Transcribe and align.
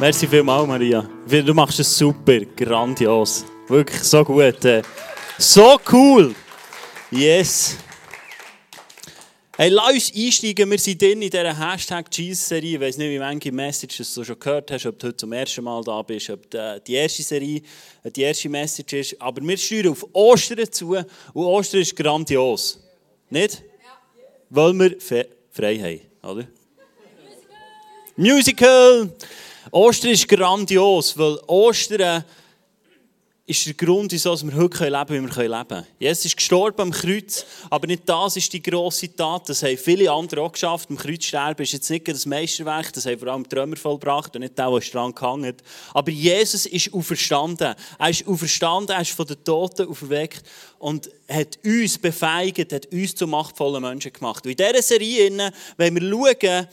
Merci 0.00 0.28
vielmals, 0.28 0.68
Maria. 0.68 1.02
Du 1.26 1.52
machst 1.54 1.80
es 1.80 1.98
super, 1.98 2.38
grandios. 2.54 3.44
Wirklich 3.66 4.00
so 4.04 4.24
gut. 4.24 4.64
Äh, 4.64 4.82
so 5.38 5.76
cool. 5.90 6.36
Yes. 7.10 7.76
Hey, 9.56 9.70
lass 9.70 9.92
uns 9.94 10.12
einsteigen. 10.14 10.70
Wir 10.70 10.78
sind 10.78 11.02
drin 11.02 11.20
in 11.20 11.28
dieser 11.28 11.52
Hashtag 11.52 12.06
Jesus-Serie. 12.12 12.76
Ich 12.76 12.80
weiß 12.80 12.96
nicht, 12.98 13.10
wie 13.10 13.40
viele 13.40 13.56
Messages 13.56 14.14
du 14.14 14.22
schon 14.22 14.38
gehört 14.38 14.70
hast, 14.70 14.86
ob 14.86 15.00
du 15.00 15.08
heute 15.08 15.16
zum 15.16 15.32
ersten 15.32 15.64
Mal 15.64 15.82
da 15.82 16.00
bist, 16.02 16.30
ob 16.30 16.48
die 16.86 16.94
erste 16.94 17.24
Serie 17.24 17.60
die 18.04 18.22
erste 18.22 18.48
Message 18.48 18.92
ist. 18.92 19.20
Aber 19.20 19.42
wir 19.42 19.56
steuern 19.56 19.88
auf 19.88 20.06
Ostern 20.12 20.70
zu 20.70 20.94
und 20.94 21.06
Ostern 21.44 21.80
ist 21.80 21.96
grandios. 21.96 22.78
Nicht? 23.30 23.64
Ja. 23.82 23.98
Weil 24.48 24.74
wir 24.74 24.96
frei 25.50 25.76
haben, 26.22 26.30
oder? 26.30 26.46
Musical! 28.16 29.06
Musical. 29.08 29.47
Ostern 29.70 30.10
ist 30.12 30.28
grandios, 30.28 31.16
weil 31.18 31.38
Ostern 31.46 32.24
ist 33.48 33.64
der 33.64 33.72
Grund, 33.72 34.12
wieso 34.12 34.38
wir 34.42 34.56
heute 34.56 34.84
leben 34.84 35.06
können, 35.06 35.30
wie 35.30 35.36
wir 35.36 35.48
leben 35.48 35.68
können. 35.68 35.86
Jesus 35.98 36.26
ist 36.26 36.36
gestorben 36.36 36.82
am 36.82 36.90
Kreuz, 36.90 37.46
aber 37.70 37.86
nicht 37.86 38.06
das 38.06 38.36
ist 38.36 38.52
die 38.52 38.62
grosse 38.62 39.14
Tat. 39.16 39.48
Das 39.48 39.62
haben 39.62 39.78
viele 39.78 40.12
andere 40.12 40.42
auch 40.42 40.52
geschafft. 40.52 40.90
Am 40.90 40.98
Kreuz 40.98 41.24
sterben 41.24 41.62
ist 41.62 41.72
jetzt 41.72 41.88
nicht 41.88 42.06
das 42.06 42.26
Meisterwerk, 42.26 42.92
das 42.92 43.06
haben 43.06 43.18
vor 43.18 43.28
allem 43.28 43.48
die 43.48 43.76
vollbracht 43.76 44.34
und 44.36 44.42
nicht 44.42 44.58
der, 44.58 44.70
der 44.70 44.80
dran 44.80 45.14
gehangen 45.14 45.54
Aber 45.94 46.10
Jesus 46.10 46.66
ist 46.66 46.92
auferstanden. 46.92 47.74
Er 47.98 48.10
ist 48.10 48.28
auferstanden, 48.28 48.94
er 48.94 49.00
ist 49.00 49.12
von 49.12 49.26
den 49.26 49.42
Toten 49.42 49.88
auferweckt 49.88 50.42
und 50.78 51.10
hat 51.26 51.58
uns 51.64 51.96
befeigt, 51.96 52.70
hat 52.70 52.92
uns 52.92 53.14
zu 53.14 53.26
machtvollen 53.26 53.80
Menschen 53.80 54.12
gemacht. 54.12 54.44
Und 54.44 54.50
in 54.50 54.56
dieser 54.58 54.82
Serie 54.82 55.52
wenn 55.78 55.94
wir 55.94 56.02
schauen, 56.02 56.68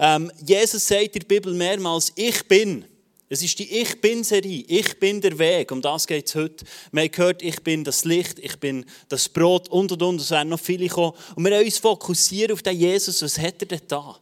ähm, 0.00 0.32
Jesus 0.44 0.86
sagt 0.86 1.14
in 1.14 1.20
der 1.20 1.26
Bibel 1.26 1.54
mehrmals, 1.54 2.10
ich 2.16 2.42
bin. 2.48 2.84
Es 3.28 3.42
ist 3.44 3.56
die 3.60 3.70
Ich 3.80 4.00
Bin-Serie. 4.00 4.64
Ich 4.66 4.98
bin 4.98 5.20
der 5.20 5.38
Weg. 5.38 5.70
Um 5.70 5.80
das 5.80 6.06
geht 6.06 6.26
es 6.26 6.34
heute. 6.34 6.64
Haben 6.92 7.10
gehört, 7.12 7.42
ich 7.42 7.62
bin 7.62 7.84
das 7.84 8.04
Licht, 8.04 8.40
ich 8.40 8.56
bin 8.58 8.84
das 9.08 9.28
Brot 9.28 9.68
und 9.68 9.92
und 9.92 10.02
und. 10.02 10.20
Es 10.20 10.32
werden 10.32 10.48
noch 10.48 10.58
viele 10.58 10.88
kommen. 10.88 11.12
Und 11.36 11.44
wir 11.44 11.52
wollen 11.52 11.64
uns 11.64 11.78
fokussieren 11.78 12.52
auf 12.52 12.62
den 12.62 12.76
Jesus. 12.76 13.22
Was 13.22 13.38
hat 13.38 13.60
er 13.60 13.66
denn 13.66 13.82
da? 13.86 14.18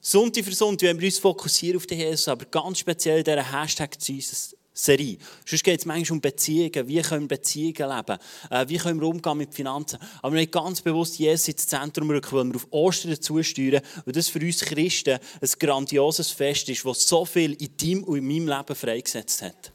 Sonntag 0.00 0.44
für 0.44 0.52
Sonntag 0.52 0.88
wollen 0.88 1.00
wir 1.00 1.06
uns 1.06 1.18
fokussieren 1.18 1.76
auf 1.76 1.86
den 1.86 2.00
Jesus, 2.00 2.26
aber 2.26 2.44
ganz 2.46 2.80
speziell 2.80 3.18
in 3.18 3.24
dieser 3.24 3.52
Hashtag 3.52 3.96
Jesus. 4.00 4.54
Serie. 4.74 5.18
Sonst 5.44 5.64
geht 5.64 5.80
es 5.80 5.86
manchmal 5.86 6.16
um 6.16 6.20
Beziehungen. 6.20 6.88
Wie 6.88 7.02
können 7.02 7.28
Beziehungen 7.28 7.74
leben? 7.96 8.18
Äh, 8.50 8.68
wie 8.68 8.78
können 8.78 9.00
wir 9.00 9.08
umgehen 9.08 9.36
mit 9.36 9.54
Finanzen? 9.54 9.98
Aber 10.22 10.34
wir 10.34 10.40
haben 10.40 10.50
ganz 10.50 10.80
bewusst 10.80 11.18
Jesus 11.18 11.48
ins 11.48 11.66
Zentrum 11.66 12.10
rücken, 12.10 12.36
weil 12.36 12.46
wir 12.46 12.56
auf 12.56 12.66
Ostern 12.70 13.20
zusteuern. 13.20 13.82
Und 14.06 14.16
das 14.16 14.28
für 14.28 14.40
uns 14.40 14.60
Christen 14.60 15.18
ein 15.40 15.50
grandioses 15.58 16.30
Fest 16.30 16.68
ist, 16.70 16.84
das 16.84 17.06
so 17.06 17.24
viel 17.24 17.52
in 17.52 17.76
deinem 17.76 18.04
und 18.04 18.18
in 18.18 18.26
meinem 18.26 18.48
Leben 18.48 18.74
freigesetzt 18.74 19.42
hat. 19.42 19.72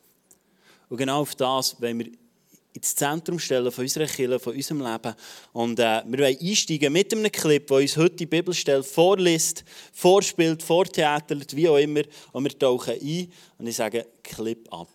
Und 0.89 0.98
genau 0.98 1.22
auf 1.22 1.36
das 1.36 1.80
wollen 1.82 2.00
wir 2.00 2.11
ins 2.73 2.96
Zentrum 2.96 3.40
stellen 3.40 3.72
von 3.72 3.84
unserer 3.84 4.06
Kirche, 4.06 4.40
von 4.40 4.54
unserem 4.54 4.82
Leben. 4.82 5.16
Und 5.54 5.80
äh, 5.80 6.04
wir 6.06 6.20
wollen 6.20 6.38
einsteigen 6.40 6.94
mit 6.94 7.14
einem 7.14 7.32
Clip, 7.32 7.66
der 7.66 7.78
uns 7.78 7.98
heute 7.98 8.16
die 8.16 8.26
Bibelstelle 8.26 8.84
vorliest, 8.84 9.64
vorspielt, 9.94 10.62
vortheatert, 10.62 11.56
wie 11.56 11.68
auch 11.68 11.78
immer. 11.78 12.02
Und 12.32 12.44
wir 12.44 12.58
tauchen 12.58 12.94
ein 12.94 13.32
und 13.58 13.68
ich 13.68 13.76
sage 13.76 14.06
Clip 14.23 14.72
ab. 14.72 14.90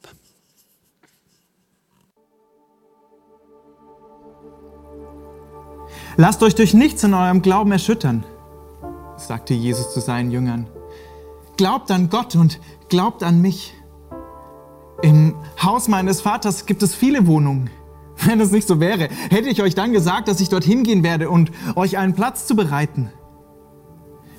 Lasst 6.17 6.43
euch 6.43 6.55
durch 6.55 6.75
nichts 6.75 7.03
in 7.05 7.15
eurem 7.15 7.41
Glauben 7.43 7.73
erschüttern, 7.73 8.25
sagte 9.17 9.55
Jesus 9.55 9.93
zu 9.95 10.01
seinen 10.01 10.31
Jüngern. 10.31 10.69
Glaubt 11.57 11.91
an 11.91 12.11
Gott 12.11 12.35
und 12.35 12.61
glaubt 12.89 13.23
an 13.23 13.41
mich. 13.41 13.73
Im 15.03 15.35
Haus 15.61 15.89
meines 15.89 16.21
Vaters 16.21 16.65
gibt 16.65 16.83
es 16.83 16.95
viele 16.95 17.27
Wohnungen. 17.27 17.71
Wenn 18.25 18.41
es 18.41 18.53
nicht 18.53 18.69
so 18.69 18.79
wäre, 18.81 19.09
hätte 19.31 19.49
ich 19.49 19.63
euch 19.63 19.75
dann 19.75 19.93
gesagt, 19.93 20.29
dass 20.29 20.41
ich 20.41 20.49
dorthin 20.49 20.85
gehen 20.85 21.03
werde 21.03 21.29
und 21.29 21.51
euch 21.75 21.99
einen 21.99 22.15
Platz 22.15 22.47
zu 22.47 22.55
bereiten. 22.55 23.11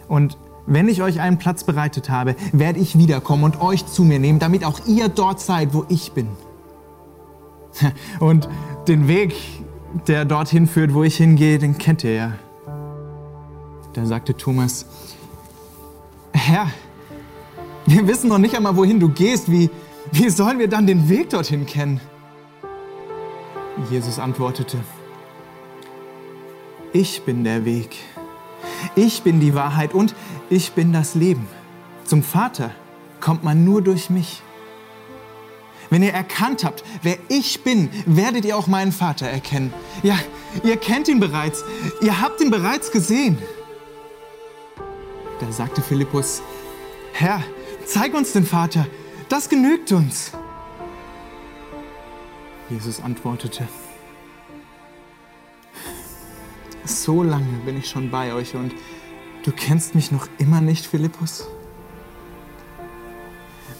Und 0.07 0.37
wenn 0.65 0.87
ich 0.87 1.01
euch 1.01 1.19
einen 1.19 1.37
Platz 1.37 1.65
bereitet 1.65 2.09
habe, 2.09 2.35
werde 2.53 2.79
ich 2.79 2.97
wiederkommen 2.97 3.43
und 3.43 3.61
euch 3.61 3.85
zu 3.85 4.03
mir 4.03 4.19
nehmen, 4.19 4.39
damit 4.39 4.63
auch 4.63 4.79
ihr 4.87 5.09
dort 5.09 5.41
seid, 5.41 5.73
wo 5.73 5.85
ich 5.89 6.13
bin. 6.13 6.29
Und 8.19 8.47
den 8.87 9.07
Weg, 9.07 9.35
der 10.07 10.25
dorthin 10.25 10.67
führt, 10.67 10.93
wo 10.93 11.03
ich 11.03 11.17
hingehe, 11.17 11.57
den 11.57 11.77
kennt 11.77 12.03
ihr 12.03 12.13
ja. 12.13 12.31
Da 13.93 14.05
sagte 14.05 14.35
Thomas, 14.35 14.85
Herr, 16.31 16.67
wir 17.85 18.07
wissen 18.07 18.29
noch 18.29 18.37
nicht 18.37 18.55
einmal, 18.55 18.77
wohin 18.77 18.99
du 18.99 19.09
gehst. 19.09 19.51
Wie, 19.51 19.69
wie 20.13 20.29
sollen 20.29 20.59
wir 20.59 20.67
dann 20.67 20.85
den 20.85 21.09
Weg 21.09 21.31
dorthin 21.31 21.65
kennen? 21.65 21.99
Jesus 23.89 24.19
antwortete, 24.19 24.77
ich 26.93 27.23
bin 27.23 27.43
der 27.43 27.65
Weg, 27.65 27.97
ich 28.95 29.23
bin 29.23 29.39
die 29.39 29.55
Wahrheit 29.55 29.95
und 29.95 30.13
ich 30.51 30.73
bin 30.73 30.93
das 30.93 31.15
Leben. 31.15 31.47
Zum 32.05 32.21
Vater 32.21 32.69
kommt 33.19 33.43
man 33.43 33.65
nur 33.65 33.81
durch 33.81 34.11
mich. 34.11 34.43
Wenn 35.89 36.03
ihr 36.03 36.13
erkannt 36.13 36.63
habt, 36.63 36.83
wer 37.01 37.17
ich 37.27 37.63
bin, 37.63 37.89
werdet 38.05 38.45
ihr 38.45 38.55
auch 38.55 38.67
meinen 38.67 38.91
Vater 38.91 39.27
erkennen. 39.27 39.73
Ja, 40.03 40.19
ihr 40.63 40.77
kennt 40.77 41.07
ihn 41.07 41.19
bereits, 41.19 41.63
ihr 42.01 42.21
habt 42.21 42.39
ihn 42.39 42.51
bereits 42.51 42.91
gesehen. 42.91 43.39
Da 45.39 45.51
sagte 45.51 45.81
Philippus, 45.81 46.43
Herr, 47.13 47.41
zeig 47.85 48.13
uns 48.13 48.31
den 48.31 48.45
Vater, 48.45 48.85
das 49.33 49.49
genügt 49.49 49.91
uns. 49.91 50.31
Jesus 52.69 53.01
antwortete, 53.01 53.67
so 56.85 57.23
lange 57.23 57.57
bin 57.65 57.79
ich 57.79 57.89
schon 57.89 58.11
bei 58.11 58.31
euch 58.35 58.53
und 58.53 58.75
du 59.43 59.51
kennst 59.51 59.95
mich 59.95 60.11
noch 60.11 60.27
immer 60.37 60.61
nicht, 60.61 60.85
Philippus? 60.85 61.47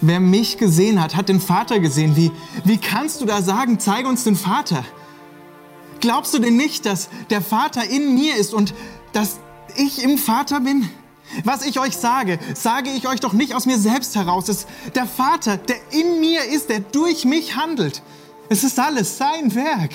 Wer 0.00 0.18
mich 0.18 0.58
gesehen 0.58 1.00
hat, 1.00 1.14
hat 1.14 1.28
den 1.28 1.40
Vater 1.40 1.78
gesehen. 1.78 2.16
Wie, 2.16 2.32
wie 2.64 2.78
kannst 2.78 3.20
du 3.20 3.24
da 3.24 3.40
sagen, 3.40 3.78
zeige 3.78 4.08
uns 4.08 4.24
den 4.24 4.34
Vater? 4.34 4.84
Glaubst 6.00 6.34
du 6.34 6.40
denn 6.40 6.56
nicht, 6.56 6.84
dass 6.84 7.10
der 7.30 7.40
Vater 7.40 7.88
in 7.88 8.16
mir 8.16 8.34
ist 8.34 8.54
und 8.54 8.74
dass 9.12 9.38
ich 9.76 10.02
im 10.02 10.18
Vater 10.18 10.58
bin? 10.58 10.90
Was 11.42 11.64
ich 11.64 11.78
euch 11.78 11.96
sage, 11.96 12.38
sage 12.54 12.90
ich 12.90 13.08
euch 13.08 13.20
doch 13.20 13.32
nicht 13.32 13.54
aus 13.54 13.66
mir 13.66 13.78
selbst 13.78 14.14
heraus. 14.14 14.48
Es 14.48 14.58
ist 14.58 14.68
der 14.94 15.06
Vater, 15.06 15.56
der 15.56 15.76
in 15.90 16.20
mir 16.20 16.44
ist, 16.44 16.68
der 16.68 16.80
durch 16.80 17.24
mich 17.24 17.56
handelt. 17.56 18.02
Es 18.48 18.62
ist 18.62 18.78
alles 18.78 19.16
sein 19.16 19.54
Werk. 19.54 19.92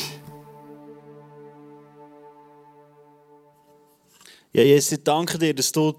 Ja, 4.51 4.63
Jesus, 4.63 4.94
ich 4.94 5.03
danke 5.03 5.38
dir, 5.38 5.53
dass 5.53 5.72
du 5.72 5.94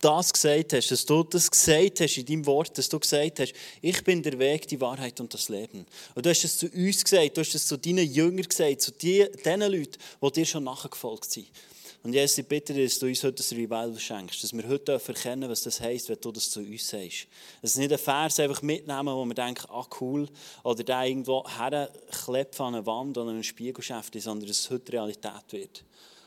das 0.00 0.32
gesagt 0.32 0.72
hast, 0.74 0.90
dass 0.90 1.04
du 1.04 1.22
das 1.24 1.50
gesagt 1.50 2.00
hast 2.00 2.18
in 2.18 2.26
deinem 2.26 2.46
Wort, 2.46 2.76
dass 2.78 2.88
du 2.88 3.00
gesagt 3.00 3.40
hast, 3.40 3.52
ich 3.80 4.04
bin 4.04 4.22
der 4.22 4.38
Weg, 4.38 4.68
die 4.68 4.80
Wahrheit 4.80 5.20
und 5.20 5.32
das 5.34 5.48
Leben. 5.48 5.86
Und 6.14 6.24
du 6.24 6.30
hast 6.30 6.44
es 6.44 6.58
zu 6.58 6.66
uns 6.68 7.02
gesagt, 7.02 7.36
du 7.36 7.40
hast 7.40 7.54
es 7.54 7.66
zu 7.66 7.76
deinen 7.76 8.10
Jüngern 8.10 8.46
gesagt, 8.46 8.82
zu 8.82 8.92
den 8.92 9.60
Leuten, 9.60 9.98
die 10.22 10.32
dir 10.32 10.46
schon 10.46 10.64
nachgefolgt 10.64 11.30
sind. 11.30 11.48
Und 12.08 12.14
Jesus, 12.14 12.38
ich 12.38 12.48
bitte 12.48 12.72
dir, 12.72 12.84
dass 12.84 12.98
du 12.98 13.04
uns 13.04 13.22
heute 13.22 13.42
ein 13.42 13.56
Revival 13.58 13.98
schenkst, 13.98 14.42
dass 14.42 14.54
wir 14.54 14.66
heute 14.66 14.92
erkennen 14.92 15.50
was 15.50 15.64
das 15.64 15.78
heisst, 15.78 16.08
wenn 16.08 16.18
du 16.18 16.32
das 16.32 16.48
zu 16.48 16.60
uns 16.60 16.88
sagst. 16.88 17.26
Dass 17.60 17.76
nicht 17.76 17.90
einen 17.90 17.98
Vers 17.98 18.40
einfach 18.40 18.62
mitnehmen, 18.62 19.14
wo 19.14 19.26
wir 19.26 19.34
denken, 19.34 19.66
ah 19.68 19.86
cool, 20.00 20.26
oder 20.64 20.82
der 20.82 21.04
irgendwo 21.04 21.44
herklebt 21.46 22.58
an 22.62 22.76
einer 22.76 22.86
Wand 22.86 23.18
oder 23.18 23.26
an 23.26 23.34
einem 23.34 23.42
Spiegelschäft, 23.42 24.18
sondern 24.22 24.48
dass 24.48 24.60
es 24.60 24.70
heute 24.70 24.94
Realität 24.94 25.44
wird. 25.50 25.84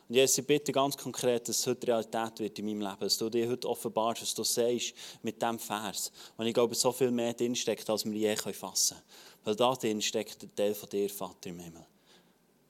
Und 0.07 0.13
Jesus, 0.13 0.37
ich 0.37 0.45
bitte 0.45 0.71
ganz 0.71 0.95
konkret, 0.95 1.49
dass 1.49 1.57
es 1.57 1.65
heute 1.65 1.87
Realität 1.87 2.37
wird 2.37 2.59
in 2.59 2.65
meinem 2.65 2.81
Leben, 2.81 2.99
dass 2.99 3.17
du 3.17 3.27
dir 3.31 3.49
heute 3.49 3.67
offenbarst, 3.67 4.21
was 4.21 4.35
du 4.35 4.43
sagst 4.43 4.93
mit 5.23 5.41
diesem 5.41 5.57
Vers. 5.57 6.11
Und 6.37 6.45
ich 6.45 6.53
glaube, 6.53 6.75
so 6.75 6.91
viel 6.91 7.09
mehr 7.09 7.33
drinsteckt, 7.33 7.89
als 7.89 8.05
wir 8.05 8.13
je 8.13 8.35
fassen 8.35 8.97
können. 8.97 9.45
Weil 9.45 9.55
da 9.55 9.73
drin 9.73 9.99
steckt 9.99 10.43
der 10.43 10.53
Teil 10.53 10.75
von 10.75 10.89
dir, 10.89 11.09
Vater 11.09 11.49
im 11.49 11.57
Himmel. 11.57 11.87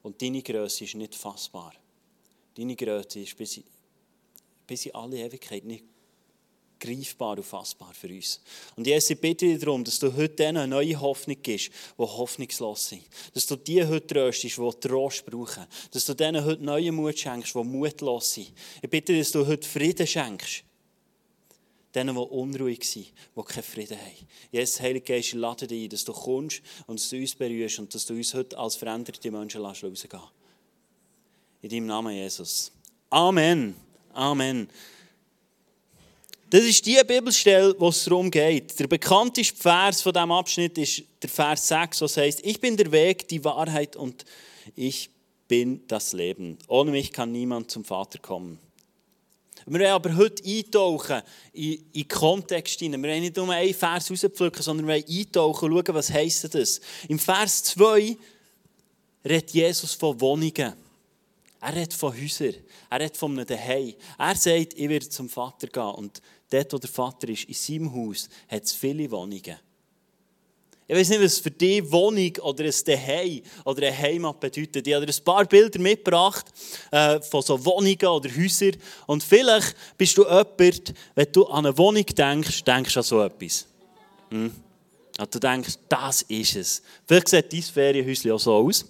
Und 0.01 0.21
deine 0.21 0.41
Größe 0.41 0.85
ist 0.85 0.95
nicht 0.95 1.13
fassbar. 1.13 1.73
Deine 2.55 2.75
Größe 2.75 3.19
ist 3.21 3.37
bis 3.37 3.61
bis 4.71 4.85
in 4.85 4.95
alle 4.95 5.17
Ewigkeit 5.17 5.65
nicht 5.65 5.83
greifbar 6.79 7.37
und 7.37 7.43
fassbar 7.43 7.93
für 7.93 8.07
uns. 8.07 8.39
Und 8.75 8.87
Jesus, 8.87 9.11
ich 9.11 9.19
bitte 9.19 9.45
dich 9.45 9.59
darum, 9.59 9.83
dass 9.83 9.99
du 9.99 10.13
heute 10.15 10.35
denen 10.35 10.57
eine 10.57 10.67
neue 10.67 10.99
Hoffnung 10.99 11.37
gibst, 11.43 11.69
die 11.69 12.03
hoffnungslos 12.03 12.89
sind. 12.89 13.03
Dass 13.33 13.45
du 13.45 13.55
die 13.55 13.85
heute 13.85 14.07
tröstest, 14.07 14.57
die 14.57 14.87
Trost 14.87 15.25
brauchen. 15.25 15.65
Dass 15.91 16.05
du 16.05 16.13
denen 16.13 16.43
heute 16.43 16.63
neuen 16.63 16.95
Mut 16.95 17.19
schenkst, 17.19 17.53
die 17.53 17.63
mutlos 17.63 18.33
sind. 18.33 18.51
Ich 18.81 18.89
bitte 18.89 19.13
dich, 19.13 19.23
dass 19.23 19.33
du 19.33 19.45
heute 19.45 19.67
Frieden 19.67 20.07
schenkst. 20.07 20.63
Denen, 21.93 22.15
die 22.15 22.21
unruhig 22.21 22.83
sind, 22.85 23.11
die 23.35 23.41
keinen 23.41 23.63
Frieden 23.63 23.97
haben. 23.97 24.27
Jesus, 24.51 24.79
Heilige 24.79 25.13
Geist, 25.13 25.27
ich 25.27 25.33
lade 25.33 25.67
dich 25.67 25.83
ein, 25.83 25.89
dass 25.89 26.05
du 26.05 26.13
kommst 26.13 26.61
und 26.87 26.99
dass 26.99 27.09
du 27.09 27.17
uns 27.17 27.35
berührst 27.35 27.79
und 27.79 27.93
dass 27.93 28.05
du 28.05 28.13
uns 28.13 28.33
heute 28.33 28.57
als 28.57 28.77
veränderte 28.77 29.29
Menschen 29.29 29.63
rausgehen 29.63 29.93
lässt. 29.93 30.07
In 31.63 31.69
deinem 31.69 31.85
Namen, 31.85 32.15
Jesus. 32.15 32.71
Amen. 33.11 33.75
Amen. 34.13 34.67
Das 36.49 36.63
ist 36.63 36.83
die 36.85 36.99
Bibelstelle, 37.05 37.75
wo 37.77 37.89
es 37.89 38.03
darum 38.03 38.31
geht. 38.31 38.79
Der 38.79 38.87
bekannteste 38.87 39.55
Vers 39.55 40.01
von 40.01 40.11
diesem 40.11 40.31
Abschnitt 40.31 40.77
ist 40.79 41.03
der 41.21 41.29
Vers 41.29 41.67
6, 41.67 42.01
was 42.01 42.17
heißt: 42.17 42.39
Ich 42.43 42.59
bin 42.59 42.75
der 42.75 42.91
Weg, 42.91 43.27
die 43.27 43.43
Wahrheit 43.45 43.95
und 43.95 44.25
ich 44.75 45.11
bin 45.47 45.85
das 45.87 46.13
Leben. 46.13 46.57
Ohne 46.67 46.89
mich 46.89 47.11
kann 47.11 47.31
niemand 47.31 47.69
zum 47.69 47.85
Vater 47.85 48.17
kommen. 48.17 48.57
Wir 49.67 49.81
wollen 49.81 49.91
aber 49.91 50.15
heute 50.15 50.43
eintauchen 50.43 51.21
in, 51.53 51.85
in 51.93 52.07
Kontext 52.07 52.79
hinein. 52.79 53.03
Wir 53.03 53.11
wollen 53.11 53.21
nicht 53.21 53.37
nur 53.37 53.51
einen 53.51 53.75
Vers 53.75 54.09
rauspflücken, 54.09 54.63
sondern 54.63 54.87
wir 54.87 54.95
wollen 54.95 55.05
eintauchen 55.07 55.71
und 55.71 55.85
schauen, 55.85 55.95
was 55.95 56.11
heisst 56.11 56.55
das. 56.55 56.81
Im 57.07 57.19
Vers 57.19 57.63
2 57.65 58.17
redet 59.23 59.51
Jesus 59.51 59.93
von 59.93 60.19
Wohnungen. 60.19 60.73
Er 61.61 61.75
redet 61.75 61.93
von 61.93 62.11
Häusern. 62.19 62.55
Er 62.89 62.99
redet 62.99 63.17
von 63.17 63.31
einem 63.31 63.45
Daheim. 63.45 63.93
Er 64.17 64.35
sagt, 64.35 64.73
ich 64.73 64.89
werde 64.89 65.07
zum 65.07 65.29
Vater 65.29 65.67
gehen. 65.67 65.83
Und 65.83 66.21
dort, 66.49 66.73
wo 66.73 66.77
der 66.79 66.89
Vater 66.89 67.29
ist, 67.29 67.43
in 67.43 67.53
seinem 67.53 67.93
Haus, 67.93 68.27
hat 68.47 68.63
es 68.63 68.73
viele 68.73 69.09
Wohnungen. 69.11 69.57
Ich 70.87 70.97
weiß 70.97 71.09
nicht, 71.09 71.21
was 71.21 71.39
für 71.39 71.51
dich 71.51 71.89
Wohnung 71.89 72.35
oder 72.41 72.65
ein 72.65 72.73
Daheim 72.85 73.41
oder 73.63 73.87
eine 73.87 73.97
Heimat 73.97 74.39
bedeutet. 74.39 74.85
Ich 74.85 74.93
habe 74.93 75.05
dir 75.05 75.13
ein 75.13 75.23
paar 75.23 75.45
Bilder 75.45 75.79
mitgebracht 75.79 76.47
äh, 76.91 77.21
von 77.21 77.41
so 77.43 77.63
Wohnungen 77.63 78.07
oder 78.07 78.29
Häusern. 78.29 78.75
Und 79.05 79.23
vielleicht 79.23 79.73
bist 79.97 80.17
du 80.17 80.23
jemand, 80.23 80.93
wenn 81.15 81.31
du 81.31 81.45
an 81.45 81.65
eine 81.65 81.77
Wohnung 81.77 82.05
denkst, 82.05 82.63
denkst 82.63 82.93
du 82.93 82.99
an 82.99 83.03
so 83.03 83.23
etwas. 83.23 83.67
Hm? 84.31 84.51
Und 85.17 85.35
du 85.35 85.39
denkst, 85.39 85.75
das 85.87 86.23
ist 86.23 86.55
es. 86.55 86.81
Vielleicht 87.07 87.29
sieht 87.29 87.53
dein 87.53 87.61
Ferienhäuschen 87.61 88.31
auch 88.31 88.39
so 88.39 88.55
aus. 88.55 88.83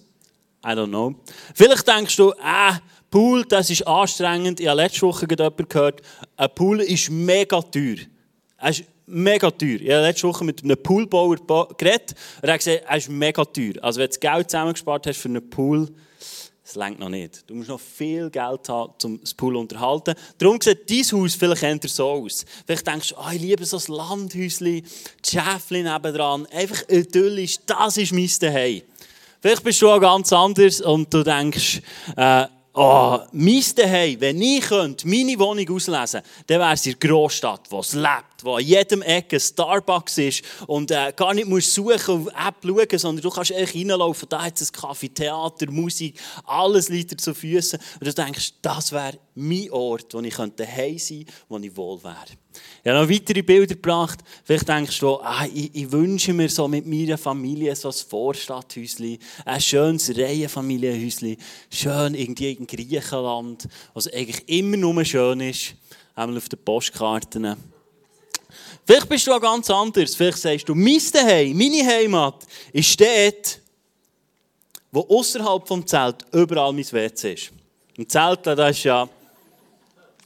I 0.64 0.70
don't 0.70 0.88
know. 0.88 1.14
Vielleicht 1.54 1.86
denkst 1.86 2.16
du, 2.16 2.30
äh, 2.30 2.74
Pool, 3.10 3.44
das 3.44 3.68
ist 3.68 3.86
anstrengend. 3.86 4.60
Ich 4.60 4.68
habe 4.68 4.80
letzte 4.80 5.02
Woche 5.02 5.26
jemanden 5.28 5.68
gehört, 5.68 6.00
ein 6.36 6.54
Pool 6.54 6.80
ist 6.80 7.10
mega 7.10 7.60
teuer. 7.60 7.96
Er 8.56 8.70
ist 8.70 8.84
mega 9.06 9.50
teuer. 9.50 9.80
Ich 9.80 9.90
habe 9.90 10.02
letzte 10.02 10.28
Woche 10.28 10.44
mit 10.44 10.62
einem 10.62 10.82
Poolbauer 10.82 11.36
geredet 11.76 12.14
und 12.40 12.48
er 12.48 12.54
hat 12.54 12.60
gesagt, 12.60 12.84
er 12.88 12.96
ist 12.96 13.08
mega 13.10 13.44
teuer. 13.44 13.74
Also 13.82 14.00
wenn 14.00 14.06
du 14.06 14.18
das 14.18 14.20
Geld 14.20 14.50
zusammengespart 14.50 15.06
hast 15.06 15.18
für 15.18 15.28
einen 15.28 15.50
Pool, 15.50 15.88
das 16.64 16.76
längt 16.76 17.00
noch 17.00 17.08
nicht. 17.08 17.50
Du 17.50 17.54
musst 17.54 17.68
noch 17.68 17.80
viel 17.80 18.30
Geld 18.30 18.68
haben, 18.68 18.94
um 19.04 19.20
das 19.20 19.34
Pool 19.34 19.54
zu 19.54 19.60
unterhalten. 19.60 20.14
Darum 20.38 20.60
sieht 20.60 20.88
dein 20.88 21.20
Haus 21.20 21.34
vielleicht 21.34 21.62
eher 21.64 21.78
so 21.86 22.08
aus. 22.08 22.46
Vielleicht 22.64 22.86
denkst 22.86 23.08
du, 23.10 23.16
oh, 23.16 23.30
ich 23.32 23.40
liebe 23.40 23.66
so 23.66 23.76
ein 23.76 23.94
Landhäuschen, 23.94 24.82
Schäfchen 25.26 25.84
nebendran, 25.84 26.46
einfach 26.46 26.88
idyllisch, 26.88 27.58
das 27.66 27.96
ist 27.96 28.12
mein 28.12 28.28
Zuhause. 28.28 28.82
Vielleicht 29.42 29.64
bist 29.64 29.82
du 29.82 29.90
auch 29.90 30.00
ganz 30.00 30.32
anders 30.32 30.80
und 30.80 31.12
du 31.12 31.24
denkst, 31.24 31.82
äh, 32.16 32.46
Oh, 32.74 33.18
mein 33.32 33.62
Daheim, 33.76 34.18
wenn 34.18 34.40
ich 34.40 34.62
könnte, 34.62 35.06
meine 35.06 35.38
Wohnung 35.38 35.68
auslesen 35.68 36.22
könnte, 36.22 36.46
dann 36.46 36.60
wäre 36.60 36.72
es 36.72 36.86
in 36.86 36.96
der 36.98 37.06
Großstadt, 37.10 37.66
wo 37.68 37.80
es 37.80 37.92
lebt, 37.92 38.31
wo 38.44 38.56
an 38.56 38.64
jedem 38.64 39.02
Ecke 39.02 39.38
Starbucks 39.38 40.18
ist 40.18 40.42
und 40.66 40.90
äh, 40.90 41.12
gar 41.14 41.34
nicht 41.34 41.48
musst 41.48 41.74
suchen 41.74 42.26
und 42.26 42.28
App 42.28 42.56
schauen, 42.62 42.98
sondern 42.98 43.22
du 43.22 43.30
kannst 43.30 43.52
einfach 43.52 43.74
reinlaufen, 43.74 44.28
da 44.28 44.44
hat 44.44 44.60
es 44.60 44.72
Kaffee, 44.72 45.08
Theater, 45.08 45.70
Musik, 45.70 46.18
alles 46.44 46.88
liegt 46.88 47.12
dir 47.12 47.16
zu 47.16 47.34
Füßen 47.34 47.78
und 48.00 48.06
du 48.06 48.12
denkst, 48.12 48.54
das 48.62 48.92
wäre 48.92 49.18
mein 49.34 49.70
Ort, 49.70 50.14
wo 50.14 50.20
ich 50.20 50.34
daheim 50.34 50.98
sein 50.98 51.24
könnte, 51.24 51.32
wo 51.48 51.58
ich 51.58 51.76
wohl 51.76 52.02
wäre. 52.02 52.42
Ich 52.84 52.90
habe 52.90 53.00
noch 53.00 53.08
weitere 53.08 53.42
Bilder 53.42 53.74
gebracht. 53.74 54.20
Vielleicht 54.44 54.68
denkst 54.68 54.98
du, 54.98 55.16
ah, 55.20 55.46
ich, 55.46 55.74
ich, 55.74 55.90
wünsche 55.90 56.32
mir 56.32 56.48
so 56.48 56.68
mit 56.68 56.86
meiner 56.86 57.16
Familie 57.16 57.74
so 57.74 57.88
ein 57.88 57.94
Vorstadthäuschen, 57.94 59.18
ein 59.44 59.60
schönes 59.60 60.16
Reihenfamilienhäuschen, 60.16 61.36
schön 61.70 62.14
irgendwie 62.14 62.52
in 62.52 62.66
Griechenland, 62.66 63.68
was 63.94 64.12
eigentlich 64.12 64.48
immer 64.48 64.76
nur 64.76 65.04
schön 65.04 65.40
ist, 65.40 65.74
einmal 66.14 66.36
auf 66.36 66.48
den 66.48 66.62
Postkarten. 66.62 67.56
Vielleicht 68.84 69.08
bist 69.08 69.26
du 69.26 69.32
auch 69.32 69.40
ganz 69.40 69.70
anders. 69.70 70.14
Vielleicht 70.14 70.38
sagst 70.38 70.68
du, 70.68 70.74
mein 70.74 70.98
Zuhause, 70.98 71.52
meine 71.54 71.86
Heimat 71.86 72.46
ist 72.72 73.00
dort, 73.00 73.60
wo 74.90 75.00
außerhalb 75.00 75.66
vom 75.66 75.86
Zelt 75.86 76.16
überall 76.32 76.72
mein 76.72 76.90
WC 76.90 77.32
ist. 77.34 77.50
Im 77.96 78.08
Zelt, 78.08 78.46
da 78.46 78.68
ist 78.68 78.82
ja 78.82 79.08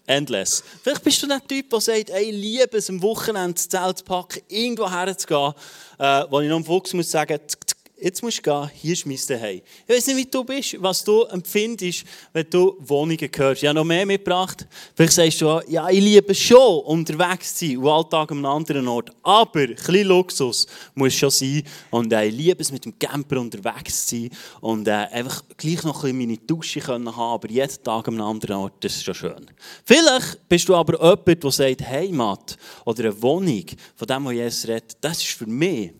endless. 0.06 0.62
Vielleicht 0.82 1.04
bist 1.04 1.22
du 1.22 1.26
der 1.26 1.46
Typ, 1.46 1.68
der 1.68 1.80
sagt, 1.80 2.10
ey, 2.10 2.30
liebe 2.30 2.78
es, 2.78 2.88
am 2.88 3.02
Wochenende 3.02 3.54
das 3.54 3.68
Zelt 3.68 3.98
zu 3.98 4.04
packen, 4.04 4.40
irgendwo 4.48 4.90
herzugehen, 4.90 5.52
äh, 5.98 6.24
wo 6.30 6.40
ich 6.40 6.48
noch 6.48 6.56
am 6.56 6.64
Fuchs 6.64 6.92
muss 6.94 7.10
sagen, 7.10 7.38
tsk, 7.46 7.75
jetzt 7.98 8.22
musst 8.22 8.38
du 8.38 8.42
gehen, 8.42 8.70
hier 8.74 8.92
ist 8.92 9.06
mein 9.06 9.16
Zuhause. 9.16 9.62
Ich 9.86 9.94
weiß 9.94 10.06
nicht, 10.08 10.16
wie 10.16 10.24
du 10.26 10.44
bist, 10.44 10.76
was 10.80 11.02
du 11.02 11.22
empfindest, 11.22 12.04
wenn 12.32 12.48
du 12.50 12.76
Wohnungen 12.80 13.30
hörst. 13.34 13.62
Ich 13.62 13.68
habe 13.68 13.78
noch 13.78 13.84
mehr 13.84 14.04
mitgebracht. 14.04 14.66
Vielleicht 14.94 15.12
sagst 15.12 15.40
du, 15.40 15.60
ja, 15.68 15.88
ich 15.88 16.00
liebe 16.00 16.34
schon, 16.34 16.80
unterwegs 16.84 17.54
zu 17.54 17.66
sein, 17.66 17.78
und 17.78 17.88
Alltag 17.88 18.30
an 18.32 18.38
einem 18.38 18.46
anderen 18.46 18.88
Ort. 18.88 19.10
Aber 19.22 19.60
ein 19.60 19.74
bisschen 19.74 20.06
Luxus 20.06 20.66
muss 20.94 21.14
schon 21.14 21.30
sein. 21.30 21.62
Und 21.90 22.12
äh, 22.12 22.26
ich 22.26 22.34
liebe 22.34 22.60
es, 22.60 22.70
mit 22.70 22.84
dem 22.84 22.98
Camper 22.98 23.40
unterwegs 23.40 24.06
zu 24.06 24.16
sein 24.16 24.30
und 24.60 24.88
äh, 24.88 24.92
einfach 24.92 25.42
gleich 25.56 25.82
noch 25.84 26.04
ein 26.04 26.12
bisschen 26.12 26.18
meine 26.18 26.38
Dusche 26.38 26.80
können 26.80 27.14
haben, 27.14 27.34
aber 27.34 27.48
jeden 27.48 27.82
Tag 27.82 28.08
an 28.08 28.14
einem 28.14 28.26
anderen 28.26 28.56
Ort, 28.56 28.84
das 28.84 28.96
ist 28.96 29.04
schon 29.04 29.14
schön. 29.14 29.46
Vielleicht 29.84 30.48
bist 30.48 30.68
du 30.68 30.74
aber 30.74 30.94
jemand, 30.94 31.42
der 31.44 31.50
sagt, 31.50 31.88
Heimat 31.88 32.56
oder 32.84 33.04
eine 33.04 33.22
Wohnung, 33.22 33.64
von 33.94 34.06
dem, 34.06 34.24
was 34.24 34.32
Jesus 34.32 34.68
redet, 34.68 34.96
das 35.00 35.18
ist 35.18 35.32
für 35.32 35.46
mich 35.46 35.92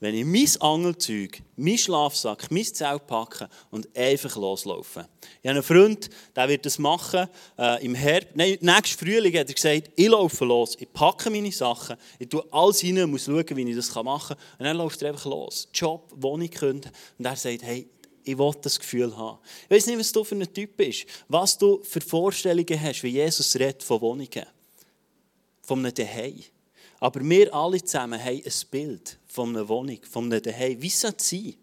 wenn 0.00 0.14
ich 0.14 0.24
mein 0.24 0.62
Angelzeug, 0.62 1.42
mein 1.56 1.76
Schlafsack, 1.76 2.50
mein 2.50 2.64
Zelt 2.64 3.06
packe 3.06 3.48
und 3.70 3.94
einfach 3.94 4.34
loslaufe. 4.34 5.06
Ich 5.42 5.48
habe 5.48 5.58
einen 5.58 5.62
Freund, 5.62 6.08
der 6.34 6.48
wird 6.48 6.64
das 6.64 6.78
machen 6.78 7.28
äh, 7.58 7.84
im 7.84 7.94
Herbst. 7.94 8.30
Nein, 8.34 8.56
nächsten 8.60 8.98
Frühling 8.98 9.36
hat 9.38 9.48
er 9.48 9.54
gesagt, 9.54 9.90
ich 9.94 10.08
laufe 10.08 10.44
los, 10.46 10.74
ich 10.80 10.90
packe 10.90 11.28
meine 11.28 11.52
Sachen, 11.52 11.96
ich 12.18 12.28
tue 12.28 12.42
alles 12.50 12.82
rein 12.82 13.10
muss 13.10 13.26
schauen, 13.26 13.44
wie 13.56 13.70
ich 13.70 13.76
das 13.76 13.94
machen 13.94 14.36
kann. 14.36 14.58
Und 14.58 14.64
dann 14.64 14.76
läuft 14.78 15.02
er 15.02 15.10
einfach 15.10 15.26
los. 15.26 15.68
Job, 15.74 16.10
Wohnung 16.16 16.48
künden. 16.48 16.90
Und 17.18 17.24
er 17.26 17.36
sagt, 17.36 17.62
hey, 17.62 17.86
ich 18.24 18.38
will 18.38 18.52
das 18.62 18.80
Gefühl 18.80 19.14
haben. 19.14 19.38
Ich 19.64 19.76
weiß 19.76 19.86
nicht, 19.86 19.98
was 19.98 20.12
du 20.12 20.24
für 20.24 20.34
ein 20.34 20.52
Typ 20.52 20.76
bist, 20.78 21.04
was 21.28 21.58
du 21.58 21.82
für 21.82 22.00
Vorstellungen 22.00 22.80
hast, 22.80 23.02
wie 23.02 23.08
Jesus 23.08 23.54
redet 23.56 23.82
von 23.82 24.00
Wohnungen, 24.00 24.46
von 25.62 25.78
einem 25.78 25.94
Zuhause. 25.94 26.44
Aber 27.00 27.20
wir 27.22 27.54
alle 27.54 27.82
zusammen 27.82 28.22
haben 28.22 28.42
ein 28.44 28.52
Bild 28.70 29.19
von 29.30 29.50
einer 29.50 29.68
Wohnung, 29.68 30.00
von 30.02 30.24
einem 30.24 30.42
Zuhause. 30.42 30.82
Wie 30.82 30.88
soll 30.88 31.14
es 31.16 31.28
sein? 31.30 31.54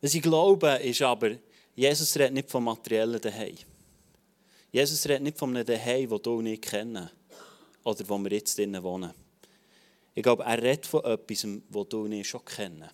Was 0.00 0.14
ich 0.14 0.22
glaube, 0.22 0.68
ist 0.76 1.02
aber, 1.02 1.32
Jesus 1.74 2.14
redet 2.16 2.34
nicht 2.34 2.50
vom 2.50 2.64
materiellen 2.64 3.20
Zuhause. 3.20 3.66
Jesus 4.70 5.04
redet 5.08 5.22
nicht 5.22 5.38
von 5.38 5.56
einem 5.56 5.66
Zuhause, 5.66 6.06
das 6.06 6.22
du 6.22 6.42
nicht 6.42 6.62
kennen 6.62 7.10
oder 7.82 8.08
wo 8.08 8.18
wir 8.18 8.30
jetzt 8.30 8.56
drinnen 8.56 8.82
wohnen. 8.82 9.12
Ich 10.14 10.22
glaube, 10.22 10.44
er 10.44 10.62
redet 10.62 10.86
von 10.86 11.04
etwas, 11.04 11.46
das 11.68 11.88
du 11.88 12.06
nicht 12.06 12.28
schon 12.28 12.44
kennen. 12.44 12.88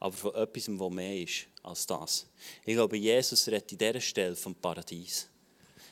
Aber 0.00 0.14
von 0.14 0.34
etwas, 0.34 0.66
das 0.66 0.90
mehr 0.90 1.22
ist 1.22 1.46
als 1.62 1.86
das. 1.86 2.26
Ich 2.66 2.74
glaube, 2.74 2.98
Jesus 2.98 3.48
redet 3.48 3.72
an 3.72 3.78
dieser 3.78 4.00
Stelle 4.00 4.36
vom 4.36 4.54
Paradies. 4.54 5.28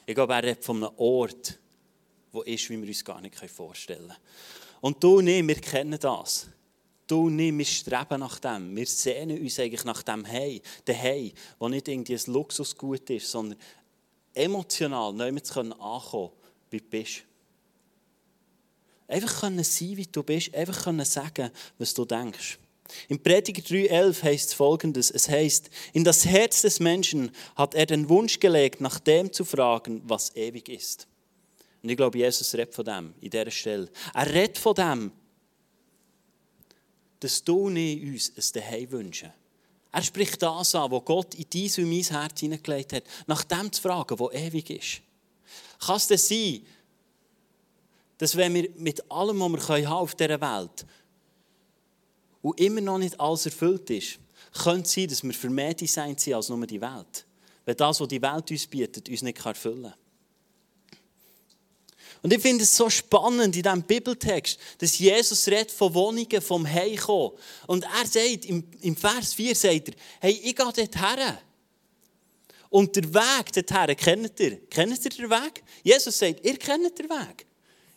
Ich 0.05 0.15
glaube, 0.15 0.35
er 0.35 0.43
redet 0.43 0.65
von 0.65 0.77
einem 0.77 0.95
Ort, 0.99 1.59
wo 2.33 2.43
ist, 2.43 2.69
wie 2.69 2.81
wir 2.81 2.89
uns 2.89 3.05
gar 3.05 3.21
nicht 3.21 3.35
vorstellen 3.51 4.09
können. 4.09 4.17
Und 4.87 5.03
du 5.03 5.19
und 5.19 5.27
ich, 5.27 5.45
wir 5.45 5.57
kennen 5.57 5.99
das. 5.99 6.47
Du 7.09 7.27
und 7.27 7.41
ich, 7.41 7.53
wir 7.59 7.65
streben 7.65 8.21
nach 8.21 8.39
dem. 8.39 8.77
Wir 8.77 8.87
sehnen 8.87 9.37
uns 9.41 9.59
eigentlich 9.59 9.83
nach 9.83 10.01
dem 10.05 10.25
Hey, 10.25 10.63
der 10.87 10.95
Hey, 10.95 11.35
wo 11.59 11.69
nicht 11.69 11.89
irgendwie 11.89 12.15
ein 12.15 12.33
Luxusgut 12.33 13.11
ist, 13.11 13.29
sondern 13.29 13.59
emotional 14.33 15.13
neu 15.13 15.33
zu 15.41 15.59
ankommen, 15.59 16.31
wie 16.71 16.79
du 16.79 16.85
bist. 16.89 17.25
Einfach 19.09 19.41
können 19.41 19.65
sein, 19.65 19.97
wie 19.97 20.07
du 20.07 20.23
bist, 20.23 20.55
einfach 20.55 20.85
können 20.85 21.05
sagen, 21.05 21.51
was 21.79 21.93
du 21.93 22.05
denkst. 22.05 22.57
Im 23.09 23.21
Prediger 23.21 23.63
3,11 23.63 24.23
heißt 24.23 24.55
folgendes: 24.55 25.11
Es 25.11 25.29
heißt, 25.29 25.69
in 25.95 26.05
das 26.05 26.25
Herz 26.25 26.63
des 26.63 26.79
Menschen 26.79 27.33
hat 27.57 27.75
er 27.75 27.87
den 27.87 28.09
Wunsch 28.09 28.39
gelegt, 28.39 28.81
nach 28.81 29.01
dem 29.01 29.33
zu 29.33 29.45
fragen, 29.45 30.03
was 30.07 30.37
ewig 30.37 30.69
ist. 30.69 31.09
Und 31.87 31.91
ich 31.91 31.97
glaube, 31.97 32.19
Jesus 32.19 32.53
redet 32.55 32.75
von 32.75 32.85
dem, 32.85 33.15
in 33.21 33.31
dieser 33.31 33.49
Stelle. 33.49 33.89
Er 34.13 34.27
redet 34.27 34.59
von 34.59 34.75
dem, 34.75 35.13
dass 37.21 37.45
du 37.45 37.69
nicht 37.69 38.03
uns 38.03 38.33
ein 38.37 38.43
Zuhause 38.43 38.91
wünschen. 38.91 39.33
Er 39.93 40.03
spricht 40.03 40.43
das 40.43 40.75
an, 40.75 40.91
was 40.91 41.05
Gott 41.05 41.37
in 41.37 41.47
dein 41.49 41.85
und 41.85 41.89
mein 41.89 42.03
Herz 42.03 42.41
hineingelegt 42.41 42.93
hat, 42.93 43.05
nach 43.29 43.45
dem 43.45 43.71
zu 43.71 43.81
fragen, 43.81 44.19
was 44.19 44.35
ewig 44.35 44.69
ist. 44.71 45.01
Kann 45.79 45.97
es 45.99 46.09
denn 46.09 46.19
sein, 46.19 46.67
dass 48.19 48.37
wenn 48.37 48.55
wir 48.55 48.69
mit 48.75 49.09
allem, 49.09 49.39
was 49.39 49.69
wir 49.69 49.93
auf 49.93 50.17
dieser 50.17 50.41
Welt 50.41 50.41
haben 50.41 50.89
und 52.43 52.61
immer 52.61 52.81
noch 52.81 52.99
nicht 52.99 53.21
alles 53.21 53.47
erfüllt 53.47 53.89
ist, 53.91 54.19
könnte 54.61 54.83
es 54.83 54.93
sein, 54.93 55.07
dass 55.07 55.23
wir 55.23 55.35
für 55.35 55.51
mehr 55.51 55.73
Design 55.73 56.19
sind 56.19 56.35
als 56.35 56.49
nur 56.49 56.67
die 56.67 56.81
Welt. 56.81 57.25
Wenn 57.65 57.77
das, 57.77 58.01
was 58.01 58.09
die 58.09 58.21
Welt 58.21 58.51
uns 58.51 58.67
bietet, 58.67 59.09
uns 59.09 59.23
nicht 59.23 59.47
erfüllen 59.47 59.85
kann. 59.85 59.95
Und 62.23 62.33
ich 62.33 62.41
finde 62.41 62.65
es 62.65 62.77
so 62.77 62.91
spannend 62.91 63.57
in 63.57 63.63
diesem 63.63 63.83
Bibeltext, 63.83 64.59
dass 64.79 64.99
Jesus 64.99 65.47
redet 65.47 65.71
von 65.71 65.93
Wohnungen 65.95 66.41
vom 66.41 66.67
Heimkommen. 66.67 67.33
Und 67.67 67.85
er 67.85 68.07
sagt, 68.07 68.45
im, 68.47 68.65
im 68.81 68.97
Vers 68.97 69.35
4 69.35 69.55
sagt 69.55 69.89
er, 69.89 69.95
hey, 70.21 70.33
ich 70.33 70.57
gehe 70.57 70.65
dort 70.65 70.79
her. 70.79 71.39
Und 72.69 72.97
der 72.97 73.15
Weg 73.15 73.53
dorthin, 73.53 73.97
kennt 73.97 74.41
ihr? 74.41 74.61
Kennt 74.69 75.05
ihr 75.05 75.11
den 75.11 75.31
Weg? 75.31 75.63
Jesus 75.83 76.19
sagt, 76.19 76.45
ihr 76.45 76.59
kennt 76.59 76.99
den 76.99 77.09
Weg. 77.09 77.47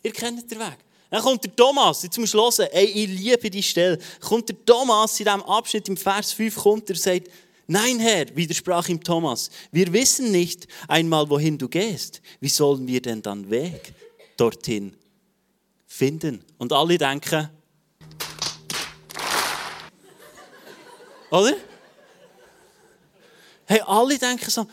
Ihr 0.02 0.12
kennt 0.12 0.50
den 0.50 0.58
Weg. 0.58 0.78
Dann 1.10 1.22
kommt 1.22 1.42
der 1.42 1.56
Thomas, 1.56 2.04
jetzt 2.04 2.16
musst 2.18 2.34
du 2.34 2.38
hören, 2.38 2.68
ey, 2.70 2.84
ich 2.84 3.08
liebe 3.08 3.50
die 3.50 3.62
Stelle. 3.62 3.98
Kommt 4.20 4.48
der 4.48 4.64
Thomas 4.64 5.18
in 5.18 5.24
diesem 5.24 5.42
Abschnitt 5.42 5.88
im 5.88 5.96
Vers 5.96 6.32
5, 6.32 6.54
kommt 6.54 6.88
er 6.88 6.96
sagt, 6.96 7.28
Nein, 7.66 8.00
Herr, 8.00 8.26
widersprach 8.34 8.88
ihm 8.88 9.00
Thomas, 9.00 9.48
wir 9.70 9.92
wissen 9.92 10.32
nicht 10.32 10.66
einmal, 10.88 11.30
wohin 11.30 11.56
du 11.56 11.68
gehst. 11.68 12.20
Wie 12.40 12.48
sollen 12.48 12.84
wir 12.88 13.00
denn 13.00 13.22
dann 13.22 13.48
Weg 13.48 13.94
dorthin 14.40 14.96
finden? 15.86 16.44
Und 16.58 16.72
alle 16.72 16.96
denken, 16.96 17.50
oder? 21.30 21.54
Hey, 23.66 23.80
alle 23.86 24.18
denken 24.18 24.50
so, 24.50 24.66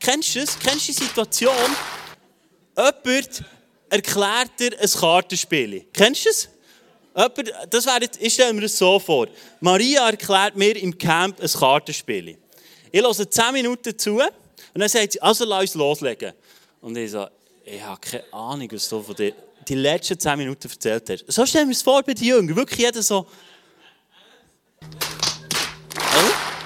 kennst 0.00 0.34
du 0.34 0.40
das? 0.40 0.58
Kennst 0.58 0.88
du 0.88 0.92
die 0.92 1.04
Situation? 1.04 1.54
Jemand 2.76 3.44
erklärt 3.88 4.50
dir 4.58 4.80
ein 4.80 4.90
Kartenspiel. 4.90 5.86
Kennst 5.92 6.24
du 6.24 6.30
das? 6.30 6.48
Jemand, 7.14 7.52
das 7.72 7.86
wäre 7.86 8.10
ich 8.18 8.34
stelle 8.34 8.52
mir 8.52 8.62
das 8.62 8.76
so 8.76 8.98
vor. 8.98 9.28
Maria 9.60 10.08
erklärt 10.08 10.56
mir 10.56 10.76
im 10.76 10.96
Camp 10.96 11.40
ein 11.40 11.48
Kartenspiel. 11.48 12.38
Ich 12.90 13.00
höre 13.00 13.30
10 13.30 13.52
Minuten 13.52 13.96
zu 13.96 14.16
und 14.16 14.30
dann 14.74 14.88
sagt 14.88 15.12
sie, 15.12 15.22
also 15.22 15.44
lass 15.44 15.62
uns 15.62 15.74
loslegen. 15.74 16.32
Und 16.80 16.96
ich 16.96 17.10
so, 17.12 17.28
ich 17.70 17.82
habe 17.82 18.00
keine 18.00 18.32
Ahnung, 18.32 18.68
was 18.72 18.88
du 18.88 19.02
von 19.02 19.14
dir 19.14 19.32
die 19.68 19.74
letzten 19.74 20.18
10 20.18 20.38
Minuten 20.38 20.68
erzählt 20.68 21.08
hast. 21.08 21.24
So 21.28 21.46
stellen 21.46 21.68
wir 21.68 21.74
es 21.74 21.82
vor 21.82 22.02
bei 22.02 22.14
den 22.14 22.24
Jüngern. 22.24 22.56
Wirklich 22.56 22.80
jeder 22.80 23.02
so. 23.02 23.26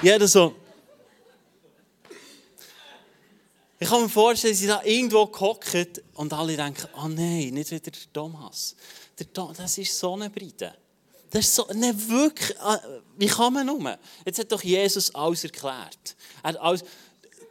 Jeder 0.01 0.27
so. 0.27 0.55
Ich 3.77 3.89
kann 3.89 4.01
mir 4.01 4.09
vorstellen, 4.09 4.55
sie 4.55 4.67
da 4.67 4.81
irgendwo 4.83 5.27
gehockt 5.27 6.01
und 6.15 6.33
alle 6.33 6.55
denken, 6.55 6.87
oh 6.97 7.07
nein, 7.07 7.49
nicht 7.53 7.71
wieder 7.71 7.91
der 7.91 8.13
Thomas. 8.13 8.75
Der 9.19 9.31
Thomas, 9.31 9.57
das 9.57 9.77
ist 9.77 9.97
so 9.97 10.13
eine 10.13 10.29
Breite. 10.29 10.73
Das 11.29 11.45
ist 11.45 11.55
so, 11.55 11.67
nicht 11.73 12.09
wirklich, 12.09 12.57
äh, 12.57 12.77
wie 13.17 13.27
kann 13.27 13.53
man 13.53 13.65
nur? 13.67 13.97
Jetzt 14.25 14.39
hat 14.39 14.51
doch 14.51 14.63
Jesus 14.63 15.13
alles 15.13 15.43
erklärt. 15.43 16.15
alles, 16.41 16.83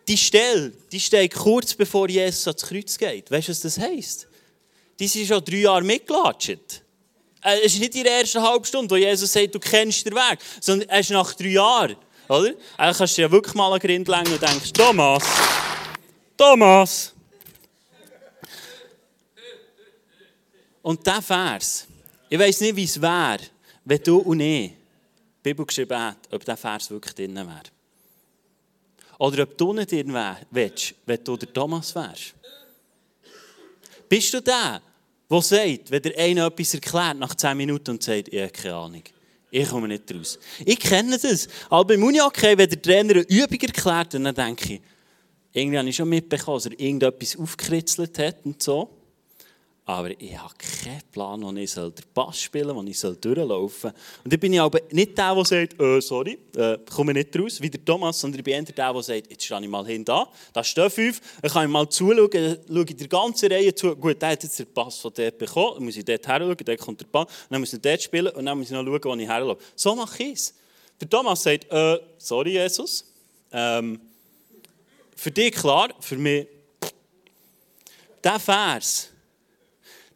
die 0.06 0.16
Stelle, 0.16 0.72
die 0.92 1.00
steht 1.00 1.34
kurz 1.34 1.74
bevor 1.74 2.08
Jesus 2.08 2.46
ans 2.46 2.62
Kreuz 2.62 2.98
geht. 2.98 3.30
Weißt 3.30 3.48
du, 3.48 3.52
was 3.52 3.60
das 3.60 3.78
heisst? 3.78 4.26
Die 4.98 5.08
sind 5.08 5.26
schon 5.26 5.44
drei 5.44 5.56
Jahre 5.56 5.82
mitgelatscht. 5.82 6.82
Äh, 7.42 7.58
es 7.64 7.74
ist 7.74 7.80
nicht 7.80 7.94
in 7.94 8.04
der 8.04 8.20
ersten 8.20 8.64
Stunde, 8.64 8.90
wo 8.90 8.96
Jesus 8.96 9.32
sagt, 9.32 9.54
du 9.54 9.58
kennst 9.58 10.06
den 10.06 10.14
Weg, 10.14 10.38
sondern 10.60 10.88
es 10.88 11.00
ist 11.00 11.10
nach 11.10 11.34
drei 11.34 11.48
Jahren. 11.48 11.96
Oder? 12.28 12.54
Eigentlich 12.76 12.98
kannst 12.98 13.18
du 13.18 13.22
ja 13.22 13.30
wirklich 13.30 13.54
mal 13.54 13.78
den 13.78 13.86
Grind 13.86 14.08
längen 14.08 14.32
und 14.32 14.42
denkst, 14.42 14.72
Thomas, 14.72 15.24
Thomas. 16.36 17.12
Und 20.82 21.06
dieser 21.06 21.22
Vers, 21.22 21.86
ich 22.28 22.38
weiß 22.38 22.60
nicht, 22.60 22.76
wie 22.76 22.84
es 22.84 23.00
wäre, 23.00 23.40
wenn 23.84 24.02
du 24.02 24.18
und 24.18 24.40
ich 24.40 24.72
Bibel 25.42 25.66
geschrieben 25.66 25.98
hätten, 25.98 26.34
ob 26.34 26.40
dieser 26.40 26.56
Vers 26.56 26.90
wirklich 26.90 27.14
drin 27.14 27.34
wäre. 27.34 27.73
Oder 29.18 29.44
ob 29.44 29.56
du 29.56 29.72
nicht 29.72 29.92
drin 29.92 30.16
willst, 30.50 30.94
wenn 31.06 31.24
du 31.24 31.36
der 31.36 31.52
Thomas 31.52 31.94
wärst. 31.94 32.34
Bist 34.08 34.34
du 34.34 34.40
der, 34.40 34.82
der 35.30 35.42
sagt, 35.42 35.90
wenn 35.90 36.02
der 36.02 36.18
eine 36.18 36.46
etwas 36.46 36.74
erklärt 36.74 37.18
nach 37.18 37.34
10 37.34 37.56
Minuten 37.56 37.92
und 37.92 38.02
sagt, 38.02 38.28
ich 38.28 38.40
habe 38.40 38.50
keine 38.50 38.74
Ahnung. 38.74 39.02
Ich 39.50 39.68
komme 39.68 39.88
nicht 39.88 40.12
raus. 40.12 40.38
Ich 40.64 40.80
kenne 40.80 41.16
das. 41.16 41.48
Aber 41.70 41.84
beim 41.84 42.02
Uni-Hockey, 42.02 42.58
wenn 42.58 42.68
der 42.68 42.82
Trainer 42.82 43.14
eine 43.14 43.22
Übung 43.22 43.60
erklärt, 43.60 44.14
dann 44.14 44.34
denke 44.34 44.74
ich, 44.74 44.80
irgendwie 45.52 45.78
habe 45.78 45.88
ich 45.88 45.96
schon 45.96 46.08
mitbekommen, 46.08 46.56
dass 46.56 46.66
er 46.66 46.80
irgendetwas 46.80 47.36
aufgekritzelt 47.36 48.18
hat 48.18 48.44
und 48.44 48.60
so. 48.60 48.93
Aber 49.86 50.18
ich 50.18 50.38
habe 50.38 50.54
keinen 50.56 51.02
Plan, 51.12 51.42
wo 51.42 51.52
ich 51.52 51.74
den 51.74 51.92
Pass 52.14 52.40
spielen 52.40 52.68
soll, 52.68 52.76
wo 52.76 53.14
ich 53.14 53.20
durchlaufen 53.20 53.90
soll. 53.90 53.92
Und 54.24 54.32
dann 54.32 54.40
bin 54.40 54.54
ich 54.54 54.60
aber 54.60 54.80
nicht 54.90 55.18
der, 55.18 55.34
der 55.34 55.44
sagt, 55.44 55.78
äh, 55.78 56.00
sorry, 56.00 56.38
äh, 56.56 56.78
komme 56.90 57.12
nicht 57.12 57.38
raus, 57.38 57.60
wie 57.60 57.68
der 57.68 57.84
Thomas, 57.84 58.18
sondern 58.18 58.38
ich 58.38 58.44
bin 58.44 58.54
eher 58.54 58.62
der, 58.62 58.92
der 58.92 59.02
sagt, 59.02 59.30
jetzt 59.30 59.44
stehe 59.44 59.60
ich 59.60 59.68
mal 59.68 59.84
hin 59.84 60.02
da, 60.02 60.26
da 60.54 60.64
stehen 60.64 60.88
fünf, 60.88 61.20
dann 61.42 61.50
kann 61.50 61.66
ich 61.66 61.70
mal 61.70 61.86
zuschauen, 61.90 62.58
schaue 62.66 62.84
ich 62.88 62.96
der 62.96 63.08
ganzen 63.08 63.52
Reihe 63.52 63.74
zu. 63.74 63.94
Gut, 63.94 64.22
der 64.22 64.30
hat 64.30 64.42
jetzt 64.42 64.58
den 64.58 64.72
Pass 64.72 64.98
von 64.98 65.12
dort 65.14 65.36
bekommen, 65.36 65.74
dann 65.74 65.84
muss 65.84 65.96
ich 65.98 66.04
dort 66.04 66.26
her 66.26 66.38
schauen, 66.38 66.56
dann 66.64 66.76
kommt 66.78 67.00
der 67.02 67.06
Ball, 67.06 67.26
dann 67.50 67.60
muss 67.60 67.72
ich 67.74 67.80
dort 67.82 68.02
spielen 68.02 68.32
und 68.32 68.46
dann 68.46 68.56
muss 68.56 68.68
ich 68.68 68.72
noch 68.72 68.84
schauen, 68.84 69.04
wo 69.04 69.14
ich 69.16 69.28
herlaufe. 69.28 69.62
So 69.76 69.94
mache 69.94 70.22
ich 70.22 70.32
es. 70.32 70.54
Der 70.98 71.10
Thomas 71.10 71.42
sagt, 71.42 71.70
äh, 71.70 71.98
sorry 72.16 72.52
Jesus, 72.52 73.04
ähm, 73.52 74.00
für 75.14 75.30
dich 75.30 75.52
klar, 75.52 75.90
für 76.00 76.16
mich. 76.16 76.46
Der 78.22 78.40
Vers, 78.40 79.10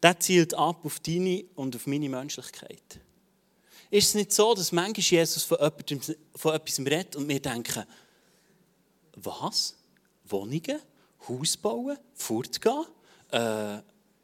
der 0.02 0.18
zielt 0.20 0.54
ab 0.54 0.84
auf 0.84 1.00
deine 1.00 1.44
und 1.54 1.74
auf 1.76 1.86
meine 1.86 2.08
Menschlichkeit. 2.08 3.00
Ist 3.90 4.08
es 4.08 4.14
nicht 4.14 4.32
so, 4.32 4.54
dass 4.54 4.72
manchmal 4.72 5.02
Jesus 5.02 5.44
von, 5.44 5.58
etwas, 5.58 6.14
von 6.36 6.54
etwas 6.54 6.78
redet 6.78 7.16
und 7.16 7.28
wir 7.28 7.40
denken, 7.40 7.84
was? 9.16 9.74
Wohnungen? 10.26 10.80
Haus 11.26 11.56
bauen? 11.56 11.96
Fortgehen? 12.14 12.84
Äh, 13.32 13.78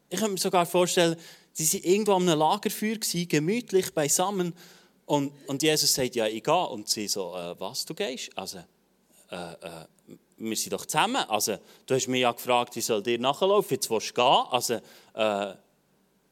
ich 0.09 0.19
kann 0.19 0.31
mir 0.31 0.37
sogar 0.37 0.65
vorstellen, 0.65 1.15
sie 1.51 1.73
waren 1.73 1.91
irgendwo 1.91 2.13
an 2.13 2.29
einem 2.29 2.39
Lagerfeuer, 2.39 2.97
gemütlich 3.27 3.93
beisammen. 3.93 4.53
Und, 5.05 5.31
und 5.47 5.63
Jesus 5.63 5.93
sagt, 5.93 6.15
ja, 6.15 6.27
ich 6.27 6.43
gehe. 6.43 6.67
Und 6.67 6.87
sie 6.87 7.07
so, 7.07 7.35
äh, 7.35 7.59
was, 7.59 7.85
du 7.85 7.93
gehst? 7.93 8.29
Also, 8.37 8.59
äh, 9.31 9.53
äh 9.53 9.85
wir 10.37 10.55
sind 10.57 10.73
doch 10.73 10.85
zusammen. 10.85 11.23
Also, 11.29 11.57
du 11.85 11.95
hast 11.95 12.07
mich 12.07 12.21
ja 12.21 12.31
gefragt, 12.31 12.75
ich 12.75 12.85
soll 12.85 13.01
dir 13.01 13.17
nachlaufen, 13.17 13.75
jetzt 13.75 13.89
willst 13.89 14.09
du 14.09 14.13
gehen. 14.13 14.43
Also, 14.51 14.73
äh, 15.13 15.53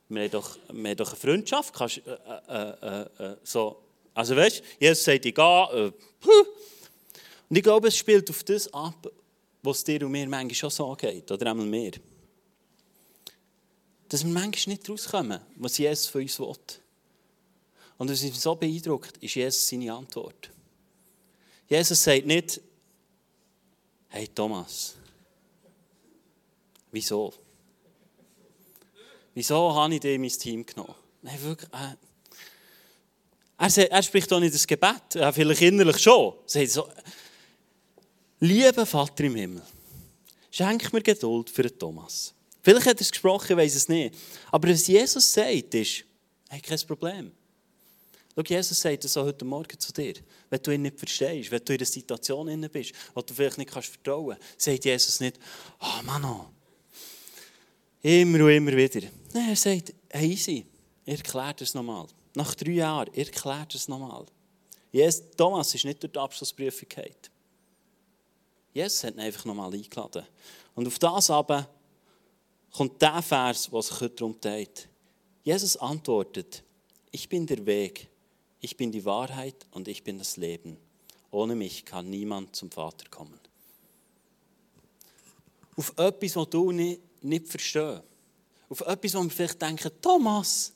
wir, 0.10 0.24
haben 0.24 0.32
doch, 0.32 0.58
wir 0.72 0.90
haben 0.90 0.98
doch 0.98 1.10
eine 1.10 1.16
Freundschaft. 1.16 1.74
Kannst, 1.74 2.02
äh, 2.06 2.12
äh, 2.48 3.06
äh, 3.20 3.32
äh 3.32 3.38
so. 3.44 3.82
Also 4.14 4.36
weißt 4.36 4.60
du, 4.60 4.64
Jesus 4.80 5.04
sagt, 5.04 5.26
ich 5.26 5.36
gehe. 5.36 5.68
Äh, 5.74 5.92
und 7.50 7.58
ich 7.58 7.64
glaube, 7.64 7.88
es 7.88 7.98
spielt 7.98 8.30
auf 8.30 8.44
das 8.44 8.74
ab, 8.74 9.12
was 9.62 9.84
dir 9.84 10.06
und 10.06 10.12
mir 10.12 10.28
manchmal 10.28 10.56
schon 10.56 10.70
so 10.70 10.96
geht, 10.96 11.32
oder 11.32 11.52
einmal 11.52 11.66
mehr. 11.66 11.92
Dass 14.10 14.24
wir 14.24 14.32
manchmal 14.32 14.76
nicht 14.76 14.90
rauskommen, 14.90 15.40
was 15.56 15.78
Jesus 15.78 16.08
von 16.08 16.22
uns 16.22 16.40
will. 16.40 16.56
Und 17.98 18.12
was 18.12 18.22
mich 18.22 18.40
so 18.40 18.56
beeindruckt, 18.56 19.18
ist 19.18 19.36
Jesus 19.36 19.68
seine 19.68 19.94
Antwort. 19.94 20.50
Jesus 21.70 22.04
sagt 22.04 22.26
nicht, 22.26 22.60
Hey 24.10 24.28
Thomas, 24.28 24.96
wieso? 26.92 27.34
Wieso 29.34 29.74
habe 29.74 29.96
ich 29.96 30.04
in 30.04 30.22
mein 30.22 30.30
Team 30.30 30.66
genommen? 30.66 30.96
Nein, 31.22 31.42
wirklich. 31.42 31.70
Äh, 31.74 31.96
er, 33.58 33.92
er, 33.92 34.04
spricht 34.04 34.32
auch 34.34 34.40
nicht 34.40 34.54
das 34.54 34.68
Gebet, 34.68 35.16
äh, 35.16 35.32
vielleicht 35.32 35.62
innerlich 35.62 35.98
schon. 36.00 36.34
Er 36.54 36.68
so, 36.68 36.88
lieber 38.40 38.86
Vater 38.86 39.24
im 39.24 39.36
Himmel, 39.36 39.62
schenk 40.52 40.92
mir 40.92 41.02
Geduld 41.02 41.50
für 41.50 41.64
den 41.64 41.78
Thomas. 41.78 42.34
Vielleicht 42.62 42.88
hat 42.88 42.98
er 42.98 43.02
es 43.02 43.12
gesprochen, 43.12 43.52
ich 43.52 43.58
weiß 43.58 43.76
es 43.76 43.90
nicht. 43.90 44.16
Aber 44.52 44.70
was 44.70 44.88
Jesus 44.88 45.32
sagt, 45.32 45.74
ist, 45.74 46.06
hey, 46.50 46.62
kein 46.62 46.80
Problem. 46.88 47.32
Schau, 48.36 48.42
Jesus 48.42 48.80
sagt 48.80 49.04
das 49.04 49.16
auch 49.18 49.26
heute 49.26 49.46
Morgen 49.46 49.80
zu 49.80 49.94
dir. 49.94 50.14
Wenn 50.50 50.62
du 50.62 50.72
ihn 50.72 50.82
nicht 50.82 50.98
verstehst, 50.98 51.52
wenn 51.52 51.64
du 51.64 51.74
in 51.74 51.80
einer 51.80 51.86
Situation 51.86 52.70
bist, 52.72 52.94
wo 53.14 53.22
du 53.22 53.34
vielleicht 53.34 53.58
nicht 53.58 53.72
kannst 53.72 53.90
vertrauen 53.90 54.38
kannst, 54.38 54.62
sagt 54.62 54.86
Jesus 54.86 55.20
nicht, 55.20 55.40
oh 55.80 56.04
Mann, 56.04 56.26
oh. 56.26 56.46
immer 58.02 58.44
und 58.44 58.50
immer 58.50 58.76
wieder. 58.76 59.08
Nein, 59.34 59.50
er 59.50 59.56
sagt, 59.56 59.94
hey, 60.10 60.32
easy, 60.32 60.66
er 61.06 61.18
erklärt 61.18 61.62
es 61.62 61.74
nochmal. 61.74 62.08
Nach 62.36 62.54
drei 62.56 62.72
Jahren, 62.72 63.14
er 63.14 63.26
erklärt 63.26 63.74
es 63.74 63.88
nochmal. 63.88 64.26
Jesus, 64.92 65.24
Thomas 65.36 65.74
ist 65.74 65.86
nicht 65.86 66.02
durch 66.04 66.14
die 66.14 66.20
Abschlussprüfung 66.20 66.88
gefallen. 66.88 67.16
Jesus 68.74 69.04
hat 69.04 69.16
ihn 69.16 69.20
einfach 69.20 69.46
nochmal 69.46 69.74
eingeladen. 69.74 70.24
Und 70.76 70.88
auf 70.88 71.00
das 71.00 71.30
aber 71.30 71.68
kommt 72.72 73.02
der 73.02 73.22
Vers, 73.22 73.72
was 73.72 73.88
sich 73.88 74.02
heute 74.02 74.16
darum 74.16 74.40
geht. 74.40 74.88
Jesus 75.44 75.78
antwortet, 75.78 76.64
ich 77.12 77.28
bin 77.28 77.46
der 77.46 77.66
Weg, 77.66 78.10
ich 78.60 78.78
bin 78.78 78.92
die 78.92 79.04
Wahrheit 79.06 79.68
und 79.72 79.88
ich 79.88 80.04
bin 80.04 80.18
das 80.18 80.38
Leben. 80.38 80.78
Ohne 81.32 81.56
mich 81.56 81.86
kann 81.86 82.10
niemand 82.10 82.56
zum 82.56 82.72
Vater 82.72 83.10
kommen. 83.10 83.40
Auf 85.76 85.94
etwas, 85.98 86.36
was 86.36 86.50
du 86.50 86.72
nicht, 86.72 87.02
nicht 87.24 87.48
verstehst. 87.48 88.04
Auf 88.74 88.82
etwas, 88.82 89.14
wo 89.14 89.22
wir 89.22 89.30
vielleicht 89.30 89.62
denken, 89.62 89.92
Thomas, 90.02 90.74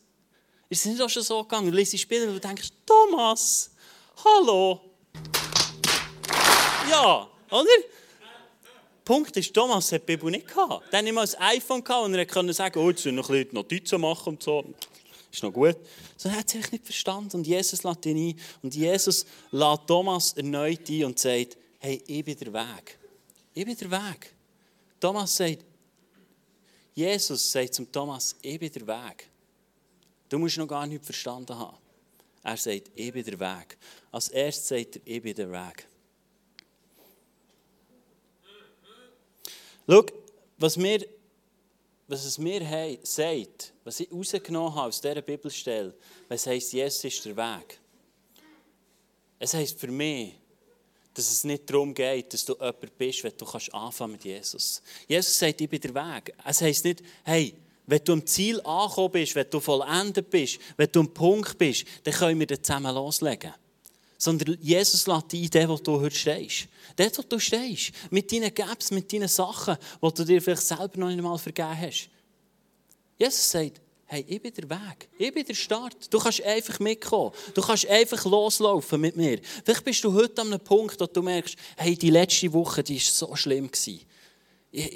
ist 0.69 0.85
es 0.85 0.85
nicht 0.85 1.01
auch 1.01 1.09
schon 1.09 1.23
so 1.23 1.41
gegangen? 1.41 1.71
Du 1.71 1.75
liest 1.75 1.97
Spiele 1.97 2.29
und 2.29 2.43
denkst, 2.43 2.69
Thomas, 2.85 3.71
hallo. 4.23 4.81
Ja, 6.91 7.27
oder? 7.49 7.65
Punkt 9.03 9.35
ist, 9.35 9.51
Thomas 9.51 9.91
hat 9.91 10.03
die 10.03 10.15
Bibel 10.15 10.29
nicht 10.29 10.47
gehabt. 10.47 10.93
Dann 10.93 11.07
immer 11.07 11.21
ein 11.21 11.57
iPhone 11.57 11.83
gehabt 11.83 12.05
und 12.05 12.13
er 12.13 12.27
konnte 12.27 12.53
sagen, 12.53 12.77
oh, 12.77 12.91
jetzt 12.91 13.03
noch 13.07 13.31
ein 13.31 13.35
bisschen 13.35 13.55
Notizen 13.55 13.99
machen 13.99 14.29
und 14.29 14.43
so 14.43 14.63
ist 15.31 15.41
noch 15.41 15.51
gut. 15.51 15.77
So, 16.17 16.29
er 16.29 16.35
hat 16.35 16.49
sich 16.49 16.71
nicht 16.71 16.85
verstanden 16.85 17.37
und 17.37 17.47
Jesus 17.47 17.81
lädt 17.81 18.05
ihn 18.05 18.29
ein. 18.29 18.39
Und 18.61 18.75
Jesus 18.75 19.25
lädt 19.49 19.87
Thomas 19.87 20.33
erneut 20.33 20.87
ein 20.87 21.05
und 21.05 21.17
sagt, 21.17 21.57
hey, 21.79 22.03
ich 22.05 22.23
bin 22.23 22.37
der 22.37 22.53
Weg. 22.53 22.99
ich 23.55 23.65
bin 23.65 23.75
der 23.75 23.89
Weg. 23.89 24.35
Thomas 24.99 25.35
sagt, 25.35 25.65
Jesus 26.97 27.51
sagt 27.51 27.75
zum 27.75 27.91
Thomas, 27.91 28.35
ich 28.41 28.59
bin 28.59 28.71
der 28.71 28.87
Weg. 28.87 29.29
Du 30.27 30.39
musst 30.39 30.57
noch 30.57 30.67
gar 30.67 30.87
nicht 30.87 31.05
verstanden 31.05 31.55
haben. 31.55 31.77
Er 32.41 32.57
sagt, 32.57 32.89
ich 32.95 33.13
bin 33.13 33.23
der 33.23 33.39
Weg. 33.39 33.77
Als 34.11 34.29
erstes 34.29 34.67
sagt 34.67 34.95
er, 34.95 35.01
ich 35.05 35.21
bin 35.21 35.35
der 35.35 35.51
Weg. 35.51 35.87
Schau, 39.87 40.05
was, 40.57 40.75
wir, 40.75 41.07
was 42.07 42.25
es 42.25 42.39
mir 42.39 42.97
sagt, 43.03 43.73
was 43.83 43.99
ich 43.99 44.11
rausgenommen 44.11 44.73
habe 44.73 44.87
aus 44.87 44.99
dieser 44.99 45.21
Bibelstelle, 45.21 45.93
was 46.27 46.47
heisst, 46.47 46.73
Jesus 46.73 47.03
ist 47.03 47.25
der 47.25 47.37
Weg. 47.37 47.79
Es 49.37 49.53
heisst 49.53 49.79
für 49.79 49.91
mich, 49.91 50.33
dass 51.17 51.31
es 51.31 51.43
nicht 51.43 51.67
darum 51.67 51.93
geht, 51.93 52.31
dass 52.31 52.45
du 52.45 52.53
jemand 52.53 52.97
bist, 52.97 53.23
wenn 53.23 53.33
du 53.35 53.45
kannst 53.45 53.73
anfangen 53.73 54.11
mit 54.13 54.23
Jesus. 54.23 54.83
Jesus 55.07 55.39
sagt, 55.39 55.59
ich 55.59 55.69
bin 55.69 55.81
der 55.81 55.95
Weg. 55.95 56.33
Es 56.45 56.61
heisst 56.61 56.85
nicht, 56.85 57.01
hey, 57.23 57.55
wenn 57.87 58.03
du 58.03 58.13
am 58.13 58.25
Ziel 58.25 58.61
angekommen 58.61 59.11
bist, 59.13 59.33
wenn 59.33 59.49
du 59.49 59.59
vollendet 59.59 60.29
bist, 60.29 60.59
wenn 60.75 60.91
du 60.91 60.99
am 60.99 61.13
Punkt 61.13 61.57
bist, 61.57 61.85
dann 62.03 62.13
können 62.13 62.39
wir 62.39 62.45
das 62.45 62.61
zusammen 62.61 62.93
loslegen. 62.93 63.53
Sondern 64.19 64.57
Jesus 64.61 65.07
lässt 65.07 65.31
dich 65.31 65.55
ein, 65.55 65.69
wo 65.69 65.77
du 65.77 65.99
heute 65.99 66.15
stehst. 66.15 66.67
Dort, 66.95 67.17
wo 67.17 67.21
du 67.23 67.39
stehst. 67.39 67.91
Mit 68.11 68.31
deinen 68.31 68.53
Gaps, 68.53 68.91
mit 68.91 69.11
deinen 69.11 69.27
Sachen, 69.27 69.77
die 70.03 70.13
du 70.13 70.23
dir 70.23 70.41
vielleicht 70.41 70.63
selber 70.63 70.99
noch 70.99 71.07
einmal 71.07 71.37
vergeben 71.39 71.79
hast. 71.79 72.09
Jesus 73.17 73.49
sagt, 73.49 73.81
hey, 74.07 74.25
ich 74.27 74.41
bin 74.41 74.53
der 74.53 74.69
Weg. 74.69 75.09
Ich 75.17 75.33
bin 75.33 75.45
der 75.45 75.53
Start. 75.53 76.11
Du 76.11 76.17
kannst 76.17 76.41
einfach 76.41 76.79
mitkommen. 76.79 77.31
Du 77.53 77.61
kannst 77.61 77.85
einfach 77.87 78.25
loslaufen 78.25 78.99
mit 79.01 79.15
mir. 79.15 79.39
Vielleicht 79.63 79.83
bist 79.83 80.03
du 80.03 80.13
heute 80.13 80.41
an 80.41 80.47
einem 80.47 80.59
Punkt, 80.61 80.99
wo 80.99 81.05
du 81.05 81.21
merkst, 81.21 81.55
hey, 81.75 81.95
die 81.95 82.09
letzte 82.09 82.51
Woche, 82.53 82.83
die 82.83 82.95
war 82.95 83.01
so 83.01 83.35
schlimm. 83.35 83.69
Gewesen. 83.69 84.01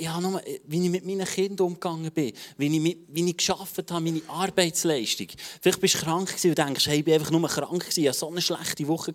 Habe 0.08 0.22
nur, 0.22 0.42
wie 0.66 0.84
ich 0.84 0.90
mit 0.90 1.06
meinen 1.06 1.26
Kindern 1.26 1.68
umgegangen 1.68 2.12
bin, 2.12 2.34
wie 2.58 2.90
ich, 2.90 2.98
wie 3.08 3.30
ich 3.30 3.38
geschafft 3.38 3.92
habe, 3.92 4.04
meine 4.04 4.22
Arbeitsleistung. 4.28 5.28
Vielleicht 5.62 5.82
bist 5.82 5.96
du 5.96 6.00
krank 6.00 6.34
und 6.44 6.58
denkst, 6.58 6.88
hey, 6.88 7.00
ich 7.00 7.06
bin 7.06 7.14
einfach 7.16 7.32
nur 7.32 7.48
krank 7.48 7.80
gewesen, 7.80 8.02
ich 8.02 8.08
hatte 8.08 8.20
so 8.20 8.30
eine 8.30 8.42
schlechte 8.42 8.88
Woche. 8.88 9.14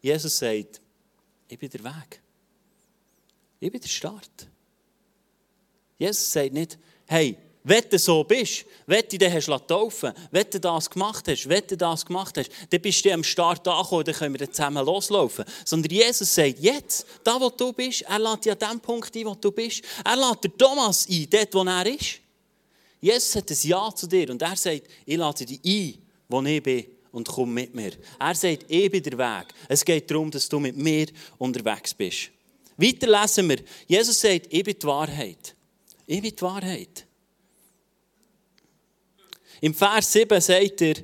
Jesus 0.00 0.38
sagt, 0.38 0.80
ich 1.48 1.58
bin 1.58 1.70
der 1.70 1.84
Weg. 1.84 2.22
Ich 3.58 3.72
bin 3.72 3.80
der 3.80 3.88
Start. 3.88 4.48
Jesus 5.98 6.30
sagt 6.30 6.52
nicht, 6.52 6.78
hey, 7.06 7.38
wenn 7.68 7.82
du 7.90 7.98
so 7.98 8.22
bist, 8.22 8.64
wenn 8.86 9.02
du 9.10 9.18
dich 9.18 9.32
hast 9.32 9.50
taufen 9.66 10.12
wenn 10.30 10.46
du 10.48 10.60
das 10.60 10.88
gemacht 10.88 11.26
hast, 11.26 11.48
wenn 11.48 11.66
du 11.66 11.76
das 11.76 12.06
gemacht 12.06 12.38
hast, 12.38 12.48
dann 12.70 12.80
bist 12.80 13.04
du 13.04 13.12
am 13.12 13.24
Start 13.24 13.66
angekommen, 13.66 14.04
dann 14.04 14.14
können 14.14 14.38
wir 14.38 14.52
zusammen 14.52 14.86
loslaufen. 14.86 15.44
Sondern 15.64 15.92
Jesus 15.92 16.32
sagt, 16.32 16.60
jetzt, 16.60 17.04
da 17.24 17.40
wo 17.40 17.50
du 17.50 17.72
bist, 17.72 18.02
er 18.02 18.20
lädt 18.20 18.44
dich 18.44 18.52
an 18.52 18.58
dem 18.58 18.80
Punkt 18.80 19.14
ein, 19.16 19.24
wo 19.24 19.34
du 19.34 19.50
bist. 19.50 19.82
Er 20.04 20.14
lädt 20.16 20.44
den 20.44 20.56
Thomas 20.56 21.08
ein, 21.10 21.26
dort 21.28 21.54
wo 21.54 21.64
er 21.64 21.86
ist. 21.86 22.20
Jesus 23.00 23.34
hat 23.34 23.50
ein 23.50 23.58
Ja 23.60 23.92
zu 23.92 24.06
dir 24.06 24.30
und 24.30 24.40
er 24.40 24.54
sagt, 24.54 24.82
ich 25.04 25.16
lade 25.16 25.44
dich 25.44 25.60
ein, 25.64 26.02
wo 26.28 26.40
ich 26.42 26.62
bin 26.62 26.86
und 27.10 27.26
komm 27.26 27.52
mit 27.52 27.74
mir. 27.74 27.90
Er 28.20 28.34
sagt, 28.36 28.64
ich 28.68 28.90
bin 28.92 29.02
der 29.02 29.18
Weg. 29.18 29.48
Es 29.68 29.84
geht 29.84 30.08
darum, 30.08 30.30
dass 30.30 30.48
du 30.48 30.60
mit 30.60 30.76
mir 30.76 31.06
unterwegs 31.36 31.92
bist. 31.92 32.30
Weiter 32.76 33.08
lesen 33.08 33.48
wir, 33.48 33.58
Jesus 33.88 34.20
sagt, 34.20 34.46
ich 34.50 34.62
bin 34.62 34.78
die 34.80 34.86
Wahrheit. 34.86 35.56
Ich 36.06 36.22
bin 36.22 36.30
die 36.30 36.42
Wahrheit. 36.42 37.05
Im 39.60 39.74
Vers 39.74 40.12
7 40.12 40.40
sagt 40.40 40.82
er, 40.82 40.94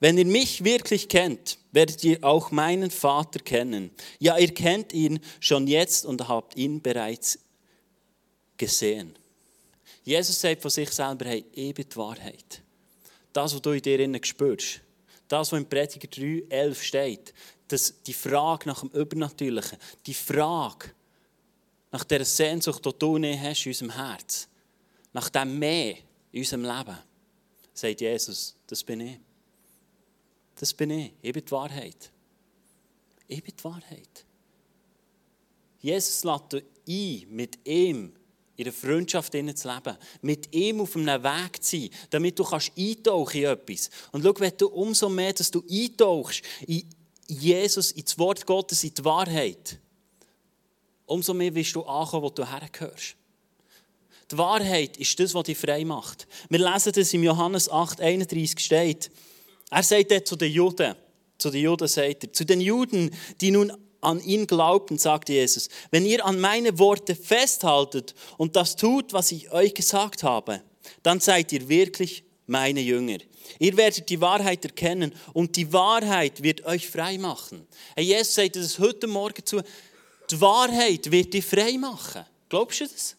wenn 0.00 0.16
ihr 0.16 0.26
mich 0.26 0.62
wirklich 0.62 1.08
kennt, 1.08 1.58
werdet 1.72 2.04
ihr 2.04 2.22
auch 2.22 2.50
meinen 2.50 2.90
Vater 2.90 3.40
kennen. 3.40 3.90
Ja, 4.20 4.38
ihr 4.38 4.54
kennt 4.54 4.92
ihn 4.92 5.20
schon 5.40 5.66
jetzt 5.66 6.06
und 6.06 6.28
habt 6.28 6.56
ihn 6.56 6.80
bereits 6.80 7.38
gesehen. 8.56 9.18
Jesus 10.04 10.40
sagt 10.40 10.62
von 10.62 10.70
sich 10.70 10.90
selber, 10.90 11.26
hey, 11.26 11.44
ich 11.52 11.74
bin 11.74 11.86
die 11.88 11.96
Wahrheit. 11.96 12.62
Das, 13.32 13.54
was 13.54 13.62
du 13.62 13.72
in 13.72 13.82
dir 13.82 14.00
innen 14.00 14.22
spürst, 14.22 14.80
das, 15.26 15.52
was 15.52 15.58
im 15.58 15.68
Prediger 15.68 16.08
3, 16.08 16.44
11 16.48 16.82
steht, 16.82 17.34
dass 17.68 18.02
die 18.02 18.14
Frage 18.14 18.68
nach 18.68 18.80
dem 18.80 18.90
Übernatürlichen, 18.90 19.78
die 20.06 20.14
Frage 20.14 20.90
nach 21.90 22.04
der 22.04 22.24
Sehnsucht, 22.24 22.84
die 22.84 22.98
du 22.98 23.18
nicht 23.18 23.40
hast 23.40 23.66
in 23.66 23.70
unserem 23.70 23.90
Herz, 23.90 24.48
nach 25.12 25.28
dem 25.28 25.58
Mehr 25.58 25.96
in 26.32 26.40
unserem 26.40 26.62
Leben, 26.62 26.98
sagt 27.78 28.00
Jesus, 28.00 28.56
das 28.66 28.82
bin 28.82 29.00
ich. 29.00 29.18
Das 30.56 30.74
bin 30.74 30.90
ich. 30.90 31.12
Ich 31.22 31.32
bin 31.32 31.44
die 31.44 31.50
Wahrheit. 31.52 32.10
Ich 33.28 33.42
bin 33.42 33.54
die 33.56 33.64
Wahrheit. 33.64 34.24
Jesus 35.80 36.24
lädt 36.24 36.64
ein, 36.88 37.26
mit 37.30 37.58
ihm 37.66 38.12
in 38.56 38.64
der 38.64 38.72
Freundschaft 38.72 39.32
zu 39.32 39.38
leben, 39.38 39.96
mit 40.20 40.52
ihm 40.52 40.80
auf 40.80 40.96
einem 40.96 41.22
Weg 41.22 41.62
zu 41.62 41.78
sein, 41.78 41.90
damit 42.10 42.36
du 42.36 42.42
kannst 42.42 42.72
eintauchen 42.76 43.40
in 43.40 43.46
etwas. 43.46 43.88
Und 44.10 44.24
schau, 44.24 44.34
wenn 44.38 44.56
du 44.56 44.66
umso 44.68 45.08
mehr, 45.08 45.32
dass 45.32 45.50
du 45.50 45.62
eintauchst 45.70 46.42
in 46.66 46.84
Jesus, 47.28 47.92
ins 47.92 48.18
Wort 48.18 48.44
Gottes, 48.44 48.82
in 48.82 48.94
die 48.94 49.04
Wahrheit, 49.04 49.78
umso 51.06 51.32
mehr 51.34 51.54
wirst 51.54 51.76
du 51.76 51.84
ankommen, 51.84 52.24
wo 52.24 52.30
du 52.30 52.44
hergehörst. 52.44 53.17
Die 54.30 54.38
Wahrheit 54.38 54.96
ist 54.98 55.18
das, 55.20 55.34
was 55.34 55.44
dich 55.44 55.56
frei 55.56 55.84
macht. 55.84 56.26
Wir 56.50 56.58
lesen 56.58 56.92
das 56.94 57.14
im 57.14 57.22
Johannes 57.22 57.70
8, 57.70 58.00
31 58.00 58.58
steht. 58.58 59.10
Er 59.70 59.82
sagt 59.82 60.10
dort 60.10 60.26
zu 60.26 60.36
den 60.36 60.52
Juden, 60.52 60.94
zu 61.38 61.50
den 61.50 61.62
Juden 61.62 61.88
sagt 61.88 62.24
er, 62.24 62.32
zu 62.32 62.44
den 62.44 62.60
Juden, 62.60 63.14
die 63.40 63.50
nun 63.50 63.72
an 64.00 64.20
ihn 64.20 64.46
glaubten, 64.46 64.98
sagte 64.98 65.32
Jesus, 65.32 65.68
wenn 65.90 66.04
ihr 66.04 66.24
an 66.24 66.40
meine 66.40 66.78
Worte 66.78 67.14
festhaltet 67.14 68.14
und 68.36 68.54
das 68.54 68.76
tut, 68.76 69.12
was 69.12 69.32
ich 69.32 69.50
euch 69.50 69.74
gesagt 69.74 70.22
habe, 70.22 70.62
dann 71.02 71.20
seid 71.20 71.52
ihr 71.52 71.68
wirklich 71.68 72.24
meine 72.46 72.80
Jünger. 72.80 73.18
Ihr 73.58 73.76
werdet 73.76 74.08
die 74.08 74.20
Wahrheit 74.20 74.64
erkennen 74.64 75.14
und 75.32 75.56
die 75.56 75.72
Wahrheit 75.72 76.42
wird 76.42 76.64
euch 76.64 76.88
frei 76.88 77.18
machen. 77.18 77.66
Jesus 77.96 78.34
sagt 78.34 78.56
das 78.56 78.78
heute 78.78 79.06
Morgen 79.06 79.44
zu, 79.44 79.62
die 80.30 80.40
Wahrheit 80.40 81.10
wird 81.10 81.34
dich 81.34 81.44
frei 81.44 81.78
machen. 81.78 82.24
Glaubst 82.48 82.80
du 82.80 82.86
das? 82.86 83.16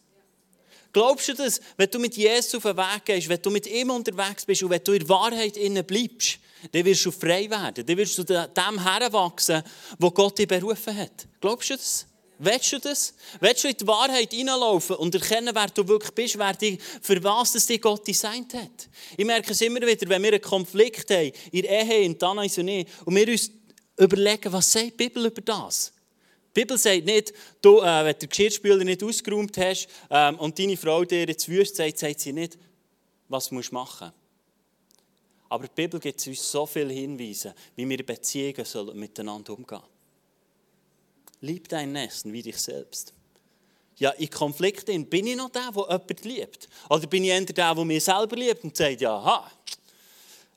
Glaubst 0.92 1.28
du 1.28 1.34
das, 1.34 1.60
wenn 1.76 1.90
du 1.90 1.98
mit 1.98 2.16
Jesus 2.16 2.54
auf 2.56 2.62
den 2.62 2.76
Weg 2.76 3.04
gehst, 3.04 3.28
wenn 3.28 3.40
du 3.40 3.50
mit 3.50 3.66
ihm 3.66 3.90
unterwegs 3.90 4.44
bist 4.44 4.62
und 4.62 4.70
wenn 4.70 4.82
du 4.82 4.92
in 4.92 5.00
der 5.00 5.08
Wahrheit 5.08 5.56
innen 5.56 5.84
bleibst, 5.84 6.38
dann 6.72 6.84
wirst 6.84 7.06
du 7.06 7.10
frei 7.10 7.48
werden. 7.48 7.86
Dann 7.86 7.96
wirst 7.96 8.18
du 8.18 8.24
dem 8.24 8.82
heranwachsen, 8.82 9.62
wo 9.98 10.10
Gott 10.10 10.38
dich 10.38 10.48
berufen 10.48 10.96
hat. 10.96 11.26
Glaubst 11.40 11.70
du 11.70 11.76
das? 11.76 12.06
Willst 12.42 12.72
du 12.72 12.78
das? 12.78 13.14
Willst 13.38 13.64
du 13.64 13.68
in 13.68 13.76
die 13.76 13.86
Wahrheit 13.86 14.32
hineinlaufen 14.32 14.96
und 14.96 15.14
erkennen, 15.14 15.54
wer 15.54 15.66
du 15.66 15.86
wirklich 15.86 16.12
bist, 16.12 16.38
wer 16.38 16.54
dich, 16.54 16.80
für 17.02 17.22
was 17.22 17.52
das 17.52 17.66
dich 17.66 17.82
Gott 17.82 18.06
designt 18.08 18.54
hat? 18.54 18.88
Ich 19.16 19.26
merke 19.26 19.52
es 19.52 19.60
immer 19.60 19.82
wieder, 19.82 20.08
wenn 20.08 20.22
wir 20.22 20.32
einen 20.32 20.40
Konflikt 20.40 21.10
haben, 21.10 21.32
in 21.52 21.62
der 21.62 21.82
Ehe, 21.82 22.02
in 22.02 22.18
Tanais 22.18 22.56
und 22.56 22.68
ich, 22.68 22.86
und 23.04 23.14
wir 23.14 23.28
uns 23.28 23.50
überlegen, 23.98 24.50
was 24.54 24.72
sagt 24.72 24.86
die 24.86 24.90
Bibel 24.92 25.26
über 25.26 25.42
das? 25.42 25.92
Die 26.60 26.64
Bibel 26.66 26.76
sagt 26.76 27.06
nicht, 27.06 27.32
du, 27.62 27.78
äh, 27.78 28.04
wenn 28.04 28.12
du 28.12 28.18
den 28.18 28.28
Geschirrspüler 28.28 28.84
nicht 28.84 29.02
ausgeräumt 29.02 29.56
hast 29.56 29.88
ähm, 30.10 30.38
und 30.38 30.58
deine 30.58 30.76
Frau 30.76 31.02
dir 31.06 31.24
jetzt 31.26 31.48
Wüste 31.48 31.76
sagt, 31.76 31.98
sagt 31.98 32.20
sie 32.20 32.34
nicht, 32.34 32.58
was 33.28 33.48
du 33.48 33.54
machen 33.54 33.70
musst. 33.70 34.12
Aber 35.48 35.64
die 35.64 35.72
Bibel 35.74 35.98
gibt 35.98 36.26
uns 36.26 36.50
so 36.52 36.66
viele 36.66 36.92
Hinweise, 36.92 37.54
wie 37.76 37.88
wir 37.88 37.98
in 37.98 38.04
Beziehungen 38.04 38.66
sollen 38.66 38.98
miteinander 38.98 39.54
umgehen 39.54 39.80
Lieb 41.40 41.66
dein 41.66 41.92
Nächsten 41.92 42.30
wie 42.30 42.42
dich 42.42 42.58
selbst. 42.58 43.14
Ja, 43.96 44.10
in 44.10 44.28
Konflikten 44.28 45.06
bin 45.06 45.28
ich 45.28 45.36
noch 45.36 45.48
der, 45.48 45.70
der 45.72 45.82
jemanden 45.82 46.28
liebt? 46.28 46.68
Oder 46.90 47.06
bin 47.06 47.24
ich 47.24 47.30
eher 47.30 47.40
der, 47.40 47.74
der 47.74 47.84
mich 47.86 48.04
selber 48.04 48.36
liebt 48.36 48.64
und 48.64 48.76
sagt, 48.76 49.00
ja, 49.00 49.24
ha, 49.24 49.50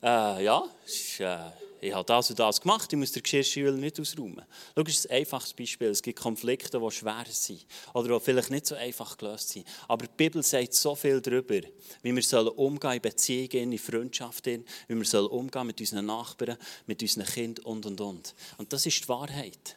äh, 0.02 0.44
ja, 0.44 0.68
ist, 0.84 1.20
äh, 1.20 1.63
ich 1.84 1.94
habe 1.94 2.04
das 2.06 2.30
und 2.30 2.38
das 2.38 2.60
gemacht, 2.60 2.92
ich 2.92 2.98
muss 2.98 3.12
den 3.12 3.22
Geschirrspüler 3.22 3.72
nicht 3.72 4.00
ausräumen. 4.00 4.44
Schau, 4.74 4.82
das 4.82 4.94
ist 4.94 5.10
ein 5.10 5.18
einfaches 5.18 5.52
Beispiel. 5.52 5.88
Es 5.88 6.02
gibt 6.02 6.18
Konflikte, 6.18 6.80
die 6.80 6.90
schwer 6.90 7.24
sind 7.28 7.66
oder 7.92 8.18
die 8.18 8.24
vielleicht 8.24 8.50
nicht 8.50 8.66
so 8.66 8.74
einfach 8.74 9.18
gelöst 9.18 9.50
sind. 9.50 9.66
Aber 9.86 10.06
die 10.06 10.12
Bibel 10.16 10.42
sagt 10.42 10.72
so 10.72 10.94
viel 10.94 11.20
darüber, 11.20 11.60
wie 12.02 12.14
wir 12.14 12.22
sollen 12.22 12.48
umgehen 12.48 12.94
in 12.94 13.02
Beziehungen, 13.02 13.72
in 13.72 13.78
Freundschaften, 13.78 14.64
wie 14.88 14.96
wir 14.96 15.04
sollen 15.04 15.26
umgehen 15.26 15.66
mit 15.66 15.78
unseren 15.80 16.06
Nachbarn, 16.06 16.56
mit 16.86 17.02
unseren 17.02 17.26
Kindern 17.26 17.64
und, 17.66 17.84
und, 17.84 18.00
und. 18.00 18.34
Und 18.56 18.72
das 18.72 18.86
ist 18.86 19.04
die 19.04 19.08
Wahrheit. 19.08 19.76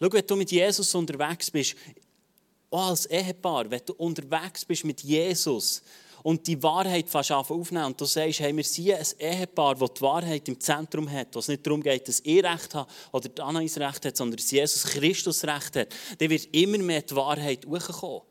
Schau, 0.00 0.12
wenn 0.12 0.26
du 0.26 0.36
mit 0.36 0.52
Jesus 0.52 0.94
unterwegs 0.94 1.50
bist, 1.50 1.74
auch 2.70 2.88
als 2.88 3.06
Ehepaar, 3.06 3.70
wenn 3.70 3.80
du 3.84 3.94
unterwegs 3.94 4.64
bist 4.64 4.84
mit 4.84 5.02
Jesus, 5.02 5.82
und 6.26 6.44
die 6.44 6.60
Wahrheit 6.60 7.08
fast 7.08 7.30
aufnehmen 7.30 7.84
und 7.84 8.00
du 8.00 8.04
sagst, 8.04 8.40
hey, 8.40 8.54
wir 8.56 8.64
sind 8.64 8.90
ein 8.90 9.06
Ehepaar, 9.16 9.76
das 9.76 9.94
die 9.94 10.00
Wahrheit 10.00 10.48
im 10.48 10.58
Zentrum 10.58 11.08
hat, 11.08 11.28
wo 11.32 11.38
es 11.38 11.46
nicht 11.46 11.64
darum 11.64 11.80
geht, 11.80 12.08
dass 12.08 12.20
ich 12.24 12.42
Recht 12.42 12.74
habe 12.74 12.90
oder 13.12 13.28
die 13.28 13.40
Anais 13.40 13.78
Recht 13.78 14.04
hat, 14.04 14.16
sondern 14.16 14.36
dass 14.36 14.50
Jesus 14.50 14.82
Christus 14.82 15.44
Recht 15.44 15.76
hat, 15.76 15.88
dann 16.18 16.28
wird 16.28 16.48
immer 16.52 16.78
mehr 16.78 17.02
die 17.02 17.14
Wahrheit 17.14 17.64
hochkommen. 17.64 18.22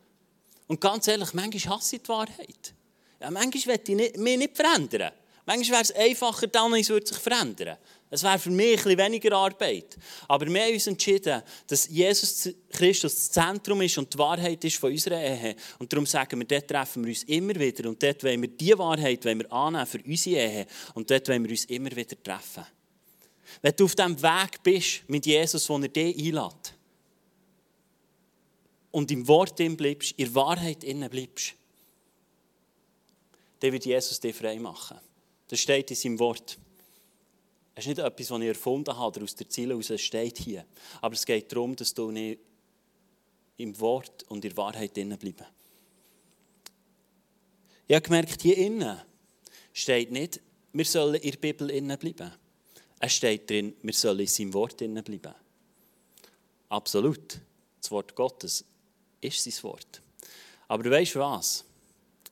Und 0.67 0.81
ganz 0.81 1.07
ehrlich, 1.07 1.33
manchmal 1.33 1.77
hasse 1.77 1.95
ich 1.95 2.01
die 2.01 2.09
Wahrheit. 2.09 2.73
Ja, 3.21 3.31
manchmal 3.31 3.79
will 3.87 4.01
ich 4.01 4.17
mich 4.17 4.37
nicht 4.39 4.57
verändern. 4.57 5.13
Manchmal 5.45 5.79
wäre 5.79 5.83
es 5.83 5.91
einfacher, 5.93 6.47
dann 6.47 6.73
würde 6.73 7.07
sich 7.07 7.17
verändern. 7.17 7.77
Es 8.15 8.23
wäre 8.23 8.39
für 8.39 8.49
mich 8.49 8.77
ein 8.79 8.83
bisschen 8.83 8.97
weniger 8.97 9.35
Arbeit. 9.35 9.97
Aber 10.29 10.47
wir 10.47 10.61
haben 10.61 10.73
uns 10.73 10.87
entschieden, 10.87 11.41
dass 11.67 11.89
Jesus 11.89 12.49
Christus 12.69 13.13
das 13.13 13.31
Zentrum 13.31 13.81
ist 13.81 13.97
und 13.97 14.13
die 14.13 14.17
Wahrheit 14.17 14.63
ist 14.63 14.77
von 14.77 14.89
unserer 14.89 15.21
Ehe. 15.21 15.53
Und 15.79 15.91
darum 15.91 16.05
sagen 16.05 16.39
wir, 16.39 16.47
dort 16.47 16.69
treffen 16.69 17.03
wir 17.03 17.09
uns 17.09 17.23
immer 17.23 17.55
wieder. 17.55 17.89
Und 17.89 18.01
dort 18.01 18.23
wollen 18.23 18.41
wir 18.41 18.47
diese 18.47 18.79
Wahrheit 18.79 19.25
wollen 19.25 19.39
wir 19.39 19.51
annehmen 19.51 19.85
für 19.85 20.01
unsere 20.01 20.35
Ehe. 20.37 20.67
Und 20.93 21.11
dort 21.11 21.27
wollen 21.27 21.43
wir 21.43 21.51
uns 21.51 21.65
immer 21.65 21.93
wieder 21.93 22.23
treffen. 22.23 22.65
Wenn 23.61 23.75
du 23.75 23.83
auf 23.83 23.95
diesem 23.95 24.21
Weg 24.21 24.63
bist 24.63 25.03
mit 25.07 25.25
Jesus, 25.25 25.67
wo 25.67 25.77
er 25.77 25.89
dich 25.89 26.17
einlädt 26.17 26.73
und 28.91 29.11
im 29.11 29.27
Wort 29.27 29.57
bleibst, 29.57 30.11
in 30.11 30.25
der 30.25 30.35
Wahrheit 30.35 30.85
innen 30.85 31.09
bleibst, 31.09 31.53
dann 33.59 33.73
wird 33.73 33.85
Jesus 33.85 34.21
dich 34.21 34.35
frei 34.35 34.57
machen. 34.57 34.97
Das 35.49 35.59
steht 35.59 35.89
in 35.89 35.97
seinem 35.97 36.19
Wort. 36.19 36.57
Es 37.75 37.83
ist 37.83 37.89
nicht 37.89 37.99
etwas, 37.99 38.27
das 38.27 38.39
ich 38.39 38.47
erfunden 38.47 38.97
habe, 38.97 39.21
aus 39.21 39.35
der 39.35 39.49
Ziele 39.49 39.73
heraus, 39.73 40.01
steht 40.01 40.37
hier. 40.37 40.65
Aber 41.01 41.13
es 41.13 41.25
geht 41.25 41.51
darum, 41.51 41.75
dass 41.75 41.93
du 41.93 42.09
nicht 42.09 42.39
im 43.57 43.77
Wort 43.79 44.23
und 44.29 44.43
in 44.45 44.49
der 44.49 44.57
Wahrheit 44.57 44.93
bleiben. 44.93 45.45
Ich 47.87 47.95
habe 47.95 48.01
gemerkt, 48.01 48.41
hier 48.41 48.57
innen 48.57 48.99
steht 49.73 50.11
nicht, 50.11 50.39
wir 50.71 50.85
sollen 50.85 51.15
in 51.15 51.31
der 51.31 51.37
Bibel 51.37 51.69
innen 51.69 51.97
bleiben. 51.97 52.31
Es 52.99 53.13
steht 53.13 53.49
drin, 53.49 53.75
wir 53.81 53.93
sollen 53.93 54.21
in 54.21 54.27
seinem 54.27 54.53
Wort 54.53 54.81
innen 54.81 55.03
bleiben. 55.03 55.35
Absolut. 56.69 57.39
Das 57.81 57.91
Wort 57.91 58.15
Gottes 58.15 58.65
ist 59.21 59.43
sein 59.43 59.63
Wort. 59.63 60.01
Aber 60.67 60.89
weißt 60.89 61.15
du 61.15 61.19
was? 61.19 61.65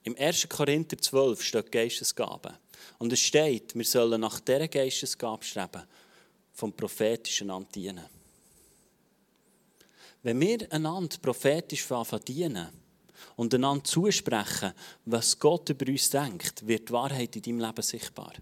Im 0.03 0.17
1. 0.17 0.49
Korinther 0.49 0.97
12 0.97 1.43
steht 1.43 1.71
Geistesgabe. 1.71 2.58
Und 2.99 3.12
es 3.13 3.19
steht, 3.19 3.75
wir 3.75 3.86
sollen 3.86 4.21
nach 4.21 4.39
dieser 4.39 4.67
Geistesgabe 4.67 5.43
streben, 5.43 5.84
vom 6.53 6.73
prophetischen 6.73 7.49
Amt 7.49 7.75
dienen. 7.75 8.06
Wenn 10.21 10.39
wir 10.39 10.71
einander 10.71 11.17
prophetisch 11.21 11.86
dienen 12.25 12.69
und 13.36 13.53
einander 13.53 13.84
zusprechen, 13.84 14.73
was 15.06 15.38
Gott 15.38 15.69
über 15.69 15.91
uns 15.91 16.10
denkt, 16.10 16.65
wird 16.65 16.88
die 16.88 16.93
Wahrheit 16.93 17.36
in 17.36 17.41
deinem 17.41 17.60
Leben 17.60 17.82
sichtbar. 17.82 18.34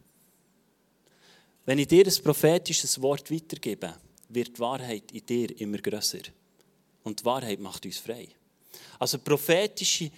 Wenn 1.65 1.79
ich 1.79 1.87
dir 1.87 2.05
ein 2.05 2.23
prophetisches 2.23 3.01
Wort 3.01 3.31
weitergebe, 3.31 3.95
wird 4.29 4.57
die 4.57 4.59
Wahrheit 4.59 5.11
in 5.11 5.25
dir 5.25 5.59
immer 5.59 5.77
grösser. 5.77 6.19
Und 7.03 7.19
die 7.19 7.25
Wahrheit 7.25 7.59
macht 7.59 7.85
uns 7.85 7.97
frei. 7.97 8.27
Also 8.99 9.19
prophetische 9.19 10.11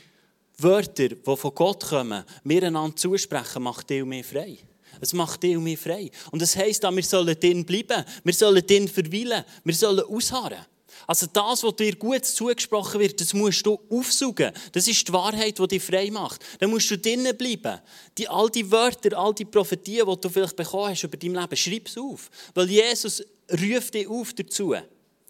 Wörter, 0.57 1.09
die 1.09 1.35
von 1.35 1.55
Gott 1.55 1.83
kommen, 1.83 2.23
mir 2.43 2.63
einander 2.63 2.95
zusprechen, 2.95 3.63
macht 3.63 3.89
dich 3.89 4.03
und 4.03 4.09
mich 4.09 4.25
frei. 4.25 4.57
Es 5.01 5.13
macht 5.13 5.43
dich 5.43 5.57
und 5.57 5.63
mich 5.63 5.79
frei. 5.79 6.11
Und 6.31 6.41
das 6.41 6.55
heisst 6.55 6.85
auch, 6.85 6.95
wir 6.95 7.03
sollen 7.03 7.39
drin 7.39 7.65
bleiben, 7.65 8.05
wir 8.23 8.33
sollen 8.33 8.65
drin 8.65 8.87
verweilen, 8.87 9.43
wir 9.63 9.73
sollen 9.73 10.05
ausharren. 10.05 10.65
Also 11.07 11.25
das, 11.31 11.63
was 11.63 11.75
dir 11.75 11.95
gut 11.95 12.23
zugesprochen 12.23 13.01
wird, 13.01 13.19
das 13.19 13.33
musst 13.33 13.65
du 13.65 13.79
aufsuchen. 13.89 14.51
Das 14.71 14.87
ist 14.87 15.07
die 15.07 15.13
Wahrheit, 15.13 15.57
die 15.59 15.67
dich 15.67 15.83
frei 15.83 16.09
macht. 16.11 16.41
Dann 16.59 16.69
musst 16.69 16.89
du 16.91 16.97
drinnen 16.97 17.35
bleiben. 17.35 17.79
Die, 18.17 18.27
all 18.27 18.49
die 18.49 18.69
Wörter, 18.71 19.17
all 19.17 19.33
die 19.33 19.45
Prophetien, 19.45 20.07
die 20.07 20.21
du 20.21 20.29
vielleicht 20.29 20.55
bekommen 20.55 20.91
hast 20.91 21.03
über 21.03 21.17
dein 21.17 21.33
Leben, 21.33 21.57
schreib 21.57 21.87
es 21.87 21.97
auf. 21.97 22.29
Weil 22.53 22.69
Jesus 22.69 23.23
ruft 23.51 23.93
dich 23.95 24.07
auf 24.07 24.33
dazu 24.33 24.75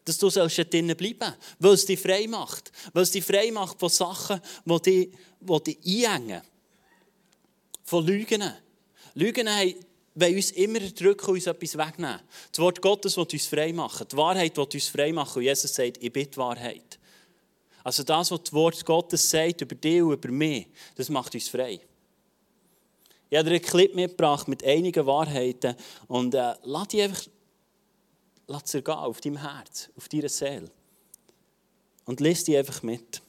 dass 0.05 0.17
du 0.17 0.29
sollst 0.29 0.57
drinnen 0.71 0.97
bleiben 0.97 1.33
weil 1.59 1.73
es 1.73 1.85
dich 1.85 1.99
frei 1.99 2.27
macht. 2.27 2.71
Weil 2.93 3.03
es 3.03 3.11
dich 3.11 3.23
frei 3.23 3.51
macht 3.51 3.79
von 3.79 3.89
Sachen, 3.89 4.41
die 4.65 4.81
dich, 4.81 5.09
die 5.39 5.75
dich 5.75 6.07
einengen. 6.07 6.41
Von 7.83 8.05
Lügen. 8.05 8.43
Lügen 9.13 9.47
wollen 10.15 10.35
uns 10.35 10.51
immer 10.51 10.79
drücken 10.79 11.27
und 11.27 11.35
uns 11.35 11.47
etwas 11.47 11.77
wegnehmen. 11.77 12.19
Das 12.51 12.59
Wort 12.59 12.81
Gottes 12.81 13.17
will 13.17 13.27
uns 13.31 13.45
frei 13.45 13.73
machen. 13.73 14.07
Die 14.11 14.17
Wahrheit 14.17 14.55
will 14.57 14.67
uns 14.71 14.87
frei 14.87 15.11
machen. 15.11 15.37
Und 15.37 15.43
Jesus 15.43 15.73
sagt, 15.73 15.97
ich 16.01 16.11
bin 16.11 16.29
die 16.29 16.37
Wahrheit. 16.37 16.99
Also 17.83 18.03
das, 18.03 18.31
was 18.31 18.43
das 18.43 18.53
Wort 18.53 18.85
Gottes 18.85 19.29
sagt 19.29 19.61
über 19.61 19.75
dich 19.75 20.01
und 20.01 20.13
über 20.13 20.29
mich, 20.29 20.67
das 20.95 21.09
macht 21.09 21.33
uns 21.33 21.49
frei. 21.49 21.81
Ich 23.29 23.37
habe 23.37 23.49
dir 23.49 23.55
einen 23.55 23.65
Clip 23.65 23.95
mitgebracht 23.95 24.47
mit 24.47 24.63
einigen 24.63 25.05
Wahrheiten 25.05 25.75
und 26.07 26.35
äh, 26.35 26.53
lass 26.63 26.87
die 26.89 27.01
einfach 27.01 27.23
lass 28.47 28.71
sie 28.71 28.81
gehen 28.81 28.95
auf 28.95 29.21
deinem 29.21 29.37
Herz, 29.37 29.89
auf 29.95 30.09
deiner 30.09 30.29
Seele. 30.29 30.69
Und 32.05 32.19
lese 32.19 32.45
die 32.45 32.57
einfach 32.57 32.83
mit. 32.83 33.21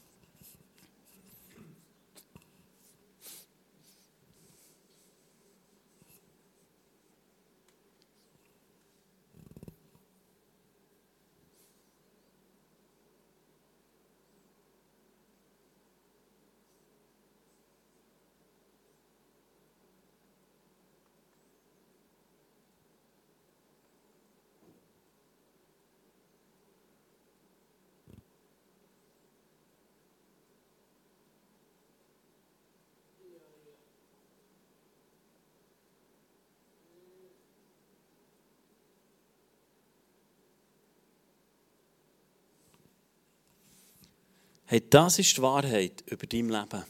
Hey, 44.66 44.82
das 44.88 45.18
ist 45.18 45.36
die 45.36 45.42
Wahrheit 45.42 46.02
über 46.06 46.26
dein 46.26 46.48
Leben. 46.48 46.84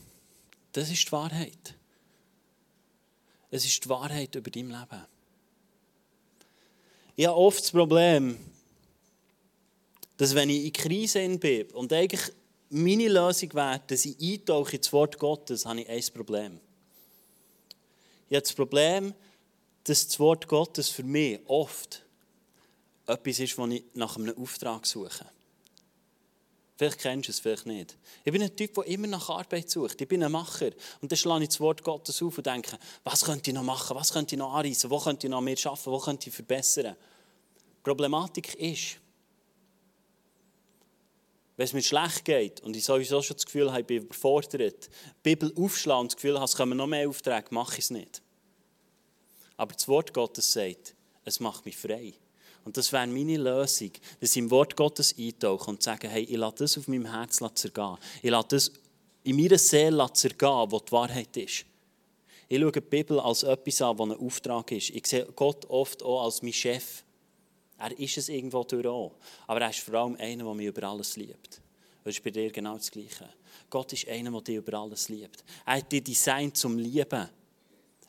Das 0.72 0.90
ist 0.90 1.06
die 1.06 1.12
Wahrheit. 1.12 1.74
Es 3.50 3.64
ist 3.64 3.84
die 3.84 3.88
Wahrheit 3.88 4.34
über 4.37 4.50
dein 4.50 4.68
Leben. 4.68 5.06
Ich 7.16 7.26
habe 7.26 7.37
oft 7.37 7.60
das 7.60 7.72
Problem, 7.72 8.38
dass 10.16 10.34
wenn 10.34 10.50
ich 10.50 10.66
in 10.66 10.72
Krise 10.72 11.38
bin 11.38 11.66
und 11.72 11.92
eigentlich 11.92 12.32
meine 12.70 13.08
Lösung 13.08 13.52
wäre, 13.54 13.80
dass 13.87 14.04
ich 14.04 14.20
eintauche 14.20 14.76
ins 14.76 14.92
Wort 14.92 15.18
Gottes, 15.18 15.66
habe 15.66 15.80
ich 15.80 15.88
ein 15.88 16.14
Problem. 16.14 16.60
Ich 18.28 18.37
habe 18.37 18.42
das 18.42 18.52
Problem, 18.52 19.14
dass 19.84 20.06
das 20.06 20.18
Wort 20.18 20.48
Gottes 20.48 20.88
für 20.88 21.02
mich 21.02 21.40
oft 21.46 22.04
etwas 23.06 23.38
ist, 23.40 23.58
wo 23.58 23.66
ich 23.66 23.84
nach 23.94 24.16
einem 24.16 24.37
Auftrag 24.38 24.87
suche. 24.87 25.26
Vielleicht 26.76 26.98
kennst 26.98 27.28
du 27.28 27.32
es, 27.32 27.38
vielleicht 27.38 27.66
nicht. 27.66 27.96
Ich 28.24 28.32
bin 28.32 28.42
ein 28.42 28.54
Typ, 28.56 28.74
der 28.74 28.87
immer 28.87 29.06
nach 29.06 29.28
Arbeit 29.28 29.70
sucht. 29.70 30.00
Ich 30.00 30.08
bin 30.08 30.24
ein 30.24 30.32
Macher. 30.32 30.70
Und 31.00 31.10
dann 31.12 31.16
schlage 31.16 31.44
ich 31.44 31.50
das 31.50 31.60
Wort 31.60 31.84
Gottes 31.84 32.20
auf 32.20 32.37
und 32.37 32.46
denke, 32.46 32.76
was 33.04 33.24
könnte 33.24 33.50
ich 33.50 33.54
noch 33.54 33.62
machen? 33.62 33.96
Was 33.96 34.12
könnte 34.12 34.34
ich 34.34 34.38
noch 34.38 34.54
anreißen? 34.54 34.90
Wo 34.90 34.98
könnte 34.98 35.26
ich 35.26 35.30
noch 35.30 35.40
mehr 35.40 35.56
arbeiten? 35.64 35.90
Wo 35.90 35.98
könnte 35.98 36.28
ich 36.28 36.34
verbessern? 36.34 36.96
Die 37.56 37.82
Problematik 37.84 38.54
ist, 38.56 38.98
wenn 41.56 41.64
es 41.64 41.72
mir 41.72 41.82
schlecht 41.82 42.24
geht 42.24 42.60
und 42.62 42.74
ich 42.74 42.84
sowieso 42.84 43.22
schon 43.22 43.37
das 43.37 43.46
Gefühl 43.46 43.70
habe, 43.70 43.82
ich 43.82 43.87
bin 43.87 44.02
überfordert, 44.02 44.88
die 44.88 44.90
Bibel 45.22 45.52
aufschlagen 45.56 46.02
und 46.02 46.12
das 46.12 46.16
Gefühl 46.16 46.34
habe, 46.34 46.46
es 46.46 46.56
kommen 46.56 46.76
noch 46.76 46.88
mehr 46.88 47.08
Aufträge, 47.08 47.46
mache 47.50 47.74
ich 47.74 47.84
es 47.84 47.90
nicht. 47.90 48.22
Aber 49.56 49.72
das 49.72 49.87
Wort 49.87 50.12
Gottes 50.12 50.52
sagt, 50.52 50.96
es 51.24 51.38
macht 51.38 51.64
mich 51.64 51.76
frei. 51.76 52.14
Und 52.64 52.77
das 52.77 52.92
wäre 52.92 53.07
meine 53.07 53.37
Lösung, 53.37 53.90
dass 54.20 54.31
ich 54.31 54.37
im 54.38 54.50
Wort 54.50 54.77
Gottes 54.77 55.14
eintauche 55.18 55.70
und 55.70 55.83
sage, 55.83 56.09
hey, 56.09 56.22
ich 56.22 56.37
lasse 56.37 56.57
das 56.59 56.79
auf 56.79 56.88
meinem 56.88 57.11
Herz 57.11 57.40
zergehen. 57.55 57.98
Ich 58.22 58.31
lasse 58.31 58.48
das 58.48 58.72
in 59.22 59.37
meiner 59.37 59.59
Seele 59.59 60.07
zergehen, 60.12 60.70
wo 60.70 60.79
die 60.79 60.92
Wahrheit 60.92 61.37
ist. 61.37 61.66
Ich 62.48 62.61
schaue 62.61 62.72
die 62.72 62.81
Bibel 62.81 63.20
als 63.20 63.42
etwas 63.42 63.83
an, 63.83 63.98
was 63.98 64.11
ein 64.11 64.18
Auftrag 64.18 64.70
ist. 64.72 64.90
Ich 64.90 65.07
sehe 65.07 65.27
Gott 65.35 65.64
oft 65.66 66.03
auch 66.03 66.24
als 66.24 66.42
mein 66.42 66.53
Chef. 66.53 67.03
Er 67.79 67.98
ist 67.98 68.16
es 68.16 68.29
irgendwo 68.29 68.62
durch. 68.64 69.12
Aber 69.46 69.61
er 69.61 69.70
ist 69.70 69.81
vor 69.81 69.94
allem 69.94 70.16
einer, 70.16 70.44
der 70.44 70.55
mich 70.55 70.66
über 70.66 70.85
alles 70.88 71.16
liebt. 71.16 71.61
Das 72.03 72.14
ist 72.14 72.22
bei 72.22 72.31
dir 72.31 72.50
genau 72.50 72.77
das 72.77 72.90
Gleiche. 72.90 73.29
Gott 73.70 73.92
ist 73.94 74.07
einer, 74.09 74.31
der 74.31 74.40
dich 74.42 74.57
über 74.57 74.79
alles 74.79 75.09
liebt. 75.09 75.42
Er 75.64 75.77
hat 75.79 75.90
dich 75.90 76.05
designt 76.05 76.57
zum 76.57 76.79
Lieben. 76.79 77.29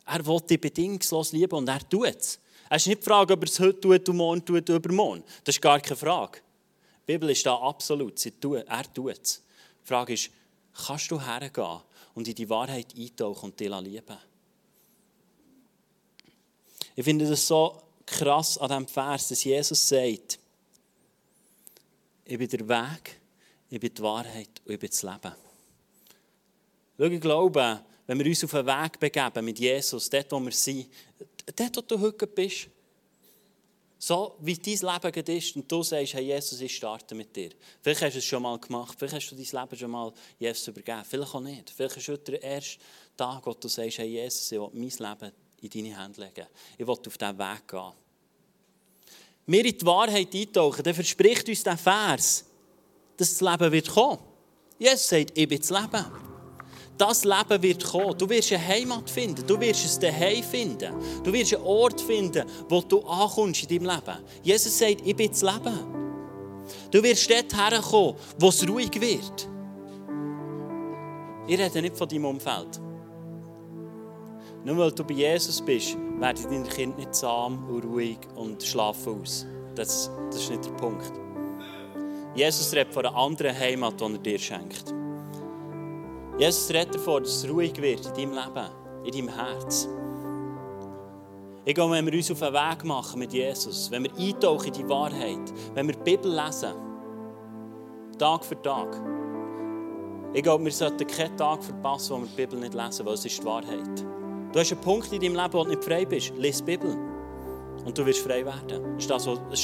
Er 0.06 0.26
will 0.26 0.41
dich 0.41 0.62
bedingungslos 0.62 1.32
lieben 1.32 1.56
und 1.56 1.68
er 1.68 1.89
tut 1.89 2.08
es. 2.08 2.39
Es 2.69 2.84
ist 2.84 2.88
nicht 2.88 3.01
die 3.01 3.06
Frage, 3.06 3.34
ob 3.34 3.41
er 3.41 3.47
es 3.47 3.60
heute 3.60 3.80
tut 3.80 4.08
morgen 4.10 4.43
tut 4.43 4.67
übermorgen. 4.69 5.23
Das 5.43 5.56
ist 5.56 5.62
gar 5.62 5.80
keine 5.80 5.95
Frage. 5.95 6.39
Die 7.08 7.13
Bibel 7.13 7.30
ist 7.30 7.45
da 7.45 7.56
absolut. 7.56 8.17
Sie 8.17 8.32
tut, 8.32 8.65
er 8.67 8.93
tut 8.93 9.19
es. 9.19 9.43
Die 9.84 9.88
Frage 9.88 10.13
ist, 10.13 10.32
kannst 10.86 11.12
du 11.12 11.21
hergehen 11.21 11.82
und 12.15 12.28
in 12.28 12.36
die 12.36 12.49
Wahrheit 12.49 12.88
eintauchen 12.97 13.51
und 13.51 13.60
dich 13.60 13.69
lieben? 13.69 14.17
Ich 16.95 17.04
finde 17.04 17.28
das 17.28 17.45
so 17.45 17.82
krass 18.06 18.58
an 18.58 18.69
diesem 18.69 18.88
Vers, 18.88 19.28
dass 19.28 19.43
Jesus 19.43 19.88
sagt, 19.88 20.39
ich 22.23 22.38
bin 22.38 22.49
der 22.49 22.67
Weg, 22.67 23.19
ich 23.69 23.80
bin 23.80 23.93
die 23.93 24.01
Wahrheit 24.01 24.49
und 24.65 24.73
ich 24.73 24.80
bin 24.80 24.89
das 24.89 25.04
Leben. 25.04 25.36
Schau, 26.97 27.04
ich 27.04 27.21
glaube, 27.21 27.82
wenn 28.08 28.19
wir 28.19 28.25
uns 28.25 28.43
auf 28.43 28.54
einen 28.56 28.67
Weg 28.67 28.99
begeben 28.99 29.45
mit 29.45 29.60
Jesus, 29.60 30.10
dort, 30.10 30.32
wo 30.32 30.39
wir 30.39 30.51
sind, 30.51 30.88
dort, 31.53 31.77
wo 31.77 31.81
du 31.81 31.99
heute 31.99 32.27
bist, 32.27 32.69
So 33.97 34.36
wie 34.41 34.55
dein 34.55 34.73
Leben 34.73 35.12
gerade 35.12 35.36
ist 35.36 35.55
und 35.55 35.71
du 35.71 35.81
sagst, 35.81 36.13
hey 36.13 36.25
Jesus, 36.25 36.60
ich 36.62 36.75
starte 36.75 37.15
mit 37.15 37.36
dir. 37.36 37.49
Vielleicht 37.81 38.01
hast 38.01 38.13
du 38.13 38.19
es 38.19 38.25
schon 38.25 38.43
mal 38.43 38.60
gemacht, 38.60 38.95
vielleicht 38.99 39.15
hast 39.15 39.31
du 39.31 39.36
dein 39.36 39.63
Leben 39.63 39.79
schon 39.79 39.89
mal 39.89 40.13
Jesus 40.38 40.67
übergeben, 40.67 41.03
vielleicht 41.03 41.34
auch 41.34 41.41
nicht. 41.41 41.71
Vielleicht 41.71 41.97
ist 41.97 42.08
heute 42.10 42.31
der 42.34 42.43
erste 42.43 42.77
Tag, 43.17 43.45
wo 43.45 43.53
du 43.53 43.67
sagst, 43.67 43.97
hey 43.97 44.08
Jesus, 44.08 44.51
ich 44.51 44.60
will 44.60 44.69
mein 44.73 44.89
Leben 44.89 45.31
in 45.62 45.69
deine 45.69 46.03
Hände 46.03 46.21
legen. 46.21 46.47
Ich 46.77 46.86
will 46.86 46.93
auf 46.93 46.99
diesen 47.01 47.39
Weg 47.39 47.67
gehen. 47.67 47.91
Wir 49.47 49.65
in 49.65 49.77
die 49.77 49.86
Wahrheit 49.86 50.36
eintauchen, 50.36 50.84
dann 50.84 50.93
verspricht 50.93 51.47
uns 51.47 51.63
der 51.63 51.77
Vers, 51.77 52.45
dass 53.17 53.38
das 53.38 53.41
Leben 53.41 53.71
wird 53.71 53.88
kommen. 53.88 54.19
Jesus 54.77 55.08
sagt, 55.08 55.31
ich 55.36 55.47
bin 55.47 55.58
das 55.60 55.69
Leben. 55.69 56.35
Das 56.97 57.25
Leben 57.25 57.62
wird 57.62 57.84
kommen. 57.84 58.17
Du 58.17 58.29
wirst 58.29 58.53
eine 58.53 58.65
Heimat 58.65 59.10
finden. 59.10 59.45
Du 59.45 59.60
wirst 59.60 59.95
ein 59.95 60.01
Daheim 60.01 60.43
finden. 60.43 60.93
Du 61.23 61.34
wirst 61.34 61.53
einen 61.53 61.63
Ort 61.63 61.99
finden, 61.99 62.47
wo 62.69 62.81
du 62.81 63.01
ankommst 63.01 63.63
in 63.63 63.84
deinem 63.84 63.95
Leben. 63.95 64.17
Jesus 64.43 64.77
sagt, 64.77 65.01
ich 65.03 65.15
bin 65.15 65.29
das 65.29 65.41
Leben. 65.41 66.05
Du 66.91 67.03
wirst 67.03 67.29
dort 67.29 67.53
herkommen, 67.53 68.15
wo 68.39 68.47
es 68.49 68.67
ruhig 68.67 68.99
wird. 68.99 69.49
Ich 71.47 71.60
rede 71.60 71.81
nicht 71.81 71.97
von 71.97 72.08
deinem 72.08 72.25
Umfeld. 72.25 72.81
Nur 74.63 74.77
weil 74.77 74.91
du 74.91 75.03
bei 75.03 75.13
Jesus 75.13 75.62
bist, 75.62 75.95
werden 76.17 76.43
deine 76.49 76.67
Kinder 76.67 76.97
nicht 76.97 77.13
zahm 77.13 77.69
und 77.69 77.84
ruhig 77.84 78.17
und 78.36 78.63
schlafen 78.63 79.21
aus. 79.21 79.45
Das, 79.75 80.10
das 80.31 80.41
ist 80.41 80.49
nicht 80.49 80.65
der 80.65 80.71
Punkt. 80.71 81.12
Jesus 82.34 82.73
redet 82.73 82.93
von 82.93 83.05
einer 83.05 83.15
anderen 83.15 83.58
Heimat, 83.58 83.99
die 83.99 84.05
er 84.05 84.17
dir 84.17 84.39
schenkt. 84.39 85.05
Jesus 86.38 86.69
redet 86.69 86.95
davor, 86.95 87.21
dass 87.21 87.43
es 87.43 87.50
ruhig 87.50 87.82
wird 87.82 88.06
in 88.06 88.13
deinem 88.13 88.34
Leben, 88.34 88.69
in 89.06 89.12
deinem 89.12 89.30
Herz. 89.30 89.88
Ich 91.63 91.74
glaube, 91.74 91.93
wenn 91.93 92.06
wir 92.06 92.13
uns 92.13 92.30
auf 92.30 92.39
den 92.39 92.54
Weg 92.54 92.84
machen 92.84 93.19
mit 93.19 93.34
Jesus, 93.34 93.89
wenn 93.89 94.04
wir 94.04 94.15
eintauchen 94.17 94.67
in 94.67 94.74
die 94.74 94.89
Wahrheit, 94.89 95.54
wenn 95.74 95.88
wir 95.88 95.95
die 95.95 96.04
Bibel 96.04 96.32
lesen, 96.32 96.74
Tag 98.19 98.45
für 98.45 98.62
Tag, 98.62 99.02
ich 100.34 100.43
glaube, 100.43 100.65
wir 100.65 100.71
sollten 100.74 101.08
keinen 101.08 101.38
Tag 101.38 101.63
verpassen, 101.63 102.13
wo 102.13 102.19
wir 102.19 102.28
die 102.28 102.36
Bibel 102.36 102.60
nicht 102.60 102.74
lesen, 102.74 103.06
weil 103.06 103.13
es 103.13 103.26
ist 103.26 103.39
die 103.39 103.45
Wahrheit. 103.45 104.06
Du 104.52 104.60
hast 104.60 104.71
einen 104.74 104.82
Punkt 104.82 105.12
in 105.13 105.21
deinem 105.21 105.36
Leben, 105.36 105.54
wo 105.54 105.63
du 105.63 105.69
nicht 105.69 105.84
frei 105.84 106.06
bist. 106.06 106.34
Lies 106.36 106.58
die 106.58 106.63
Bibel. 106.63 106.98
Und 107.86 107.98
du 107.98 108.06
wirst 108.06 108.19
frei 108.19 108.45
werden. 108.45 108.95
Das 108.95 109.04
ist 109.04 109.10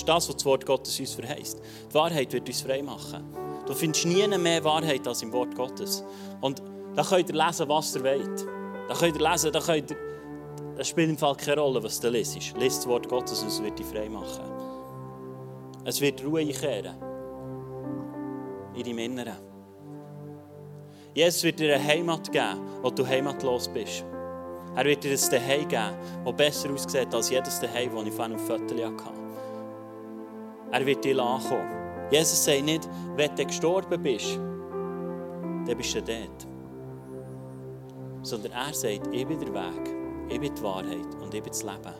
das, 0.07 0.29
was 0.29 0.35
das 0.35 0.45
Wort 0.45 0.65
Gottes 0.65 0.97
uns 0.97 1.13
verheißt. 1.13 1.61
Die 1.89 1.93
Wahrheit 1.93 2.31
wird 2.31 2.47
uns 2.47 2.61
frei 2.61 2.81
machen. 2.81 3.50
Du 3.71 3.77
findest 3.77 4.05
nie 4.05 4.27
mehr 4.27 4.61
Wahrheit 4.65 5.07
als 5.07 5.23
im 5.23 5.31
Wort 5.31 5.55
Gottes. 5.55 6.03
Und 6.41 6.61
da 6.93 7.03
könnt 7.03 7.29
ihr 7.29 7.35
lesen, 7.35 7.69
was 7.69 7.95
ihr 7.95 8.03
wollt. 8.03 8.45
Da 8.89 8.93
könnt 8.95 9.15
ihr 9.15 9.31
lesen, 9.31 9.49
da 9.53 9.61
könnt 9.61 9.91
ihr... 9.91 9.97
Das 10.75 10.89
spielt 10.89 11.09
im 11.09 11.17
Fall 11.17 11.35
keine 11.37 11.61
Rolle, 11.61 11.81
was 11.81 11.97
du 12.01 12.09
liest. 12.09 12.35
Lies 12.35 12.75
das 12.75 12.87
Wort 12.87 13.07
Gottes 13.07 13.41
und 13.41 13.47
es 13.47 13.63
wird 13.63 13.79
dich 13.79 13.85
frei 13.85 14.09
machen. 14.09 14.43
Es 15.85 16.01
wird 16.01 16.21
Ruhe 16.21 16.41
einkehren. 16.41 16.97
In 18.75 18.83
deinem 18.83 18.99
Inneren. 18.99 19.37
Jesus 21.13 21.41
wird 21.43 21.59
dir 21.61 21.75
eine 21.75 21.87
Heimat 21.87 22.29
geben, 22.29 22.59
wo 22.81 22.89
du 22.89 23.07
heimatlos 23.07 23.69
bist. 23.69 24.03
Er 24.75 24.83
wird 24.83 25.01
dir 25.01 25.11
ein 25.11 25.17
Zuhause 25.17 25.65
geben, 25.65 25.95
das 26.25 26.35
besser 26.35 26.69
aussieht 26.73 27.15
als 27.15 27.29
jedes 27.29 27.57
Zuhause, 27.57 27.89
das 27.89 28.05
ich 28.05 28.11
von 28.11 28.25
einem 28.25 28.39
Foto 28.39 28.75
hatte. 28.75 29.13
Er 30.73 30.85
wird 30.85 31.05
dir 31.05 31.17
ankommen. 31.23 31.80
Jesus 32.11 32.43
sagt 32.43 32.63
nicht, 32.63 32.89
wenn 33.15 33.35
du 33.35 33.45
gestorben 33.45 34.03
bist, 34.03 34.35
dann 34.35 35.77
bist 35.77 35.95
du 35.95 36.01
dort. 36.01 36.47
Sondern 38.21 38.51
er 38.51 38.73
sagt, 38.73 39.07
ich 39.11 39.25
bin 39.25 39.39
der 39.39 39.53
Weg, 39.53 39.95
ich 40.29 40.39
bin 40.39 40.53
die 40.53 40.61
Wahrheit 40.61 41.15
und 41.21 41.33
ich 41.33 41.41
bin 41.41 41.51
das 41.51 41.63
Leben. 41.63 41.95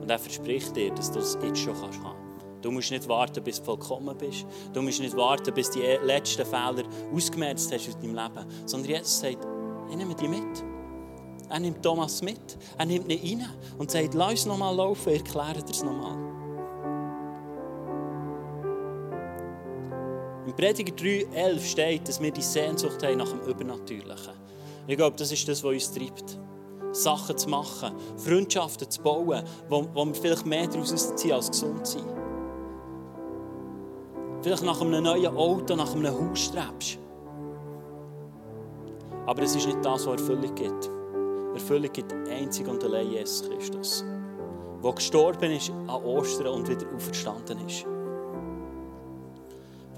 Und 0.00 0.08
er 0.08 0.18
verspricht 0.18 0.76
dir, 0.76 0.94
dass 0.94 1.10
du 1.10 1.18
es 1.18 1.36
jetzt 1.42 1.58
schon 1.58 1.74
kannst. 1.74 1.98
Du 2.62 2.70
musst 2.70 2.90
nicht 2.90 3.08
warten, 3.08 3.42
bis 3.42 3.58
du 3.58 3.64
vollkommen 3.64 4.16
bist. 4.16 4.46
Du 4.72 4.82
musst 4.82 5.00
nicht 5.00 5.16
warten, 5.16 5.52
bis 5.54 5.70
du 5.70 5.80
die 5.80 6.06
letzten 6.06 6.44
Fehler 6.44 6.84
ausgemerzt 7.14 7.72
hast 7.72 7.86
in 7.86 8.14
deinem 8.14 8.14
Leben. 8.14 8.46
Sondern 8.66 8.90
Jesus 8.90 9.20
sagt, 9.20 9.46
ich 9.90 9.96
nehme 9.96 10.14
dich 10.14 10.28
mit. 10.28 10.64
Er 11.48 11.60
nimmt 11.60 11.82
Thomas 11.82 12.20
mit. 12.22 12.58
Er 12.76 12.86
nimmt 12.86 13.10
ihn 13.10 13.40
rein 13.40 13.50
und 13.78 13.90
sagt, 13.90 14.14
lass 14.14 14.30
uns 14.30 14.46
nochmal 14.46 14.74
laufen, 14.74 15.12
erkläre 15.12 15.62
dir 15.62 15.70
es 15.70 15.82
nochmal. 15.82 16.37
Im 20.48 20.56
Prediger 20.56 20.94
3,11 20.94 21.60
steht, 21.60 22.08
dass 22.08 22.22
wir 22.22 22.30
die 22.30 22.40
Sehnsucht 22.40 23.02
haben 23.02 23.18
nach 23.18 23.28
dem 23.28 23.42
Übernatürlichen. 23.42 24.32
Ich 24.86 24.96
glaube, 24.96 25.14
das 25.14 25.30
ist 25.30 25.46
das, 25.46 25.62
was 25.62 25.72
uns 25.72 25.92
treibt. 25.92 26.38
Sachen 26.90 27.36
zu 27.36 27.50
machen, 27.50 27.92
Freundschaften 28.16 28.90
zu 28.90 29.02
bauen, 29.02 29.42
wo, 29.68 29.86
wo 29.92 30.06
wir 30.06 30.14
vielleicht 30.14 30.46
mehr 30.46 30.66
daraus 30.66 31.14
ziehen 31.16 31.32
als 31.32 31.50
gesund 31.50 31.86
sind. 31.86 32.06
Vielleicht 34.40 34.62
nach 34.62 34.80
einem 34.80 35.02
neuen 35.02 35.36
Auto, 35.36 35.76
nach 35.76 35.94
einem 35.94 36.18
Haus 36.18 36.38
strebst. 36.38 36.98
Aber 39.26 39.42
es 39.42 39.54
ist 39.54 39.66
nicht 39.66 39.84
das, 39.84 40.06
was 40.06 40.18
Erfüllung 40.18 40.54
gibt. 40.54 40.90
Erfüllung 41.52 41.92
gibt 41.92 42.14
einzig 42.30 42.66
und 42.66 42.82
allein 42.84 43.10
Jesus 43.10 43.50
Christus, 43.50 44.02
der 44.82 44.92
gestorben 44.92 45.50
ist 45.50 45.68
an 45.68 46.02
Ostern 46.02 46.46
und 46.46 46.68
wieder 46.70 46.86
auferstanden 46.96 47.66
ist. 47.66 47.84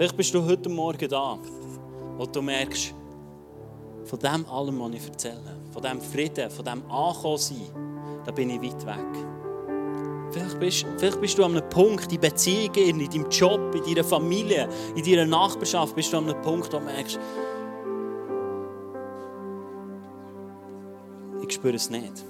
Vielleicht 0.00 0.16
bist 0.16 0.32
du 0.32 0.42
heute 0.42 0.70
Morgen 0.70 1.10
da, 1.10 1.38
wo 2.16 2.24
du 2.24 2.40
merkst, 2.40 2.94
von 4.04 4.18
dem 4.18 4.46
allem, 4.46 4.80
was 4.80 4.94
ich 4.94 5.06
erzähle, 5.06 5.56
von 5.70 5.82
dem 5.82 6.00
Frieden, 6.00 6.50
von 6.50 6.64
dem 6.64 6.90
Ankommensein, 6.90 7.66
da 8.24 8.32
bin 8.32 8.48
ich 8.48 8.62
weit 8.62 8.86
weg. 8.86 9.26
Vielleicht 10.30 10.58
bist, 10.58 10.86
vielleicht 10.96 11.20
bist 11.20 11.36
du 11.36 11.44
an 11.44 11.54
einem 11.54 11.68
Punkt, 11.68 12.10
in 12.10 12.18
Beziehungen, 12.18 12.98
in 12.98 13.10
deinem 13.10 13.28
Job, 13.28 13.74
in 13.74 13.84
deiner 13.84 14.02
Familie, 14.02 14.70
in 14.96 15.04
deiner 15.04 15.26
Nachbarschaft, 15.26 15.94
bist 15.94 16.10
du 16.14 16.16
an 16.16 16.30
einem 16.30 16.40
Punkt, 16.40 16.72
wo 16.72 16.78
du 16.78 16.84
merkst, 16.86 17.20
ich 21.46 21.52
spüre 21.52 21.74
es 21.74 21.90
nicht. 21.90 22.24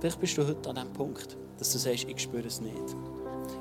Vielleicht 0.00 0.18
bist 0.18 0.38
du 0.38 0.48
heute 0.48 0.70
an 0.70 0.76
dem 0.76 0.92
Punkt, 0.94 1.36
dass 1.58 1.72
du 1.72 1.78
sagst, 1.78 2.04
ich 2.08 2.22
spüre 2.22 2.46
es 2.46 2.62
nicht. 2.62 2.96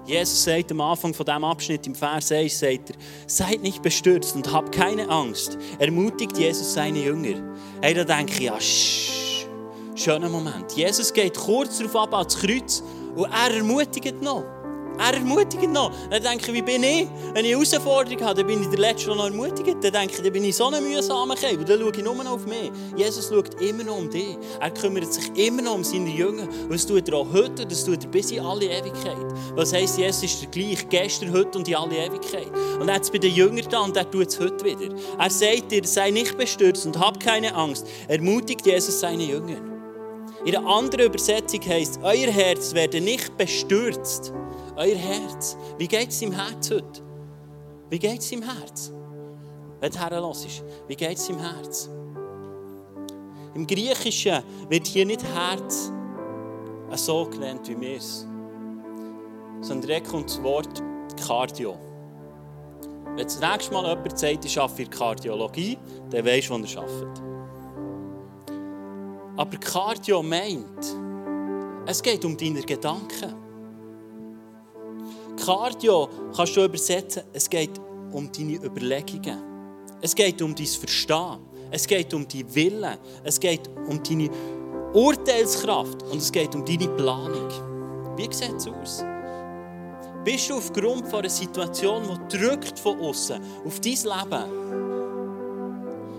Jesus 0.05 0.43
sagt 0.43 0.71
am 0.71 0.81
Anfang 0.81 1.13
von 1.13 1.25
diesem 1.25 1.43
Abschnitt 1.43 1.87
im 1.87 1.95
Vers 1.95 2.31
1, 2.31 2.59
sagt 2.59 2.89
er, 2.89 2.95
seid 3.27 3.61
nicht 3.61 3.81
bestürzt 3.81 4.35
und 4.35 4.51
habt 4.51 4.73
keine 4.73 5.07
Angst. 5.09 5.57
Ermutigt 5.79 6.37
Jesus 6.37 6.73
seine 6.73 6.99
Jünger. 6.99 7.41
Hey, 7.81 7.93
da 7.93 8.03
denke 8.03 8.33
ich, 8.33 8.39
ja, 8.41 8.59
sch, 8.59 9.45
schöner 9.95 10.29
Moment. 10.29 10.71
Jesus 10.73 11.13
geht 11.13 11.37
kurz 11.37 11.77
darauf 11.77 11.95
ab 11.95 12.13
ans 12.13 12.37
Kreuz 12.37 12.83
und 13.15 13.31
er 13.31 13.55
ermutigt 13.55 14.21
noch. 14.21 14.60
Er 14.97 15.13
ermutigt 15.13 15.71
noch. 15.71 15.91
Dann 16.09 16.21
denke 16.21 16.51
ich, 16.51 16.53
wie 16.53 16.61
bin 16.61 16.83
ich? 16.83 17.07
Wenn 17.33 17.45
ich 17.45 17.55
eine 17.55 17.63
Herausforderung 17.65 18.21
habe, 18.21 18.35
dann 18.35 18.47
bin 18.47 18.61
ich 18.61 18.67
der 18.69 18.79
Letzte, 18.79 19.07
der 19.07 19.15
noch 19.15 19.25
ermutigt. 19.25 19.77
Dann 19.81 19.91
denke 19.91 20.15
ich, 20.15 20.21
dann 20.21 20.33
bin 20.33 20.43
ich 20.43 20.55
so 20.55 20.67
ein 20.67 20.83
mühsamer 20.83 21.35
Kerl. 21.35 21.57
Dann 21.57 21.79
schaue 21.79 21.91
ich 21.91 22.03
nur 22.03 22.15
noch 22.15 22.31
auf 22.31 22.45
mich. 22.45 22.71
Jesus 22.95 23.29
schaut 23.29 23.59
immer 23.61 23.83
noch 23.83 23.97
um 23.97 24.09
dich. 24.09 24.37
Er 24.59 24.71
kümmert 24.71 25.11
sich 25.11 25.31
immer 25.35 25.61
noch 25.61 25.75
um 25.75 25.83
seine 25.83 26.09
Jünger. 26.09 26.43
Und 26.43 26.73
das 26.73 26.85
tut 26.85 27.07
er 27.09 27.15
auch 27.15 27.27
heute, 27.31 27.65
das 27.65 27.83
tut 27.85 28.03
er 28.03 28.09
bis 28.09 28.31
in 28.31 28.41
alle 28.41 28.65
Ewigkeit. 28.65 29.17
Was 29.55 29.73
heisst, 29.73 29.97
Jesus 29.97 30.23
ist 30.23 30.41
der 30.41 30.49
gleich, 30.49 30.87
gestern, 30.89 31.31
heute 31.33 31.57
und 31.57 31.67
in 31.67 31.75
alle 31.75 31.97
Ewigkeit. 31.97 32.51
Und 32.79 32.87
er 32.87 32.95
hat 32.95 33.03
es 33.03 33.11
bei 33.11 33.17
den 33.17 33.33
Jüngern 33.33 33.65
da 33.69 33.81
und 33.81 33.97
er 33.97 34.09
tut 34.09 34.27
es 34.27 34.39
heute 34.39 34.63
wieder. 34.63 34.93
Er 35.17 35.29
sagt 35.29 35.71
dir, 35.71 35.81
sei 35.85 36.11
nicht 36.11 36.37
bestürzt 36.37 36.85
und 36.85 36.99
hab 36.99 37.19
keine 37.19 37.55
Angst. 37.55 37.87
Ermutigt 38.07 38.65
Jesus 38.65 38.99
seine 38.99 39.23
Jünger. 39.23 39.57
In 40.43 40.55
einer 40.55 40.67
anderen 40.67 41.05
Übersetzung 41.05 41.61
heisst, 41.67 41.99
euer 42.01 42.31
Herz 42.31 42.73
werde 42.73 42.99
nicht 42.99 43.37
bestürzt. 43.37 44.33
Euer 44.81 44.95
Herz. 44.95 45.55
Wie 45.77 45.87
geht 45.87 46.09
es 46.09 46.19
im 46.23 46.31
Herz 46.31 46.71
heute? 46.71 47.03
Wie 47.91 47.99
geht 47.99 48.19
es 48.19 48.31
im 48.31 48.41
Herz? 48.41 48.91
Wenn 49.79 49.91
du 49.91 49.99
herlässt, 49.99 50.63
wie 50.87 50.95
geht 50.95 51.19
es 51.19 51.29
im 51.29 51.37
Herz? 51.37 51.87
Im 53.53 53.67
Griechischen 53.67 54.41
wird 54.69 54.87
hier 54.87 55.05
nicht 55.05 55.23
Herz 55.23 55.91
so 56.95 57.25
genannt 57.25 57.69
wie 57.69 57.79
wir 57.79 57.97
es. 57.97 58.25
Sondern 59.61 59.81
direkt 59.81 60.09
kommt 60.09 60.31
das 60.31 60.41
Wort 60.41 60.81
Cardio. 61.27 61.77
Wenn 63.15 63.23
das 63.23 63.39
nächste 63.39 63.73
Mal 63.73 63.87
jemand 63.87 64.17
sagt, 64.17 64.45
ich 64.45 64.59
arbeite 64.59 64.81
in 64.81 64.89
Kardiologie, 64.89 65.77
dann 66.09 66.25
weisst 66.25 66.49
du, 66.49 66.55
wo 66.55 66.65
er 66.65 66.81
arbeitet. 66.81 67.23
Aber 69.37 69.57
Cardio 69.57 70.23
meint, 70.23 70.97
es 71.85 72.01
geht 72.01 72.25
um 72.25 72.35
deine 72.35 72.63
Gedanken. 72.63 73.50
Cardio 75.41 76.07
kannst 76.35 76.55
du 76.55 76.63
übersetzen, 76.63 77.23
es 77.33 77.49
geht 77.49 77.71
um 78.11 78.31
deine 78.31 78.63
Überlegungen. 78.63 79.51
Es 80.01 80.15
geht 80.15 80.41
um 80.41 80.55
dein 80.55 80.65
Verstehen. 80.65 81.39
Es 81.71 81.87
geht 81.87 82.13
um 82.13 82.27
deinen 82.27 82.55
Willen. 82.55 82.97
Es 83.23 83.39
geht 83.39 83.69
um 83.87 84.01
deine 84.03 84.29
Urteilskraft. 84.93 86.03
Und 86.03 86.17
es 86.17 86.31
geht 86.31 86.53
um 86.55 86.65
deine 86.65 86.87
Planung. 86.89 87.49
Wie 88.17 88.31
sieht 88.33 88.55
es 88.55 88.67
aus? 88.67 89.03
Bist 90.23 90.49
du 90.49 90.57
aufgrund 90.57 91.07
von 91.07 91.19
einer 91.19 91.29
Situation, 91.29 92.03
die 92.03 92.37
drückt 92.37 92.77
von 92.77 92.99
außen 92.99 93.41
auf 93.65 93.79
dein 93.79 93.93
Leben, 93.93 94.61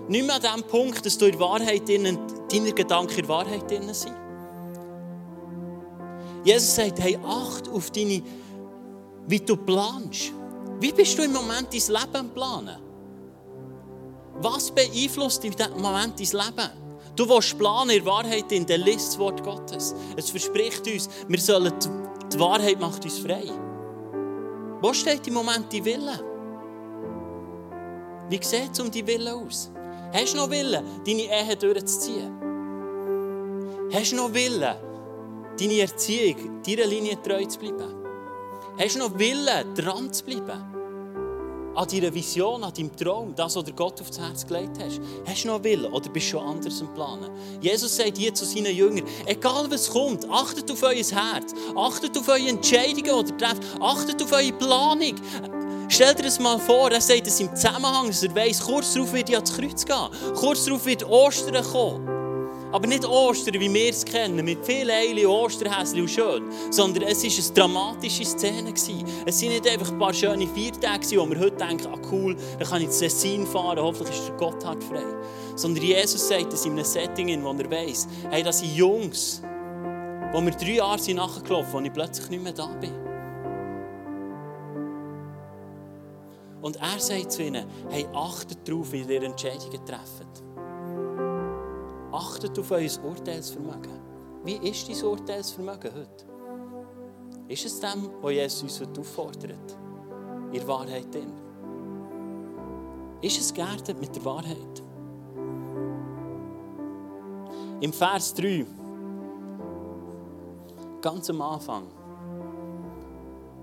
nicht 0.09 0.25
mehr 0.25 0.35
an 0.35 0.41
dem 0.41 0.63
Punkt, 0.63 1.05
dass 1.05 1.17
du 1.17 1.27
in 1.27 1.39
Wahrheit 1.39 1.87
deine 1.87 2.73
Gedanken 2.73 3.19
in 3.19 3.27
Wahrheit 3.29 3.71
drin 3.71 3.93
sind? 3.93 4.15
Jesus 6.43 6.75
sagt, 6.75 6.99
hey, 6.99 7.17
acht 7.25 7.69
auf 7.69 7.89
deine 7.91 8.21
wie 9.27 9.39
du 9.39 9.57
planst. 9.57 10.31
Wie 10.79 10.91
bist 10.91 11.17
du 11.17 11.23
im 11.23 11.33
Moment 11.33 11.67
dein 11.71 11.95
Leben 11.95 12.29
Planen? 12.33 12.77
Was 14.41 14.71
beeinflusst 14.71 15.43
in 15.45 15.51
diesem 15.51 15.81
Moment 15.81 16.19
dein 16.19 16.45
Leben? 16.45 16.69
Du 17.15 17.29
willst 17.29 17.57
planen 17.57 17.91
in 17.91 18.05
Wahrheit 18.05 18.51
in 18.51 18.65
der 18.65 18.79
List 18.79 19.19
Wort 19.19 19.43
Gottes. 19.43 19.93
Es 20.17 20.31
verspricht 20.31 20.87
uns, 20.87 21.07
wir 21.27 21.39
sollen 21.39 21.73
die 22.31 22.39
Wahrheit 22.39 22.79
macht 22.79 23.03
uns 23.03 23.19
frei. 23.19 23.45
Wo 24.81 24.91
steht 24.93 25.27
im 25.27 25.35
Moment 25.35 25.71
die 25.71 25.85
Wille? 25.85 26.19
Wie 28.29 28.43
sieht 28.43 28.71
es 28.71 28.79
um 28.79 28.89
die 28.89 29.05
Wille 29.05 29.35
aus? 29.35 29.71
Hast 30.11 30.33
du 30.33 30.37
noch 30.37 30.49
Wille, 30.49 30.83
deine 31.05 31.21
Ehe 31.21 31.55
durchzuziehen? 31.55 32.33
Hast 33.93 34.11
du 34.11 34.15
noch 34.15 34.33
Wille, 34.33 34.75
deine 35.59 35.79
Erziehung, 35.79 36.61
deiner 36.63 36.85
Linie 36.85 37.21
treu 37.21 37.45
zu 37.45 37.59
bleiben? 37.59 38.02
Hast 38.75 38.95
du 38.95 38.99
noch 38.99 39.19
Wille, 39.19 39.65
dran 39.75 40.11
zu 40.11 40.23
bleiben? 40.23 40.63
An 41.75 41.87
deiner 41.87 42.13
Vision, 42.13 42.63
an 42.63 42.73
deinem 42.73 42.95
Traum, 42.95 43.35
das, 43.35 43.55
was 43.55 43.65
Gott 43.75 44.01
aufs 44.01 44.19
Herz 44.19 44.45
gelegt 44.45 44.79
hast. 44.79 44.99
Hast 45.27 45.43
du 45.43 45.47
noch 45.49 45.63
Wille 45.63 45.89
oder 45.89 46.09
bist 46.09 46.27
du 46.27 46.31
schon 46.31 46.47
anders 46.47 46.81
am 46.81 46.91
Planen? 46.93 47.29
Jesus 47.61 47.95
sagt 47.95 48.17
hier 48.17 48.33
zu 48.33 48.45
seinen 48.45 48.75
Jüngern, 48.75 49.05
egal 49.27 49.69
was 49.69 49.89
kommt, 49.89 50.27
achtet 50.27 50.71
auf 50.71 50.81
euer 50.81 50.95
Herz, 50.95 51.53
achtet 51.75 52.17
auf 52.17 52.27
eure 52.27 52.47
Entscheidungen, 52.47 53.25
die 53.25 53.31
ihr 53.31 53.37
trefft, 53.37 53.63
achtet 53.79 54.21
auf 54.23 54.31
eure 54.31 54.53
Planung. 54.53 55.15
Stell 55.89 56.15
dir 56.15 56.23
das 56.23 56.39
mal 56.39 56.57
vor, 56.57 56.91
er 56.91 57.01
sagt 57.01 57.27
es 57.27 57.39
im 57.39 57.55
Zusammenhang, 57.55 58.07
dass 58.07 58.23
er 58.23 58.35
weiss, 58.35 58.59
kurz 58.59 58.93
darauf 58.93 59.13
wird 59.13 59.29
er 59.29 59.37
ans 59.37 59.55
Kreuz 59.55 59.85
gehen. 59.85 60.33
Kurz 60.35 60.65
darauf 60.65 60.85
wird 60.85 61.07
Ostern 61.07 61.63
kommen. 61.63 62.12
Aber 62.73 62.87
nicht 62.87 63.05
Ostern, 63.05 63.53
wie 63.61 63.71
wir 63.71 63.91
es 63.91 64.03
kennen, 64.03 64.43
mit 64.43 64.65
viel 64.65 64.89
Eile, 64.89 65.29
Osterhäschen 65.29 66.01
und 66.01 66.09
schön, 66.09 66.51
sondern 66.71 67.03
es 67.03 67.23
war 67.23 67.29
eine 67.29 67.53
dramatische 67.53 68.25
Szene. 68.25 68.73
Es 68.73 68.89
waren 69.43 69.49
nicht 69.49 69.67
einfach 69.67 69.91
ein 69.91 69.99
paar 69.99 70.11
schöne 70.11 70.47
Viertage, 70.47 71.17
wo 71.17 71.29
wir 71.29 71.39
heute 71.39 71.55
denken, 71.55 71.87
ah 71.93 71.99
cool, 72.11 72.35
dann 72.57 72.67
kann 72.67 72.79
ich 72.79 72.87
ins 72.87 72.97
Tessin 72.97 73.45
fahren, 73.45 73.77
hoffentlich 73.79 74.17
ist 74.17 74.27
der 74.27 74.37
Gotthard 74.37 74.83
frei. 74.83 75.03
Sondern 75.55 75.83
Jesus 75.83 76.27
sagt 76.27 76.51
es 76.51 76.65
in 76.65 76.71
einem 76.71 76.83
Setting, 76.83 77.43
wo 77.43 77.51
er 77.51 77.69
weiss, 77.69 78.07
hey, 78.31 78.41
das 78.41 78.61
sind 78.61 78.75
Jungs, 78.75 79.43
wo 80.31 80.41
wir 80.41 80.51
drei 80.53 80.77
Jahre 80.77 80.97
sind 80.97 81.17
nachgelaufen, 81.17 81.73
wo 81.73 81.79
ich 81.79 81.93
plötzlich 81.93 82.27
nicht 82.31 82.43
mehr 82.43 82.53
da 82.53 82.65
bin. 82.81 82.91
Und 86.59 86.77
er 86.77 86.99
sagt 86.99 87.33
zu 87.33 87.43
ihnen, 87.43 87.67
hey, 87.91 88.07
achtet 88.15 88.67
darauf, 88.67 88.91
wie 88.93 89.01
ihr 89.01 89.21
Entscheidungen 89.21 89.85
trefft. 89.85 90.43
Achtet 92.13 92.59
auf 92.59 92.69
euer 92.69 92.91
Urteilsvermögen. 93.03 93.99
Wie 94.43 94.57
ist 94.69 94.87
dein 94.87 95.03
Urteilsvermögen 95.03 95.91
heute? 95.95 96.25
Ist 97.47 97.65
es 97.65 97.79
dem, 97.79 98.07
was 98.21 98.31
Jesus 98.31 98.61
uns 98.61 98.81
heute 98.81 99.01
auffordert? 99.01 99.77
In 100.51 100.67
Wahrheit 100.67 101.11
drin? 101.11 101.33
Ist 103.19 103.39
es 103.39 103.51
geerdet 103.51 103.99
mit 103.99 104.15
der 104.15 104.23
Wahrheit? 104.25 104.83
Im 107.81 107.91
Vers 107.91 108.35
3, 108.35 108.63
ganz 111.01 111.31
am 111.31 111.41
Anfang, 111.41 111.87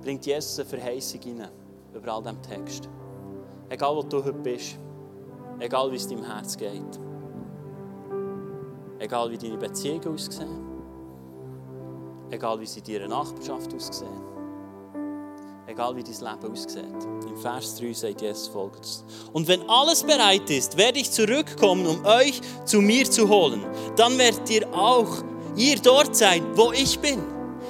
bringt 0.03 0.27
Jesus 0.27 0.59
eine 0.59 0.69
Verheißung 0.69 1.21
rein, 1.23 1.49
über 1.95 2.13
all 2.13 2.23
diesem 2.23 2.43
Text. 2.43 2.89
Egal, 3.69 3.95
wo 3.95 4.03
du 4.03 4.25
heute 4.25 4.33
bist, 4.33 4.77
egal, 5.61 5.93
wie 5.93 5.97
es 5.97 6.09
deinem 6.09 6.25
Herz 6.25 6.57
geht. 6.57 7.10
Egal 9.01 9.31
wie 9.31 9.39
deine 9.39 9.57
Beziehungen 9.57 10.07
aussehen. 10.09 10.61
Egal 12.31 12.61
wie 12.61 12.67
sie 12.67 12.81
in 12.81 13.01
deiner 13.01 13.09
Nachbarschaft 13.09 13.75
aussehen. 13.75 14.21
Egal 15.67 15.97
wie 15.97 16.03
dein 16.03 16.13
Leben 16.13 16.53
aussieht. 16.53 16.85
Im 17.27 17.37
Vers 17.39 17.77
3 17.77 17.93
sagt 17.95 18.21
Jesus 18.21 18.49
folgendes. 18.49 19.05
Und 19.33 19.49
wenn 19.49 19.67
alles 19.71 20.03
bereit 20.03 20.51
ist, 20.51 20.77
werde 20.77 20.99
ich 20.99 21.11
zurückkommen, 21.11 21.87
um 21.87 22.05
euch 22.05 22.43
zu 22.67 22.83
mir 22.83 23.11
zu 23.11 23.27
holen. 23.27 23.65
Dann 23.97 24.19
werdet 24.19 24.51
ihr 24.51 24.69
auch 24.75 25.25
ihr 25.57 25.77
dort 25.77 26.15
sein, 26.15 26.45
wo 26.55 26.71
ich 26.73 26.99
bin. 26.99 27.23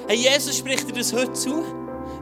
Hey, 0.07 0.17
Jesus 0.17 0.57
spricht 0.57 0.89
dir 0.89 0.93
das 0.93 1.13
heute 1.13 1.31
zu. 1.31 1.63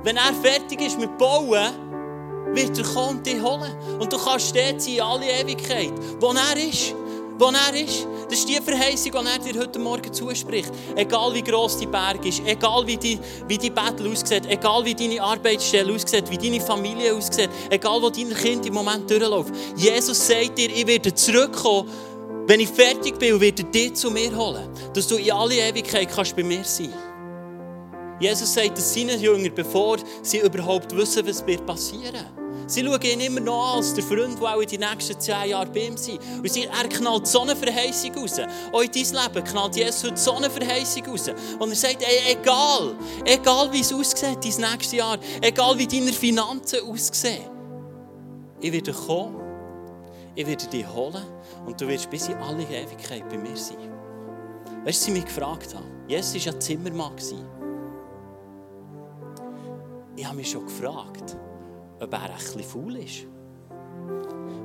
Wenn 0.03 0.17
er 0.17 0.33
fertig 0.43 0.81
ist 0.81 0.99
mit 0.99 1.17
Bauen, 1.17 2.53
wird 2.53 2.77
er 2.77 2.83
kommen 2.83 3.17
und 3.17 3.25
dich 3.25 3.41
holen. 3.41 3.75
Und 3.99 4.13
du 4.13 4.17
kannst 4.19 4.53
sein 4.53 4.77
in 4.77 5.01
alle 5.01 5.25
Ewigkeit, 5.25 5.93
wo 6.19 6.27
er 6.27 6.57
ist 6.57 6.93
wo 7.39 7.45
er 7.45 7.73
ist. 7.73 8.05
Das 8.29 8.39
ist 8.39 8.49
die 8.49 8.57
Verheißung, 8.57 9.11
die 9.11 9.27
er 9.27 9.39
dir 9.39 9.59
heute 9.59 9.79
Morgen 9.79 10.13
zuspricht. 10.13 10.71
Egal 10.95 11.33
wie 11.33 11.41
gross 11.41 11.77
die 11.77 11.87
Berg 11.87 12.23
ist, 12.25 12.41
egal 12.45 12.85
wie 12.85 12.97
die, 12.97 13.17
wie 13.47 13.57
die 13.57 13.69
Battle 13.69 14.11
aussieht, 14.11 14.45
egal 14.47 14.83
wie 14.85 14.93
deine 14.93 15.21
Arbeitsstelle 15.21 15.93
aussieht, 15.93 16.29
wie 16.29 16.37
deine 16.37 16.61
Familie 16.61 17.15
aussieht, 17.15 17.49
egal 17.69 18.01
wo 18.01 18.09
dein 18.09 18.33
Kind 18.33 18.65
im 18.65 18.73
Moment 18.73 19.09
durchläuft. 19.09 19.53
Jesus 19.75 20.27
sagt 20.27 20.57
dir, 20.57 20.69
ich 20.69 20.85
werde 20.85 21.13
zurückkommen, 21.13 21.89
wenn 22.45 22.59
ich 22.59 22.69
fertig 22.69 23.17
bin 23.17 23.39
werde 23.39 23.63
dich 23.63 23.93
zu 23.93 24.11
mir 24.11 24.35
holen. 24.35 24.69
Dass 24.93 25.07
du 25.07 25.15
in 25.15 25.31
alle 25.31 25.55
Ewigkeit 25.55 26.09
kannst 26.13 26.35
bei 26.35 26.43
mir 26.43 26.63
sein 26.63 26.93
Jesus 28.19 28.53
sagt 28.53 28.77
es 28.77 28.93
seinen 28.93 29.19
Jüngern, 29.19 29.53
bevor 29.55 29.97
sie 30.21 30.39
überhaupt 30.39 30.93
wissen, 30.95 31.25
was 31.25 31.41
passieren 31.65 32.13
wird. 32.13 32.38
Sie 32.69 32.85
schauen 32.85 33.01
ihn 33.01 33.19
immer 33.19 33.39
noch 33.39 33.71
an 33.71 33.77
als 33.77 33.95
der 33.95 34.03
Freund, 34.03 34.39
der 34.39 34.55
auch 34.55 34.61
in 34.61 34.67
den 34.67 34.81
nächsten 34.81 35.19
zehn 35.19 35.49
Jahren 35.49 35.73
bei 35.73 35.87
ihm 35.87 35.97
sein 35.97 36.19
Und 36.37 36.51
sie, 36.51 36.65
er 36.65 36.87
knallt 36.87 37.25
so 37.25 37.41
eine 37.41 37.55
Verheißung 37.55 38.13
raus. 38.13 38.39
Auch 38.71 38.81
in 38.81 38.91
dein 38.91 39.23
Leben 39.23 39.43
knallt 39.43 39.75
Jesus 39.75 40.03
heute 40.03 40.17
so 40.17 40.33
eine 40.33 40.51
Verheißung 40.51 41.07
raus. 41.07 41.31
Und 41.57 41.69
er 41.71 41.75
sagt, 41.75 42.03
ey, 42.03 42.33
egal, 42.33 42.95
egal 43.25 43.73
wie 43.73 43.79
es 43.79 43.91
aussieht, 43.91 44.21
dein 44.43 44.71
nächstes 44.71 44.91
Jahr, 44.91 45.17
egal 45.41 45.79
wie 45.79 45.87
deine 45.87 46.13
Finanzen 46.13 46.87
aussehen, 46.87 47.49
ich 48.61 48.71
werde 48.71 48.93
kommen, 48.93 49.41
ich 50.35 50.45
werde 50.45 50.67
dich 50.67 50.87
holen 50.93 51.23
und 51.65 51.81
du 51.81 51.87
wirst 51.87 52.07
bis 52.11 52.27
in 52.27 52.35
alle 52.35 52.61
Ewigkeit 52.63 53.27
bei 53.29 53.37
mir 53.39 53.57
sein. 53.57 53.77
Weißt 54.85 55.01
du, 55.01 55.05
sie 55.05 55.11
mich 55.11 55.25
gefragt 55.25 55.73
haben? 55.73 55.85
Jesus 56.07 56.45
war 56.45 56.53
ja 56.53 56.59
Zimmermann. 56.59 57.13
Ich 60.15 60.23
habe 60.23 60.35
mich 60.35 60.51
schon 60.51 60.65
gefragt, 60.65 61.35
ob 61.99 62.13
er 62.13 62.23
ein 62.23 62.63
faul 62.63 62.95
ist. 62.97 63.27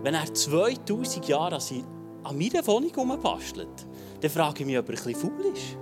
Wenn 0.02 0.14
er 0.14 0.32
2000 0.32 1.26
Jahre 1.28 1.58
an 2.22 2.38
meiner 2.38 2.66
Wohnung 2.66 2.90
herumbastelt, 2.90 3.86
dann 4.20 4.30
frage 4.30 4.60
ich 4.60 4.66
mich, 4.66 4.78
ob 4.78 4.88
er 4.88 5.06
ein 5.06 5.14
faul 5.14 5.44
ist. 5.52 5.78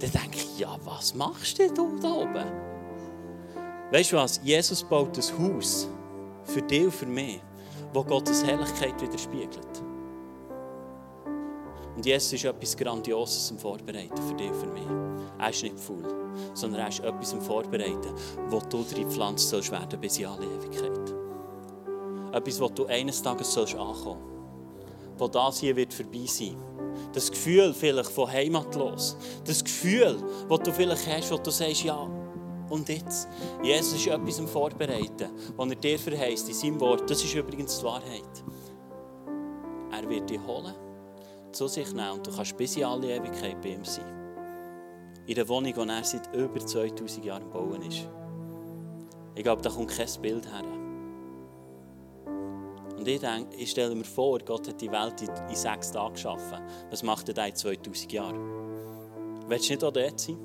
Dann 0.00 0.10
denke 0.10 0.36
ich, 0.36 0.58
ja, 0.58 0.76
was 0.84 1.14
machst 1.14 1.58
du 1.58 1.68
denn 1.68 2.00
da 2.00 2.12
oben? 2.12 2.74
Weißt 3.90 4.12
du 4.12 4.16
was? 4.16 4.40
Jesus 4.42 4.82
baut 4.82 5.16
ein 5.16 5.54
Haus 5.54 5.88
für 6.44 6.62
dich 6.62 6.84
und 6.84 6.94
für 6.94 7.06
mich, 7.06 7.40
wo 7.92 8.02
Gottes 8.02 8.44
Herrlichkeit 8.44 9.00
widerspiegelt. 9.00 9.82
Und 11.96 12.04
Jesus 12.04 12.32
ist 12.32 12.44
etwas 12.44 12.76
Grandioses 12.76 13.50
am 13.52 13.58
Vorbereiten 13.58 14.16
für 14.16 14.34
dich 14.34 14.52
für 14.52 14.66
mich. 14.66 14.86
Er 15.38 15.50
ist 15.50 15.62
nicht 15.62 15.78
faul, 15.78 16.04
sondern 16.54 16.80
er 16.80 16.88
ist 16.88 17.00
etwas 17.00 17.32
am 17.32 17.40
Vorbereiten, 17.40 18.14
wo 18.48 18.58
du 18.58 18.82
drin 18.82 19.10
pflanzt 19.10 19.48
sollst 19.48 19.70
werden 19.70 20.00
bis 20.00 20.18
in 20.18 20.26
alle 20.26 20.44
Ewigkeit. 20.44 21.14
Etwas, 22.32 22.60
wo 22.60 22.68
du 22.68 22.86
eines 22.86 23.22
Tages 23.22 23.52
sollst 23.52 23.76
ankommen. 23.76 24.20
Wo 25.16 25.28
das 25.28 25.60
hier 25.60 25.76
wird 25.76 25.94
vorbei 25.94 26.26
sein. 26.26 26.56
Das 27.12 27.30
Gefühl 27.30 27.72
vielleicht 27.72 28.10
von 28.10 28.30
heimatlos. 28.30 29.16
Das 29.44 29.62
Gefühl, 29.62 30.16
das 30.48 30.58
du 30.60 30.72
vielleicht 30.72 31.06
hast, 31.06 31.30
wo 31.30 31.36
du 31.36 31.50
sagst, 31.50 31.84
ja, 31.84 32.08
und 32.70 32.88
jetzt? 32.88 33.28
Jesus 33.62 33.94
ist 33.94 34.06
etwas 34.08 34.40
am 34.40 34.48
Vorbereiten, 34.48 35.30
was 35.56 35.68
er 35.68 35.76
dir 35.76 35.98
verheißt 35.98 36.48
in 36.48 36.54
seinem 36.54 36.80
Wort. 36.80 37.08
Das 37.08 37.22
ist 37.22 37.34
übrigens 37.34 37.78
die 37.78 37.84
Wahrheit. 37.84 38.44
Er 39.92 40.08
wird 40.08 40.28
dich 40.28 40.40
holen 40.44 40.74
zu 41.54 41.68
sich 41.68 41.92
nehmen 41.92 42.12
und 42.12 42.26
du 42.26 42.34
kannst 42.34 42.56
bis 42.56 42.76
in 42.76 42.84
alle 42.84 43.16
Ewigkeit 43.16 43.60
bei 43.60 43.70
ihm 43.70 43.84
sein. 43.84 44.04
In 45.26 45.34
der 45.34 45.48
Wohnung, 45.48 45.72
die 45.72 45.80
er 45.80 46.04
seit 46.04 46.34
über 46.34 46.58
2000 46.58 47.24
Jahren 47.24 47.50
bauen 47.50 47.82
ist. 47.82 48.08
Ich 49.34 49.42
glaube, 49.42 49.62
da 49.62 49.70
kommt 49.70 49.90
kein 49.90 50.08
Bild 50.20 50.46
her. 50.46 50.64
Und 52.96 53.08
ich, 53.08 53.20
denke, 53.20 53.56
ich 53.56 53.70
stelle 53.70 53.94
mir 53.94 54.04
vor, 54.04 54.38
Gott 54.38 54.68
hat 54.68 54.80
die 54.80 54.90
Welt 54.90 55.20
in 55.22 55.56
sechs 55.56 55.90
Tagen 55.92 56.14
geschaffen. 56.14 56.58
Was 56.90 57.02
macht 57.02 57.28
er 57.28 57.46
in 57.46 57.54
2000 57.54 58.12
Jahren? 58.12 58.38
Willst 59.48 59.68
du 59.68 59.72
nicht 59.72 59.84
auch 59.84 59.92
dort 59.92 60.20
sein? 60.20 60.38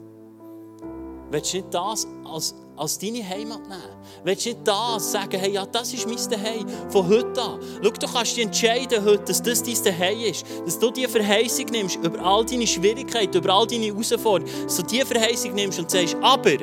Willst 1.30 1.54
du 1.54 1.58
nicht 1.58 1.74
das 1.74 2.08
als, 2.26 2.56
als 2.80 2.98
deine 2.98 3.28
Heimat 3.28 3.68
nehmen? 3.68 3.82
Willst 4.24 4.46
du 4.46 4.50
nicht 4.50 4.68
das 4.68 5.12
sagen, 5.12 5.38
hey, 5.40 5.52
ja, 5.52 5.66
das 5.66 5.94
ist 5.94 6.08
mein 6.08 6.18
Zuhause 6.18 6.66
von 6.90 7.08
heute 7.08 7.42
an? 7.42 7.60
Schau, 7.84 7.90
du 7.92 8.08
kannst 8.08 8.38
dich 8.38 8.46
entscheiden 8.46 9.04
heute, 9.04 9.24
dass 9.26 9.42
das 9.42 9.62
dein 9.62 9.76
Zuhause 9.76 10.26
ist. 10.26 10.46
Dass 10.66 10.80
du 10.80 10.90
diese 10.92 11.10
Verheißung 11.10 11.66
nimmst 11.72 11.98
über 11.98 12.20
all 12.24 12.46
deine 12.46 12.66
Schwierigkeiten, 12.66 13.38
über 13.38 13.54
all 13.54 13.68
deine 13.68 13.88
Herausforderungen. 13.88 14.52
Dass 14.64 14.78
du 14.78 14.84
diese 14.84 15.06
Verheißung 15.06 15.54
nimmst 15.54 15.80
und 15.80 15.92
sagst, 15.92 16.16
aber, 16.22 16.58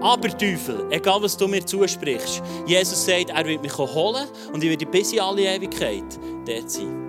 aber 0.00 0.28
Teufel, 0.36 0.86
egal 0.90 1.22
was 1.22 1.36
du 1.36 1.46
mir 1.46 1.64
zusprichst, 1.64 2.42
Jesus 2.66 3.04
sagt, 3.04 3.30
er 3.30 3.46
wird 3.46 3.62
mich 3.62 3.76
holen 3.78 4.26
und 4.52 4.64
ich 4.64 4.70
werde 4.70 4.86
bis 4.86 5.12
in 5.12 5.20
alle 5.20 5.42
Ewigkeit 5.42 6.18
dort 6.44 6.70
sein. 6.70 6.99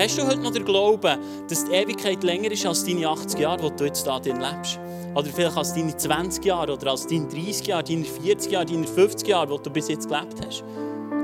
Hast 0.00 0.16
du 0.16 0.26
heute 0.26 0.38
noch 0.38 0.52
den 0.52 0.64
Glauben, 0.64 1.18
dass 1.46 1.66
die 1.66 1.72
Ewigkeit 1.72 2.22
länger 2.22 2.50
ist 2.50 2.64
als 2.64 2.86
deine 2.86 3.06
80 3.06 3.38
Jahre, 3.38 3.70
die 3.70 3.76
du 3.76 3.84
jetzt 3.84 4.06
da 4.06 4.18
drin 4.18 4.40
lebst? 4.40 4.80
Oder 5.14 5.26
vielleicht 5.26 5.54
als 5.58 5.74
deine 5.74 5.94
20 5.94 6.42
Jahre 6.42 6.72
oder 6.72 6.92
als 6.92 7.06
deine 7.06 7.28
30 7.28 7.66
Jahre, 7.66 7.84
deine 7.84 8.04
40 8.06 8.50
Jahre, 8.50 8.64
deine 8.64 8.86
50 8.86 9.28
Jahre, 9.28 9.58
die 9.58 9.62
du 9.62 9.68
bis 9.68 9.88
jetzt 9.88 10.08
gelebt 10.08 10.36
hast? 10.42 10.64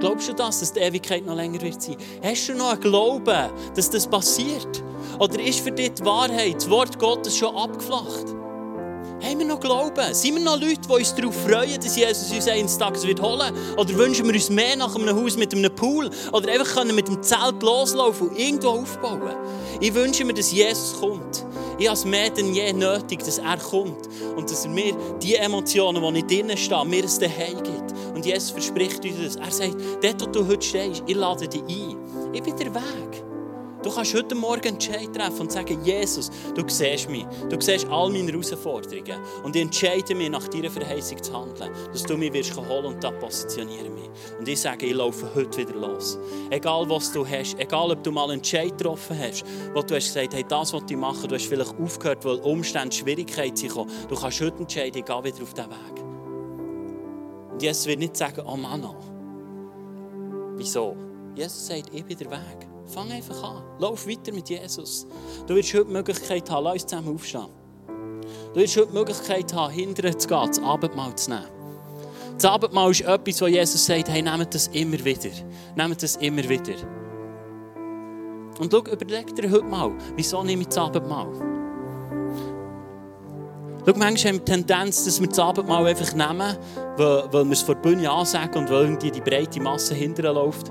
Glaubst 0.00 0.28
du 0.28 0.34
das, 0.34 0.60
dass 0.60 0.74
die 0.74 0.80
Ewigkeit 0.80 1.24
noch 1.24 1.36
länger 1.36 1.62
wird 1.62 1.80
sein? 1.80 1.96
Hast 2.22 2.50
du 2.50 2.54
noch 2.54 2.72
einen 2.72 2.80
Glauben, 2.82 3.50
dass 3.74 3.88
das 3.88 4.06
passiert? 4.06 4.84
Oder 5.20 5.40
ist 5.40 5.60
für 5.60 5.72
dich 5.72 5.94
die 5.94 6.04
Wahrheit, 6.04 6.56
das 6.56 6.68
Wort 6.68 6.98
Gottes 6.98 7.34
schon 7.34 7.56
abgeflacht? 7.56 8.26
Haben 9.22 9.38
wir 9.38 9.46
noch 9.46 9.60
Glauben? 9.60 10.12
Sind 10.12 10.36
wir 10.36 10.42
noch 10.42 10.60
Leute, 10.60 10.80
die 10.86 10.92
uns 10.92 11.14
darauf 11.14 11.34
freuen, 11.34 11.80
dass 11.80 11.96
Jesus 11.96 12.30
uns 12.30 12.48
eines 12.48 12.76
Tages 12.76 13.06
wird 13.06 13.20
holen 13.20 13.54
wird? 13.54 13.78
Oder 13.78 13.94
wünschen 13.96 14.26
wir 14.26 14.34
uns 14.34 14.50
mehr 14.50 14.76
nach 14.76 14.94
einem 14.94 15.16
Haus 15.16 15.36
mit 15.36 15.54
einem 15.54 15.74
Pool? 15.74 16.10
Oder 16.32 16.52
einfach 16.52 16.74
können 16.74 16.94
mit 16.94 17.08
dem 17.08 17.22
Zelt 17.22 17.62
loslaufen 17.62 18.28
und 18.28 18.38
irgendwo 18.38 18.68
aufbauen? 18.68 19.34
Ich 19.80 19.94
wünsche 19.94 20.24
mir, 20.24 20.34
dass 20.34 20.52
Jesus 20.52 21.00
kommt. 21.00 21.46
Ich 21.78 21.86
habe 21.86 21.96
es 21.96 22.04
mehr 22.04 22.28
denn 22.30 22.54
je 22.54 22.72
nötig, 22.74 23.20
dass 23.20 23.38
er 23.38 23.56
kommt. 23.56 24.08
Und 24.36 24.50
dass 24.50 24.66
er 24.66 24.70
mir 24.70 24.94
die 25.22 25.34
Emotionen, 25.36 26.02
die 26.02 26.10
nicht 26.10 26.30
drinnen 26.30 26.56
stehen, 26.56 26.88
mir 26.88 27.04
es 27.04 27.18
daheim 27.18 27.62
gibt. 27.62 27.94
Und 28.14 28.26
Jesus 28.26 28.50
verspricht 28.50 29.02
uns 29.02 29.34
das. 29.34 29.36
Er 29.36 29.50
sagt, 29.50 29.76
dort, 30.02 30.22
wo 30.22 30.26
du 30.26 30.46
heute 30.46 30.66
stehst, 30.66 31.02
ich 31.06 31.16
lade 31.16 31.48
dich 31.48 31.62
ein. 31.62 31.96
Ich 32.34 32.42
bin 32.42 32.56
der 32.56 32.74
Weg. 32.74 33.25
Du 33.86 33.92
kannst 33.94 34.14
heute 34.14 34.34
Morgen 34.34 34.66
Entscheid 34.66 35.14
treffen 35.14 35.42
und 35.42 35.52
sagen, 35.52 35.78
Jesus, 35.84 36.28
du 36.56 36.68
siehst 36.68 37.08
mich, 37.08 37.24
du 37.48 37.60
siehst 37.60 37.86
all 37.86 38.10
meine 38.10 38.32
Herausforderungen 38.32 39.20
und 39.44 39.54
ich 39.54 39.62
entscheide 39.62 40.12
mich, 40.12 40.28
nach 40.28 40.48
deiner 40.48 40.70
Verheißung 40.70 41.22
zu 41.22 41.32
handeln, 41.32 41.70
dass 41.92 42.02
du 42.02 42.16
mich 42.16 42.32
wirst 42.32 42.56
holen 42.56 42.86
und 42.86 43.04
da 43.04 43.12
positionieren 43.12 43.94
mich. 43.94 44.10
Und 44.40 44.48
ich 44.48 44.60
sage, 44.60 44.86
ich 44.86 44.92
laufe 44.92 45.32
heute 45.36 45.58
wieder 45.58 45.74
los. 45.74 46.18
Egal 46.50 46.90
was 46.90 47.12
du 47.12 47.24
hast, 47.24 47.60
egal 47.60 47.92
ob 47.92 48.02
du 48.02 48.10
mal 48.10 48.24
einen 48.24 48.38
Entscheid 48.38 48.76
getroffen 48.76 49.16
hast, 49.20 49.44
wo 49.72 49.82
du 49.82 49.94
hast 49.94 50.12
gesagt, 50.12 50.34
hey, 50.34 50.44
das 50.48 50.72
was 50.72 50.82
ich 50.90 50.96
mache, 50.96 51.28
du 51.28 51.36
hast 51.36 51.46
vielleicht 51.46 51.78
aufgehört, 51.78 52.24
weil 52.24 52.40
Umstände, 52.40 52.92
Schwierigkeiten 52.92 53.54
sind 53.54 53.68
gekommen. 53.68 53.92
Du 54.08 54.16
kannst 54.16 54.40
heute 54.40 54.58
entscheiden, 54.58 54.98
ich 54.98 55.04
gehe 55.04 55.24
wieder 55.24 55.42
auf 55.44 55.54
diesen 55.54 55.70
Weg. 55.70 56.04
Und 57.52 57.62
Jesus 57.62 57.86
wird 57.86 58.00
nicht 58.00 58.16
sagen, 58.16 58.42
oh 58.44 58.56
Mann, 58.56 58.84
wieso? 60.56 60.96
Jesus 61.36 61.68
sagt, 61.68 61.94
ich 61.94 62.04
bin 62.04 62.18
der 62.18 62.32
Weg. 62.32 62.75
Fang 62.86 63.10
einfach 63.10 63.42
an. 63.42 63.62
Lauf 63.78 64.06
weiter 64.06 64.32
mit 64.32 64.48
Jesus. 64.48 65.06
Du 65.46 65.54
wirst 65.54 65.74
heute 65.74 65.86
die 65.86 65.92
Möglichkeit 65.92 66.50
haben, 66.50 66.64
lass 66.64 66.74
uns 66.74 66.86
zusammen 66.86 67.14
aufstehen. 67.14 67.46
Du 68.54 68.60
wirst 68.60 68.76
heute 68.76 68.86
die 68.86 68.94
Möglichkeit 68.94 69.52
haben, 69.54 69.72
hinterher 69.72 70.16
zu 70.16 70.28
gehen, 70.28 70.46
das 70.46 70.62
Abendmahl 70.62 71.14
zu 71.16 71.30
nehmen. 71.30 71.46
Das 72.36 72.44
Abendmahl 72.44 72.90
ist 72.90 73.00
etwas, 73.00 73.40
wo 73.40 73.46
Jesus 73.46 73.86
sagt, 73.86 74.08
hey, 74.08 74.22
nehmt 74.22 74.54
das 74.54 74.68
immer 74.68 75.04
wieder. 75.04 75.30
Nehmt 75.74 76.02
das 76.02 76.16
immer 76.16 76.48
wieder. 76.48 76.74
Und 78.58 78.72
schau, 78.72 78.82
überleg 78.90 79.34
dir 79.34 79.50
heute 79.50 79.64
mal, 79.64 79.92
wieso 80.14 80.42
nehme 80.42 80.62
ich 80.62 80.68
das 80.68 80.78
Abendmahl? 80.78 81.28
Schau, 83.84 83.92
manchmal 83.96 84.32
haben 84.32 84.44
die 84.44 84.52
Tendenz, 84.52 85.04
dass 85.04 85.20
wir 85.20 85.28
das 85.28 85.38
Abendmahl 85.38 85.86
einfach 85.86 86.12
nehmen, 86.12 86.56
weil, 86.96 87.24
weil 87.32 87.44
wir 87.44 87.52
es 87.52 87.62
vor 87.62 87.74
der 87.74 87.82
Bühne 87.82 88.10
ansagen 88.10 88.62
und 88.62 88.70
weil 88.70 88.84
irgendwie 88.84 89.10
die 89.10 89.20
breite 89.20 89.60
Masse 89.60 89.94
hinterher 89.94 90.32
läuft. 90.32 90.70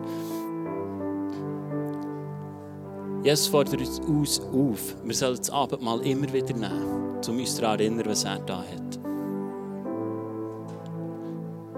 Jesus 3.26 3.48
fordert 3.48 3.82
uns 4.08 4.40
auf, 4.40 4.96
wir 5.04 5.16
sollen 5.16 5.38
das 5.38 5.50
Abendmahl 5.50 6.00
immer 6.06 6.32
wieder 6.32 6.54
nehmen, 6.54 7.18
um 7.28 7.40
uns 7.40 7.56
daran 7.56 7.80
zu 7.80 7.84
erinnern, 7.84 8.06
was 8.06 8.24
er 8.24 8.38
da 8.38 8.60
hat. 8.60 9.00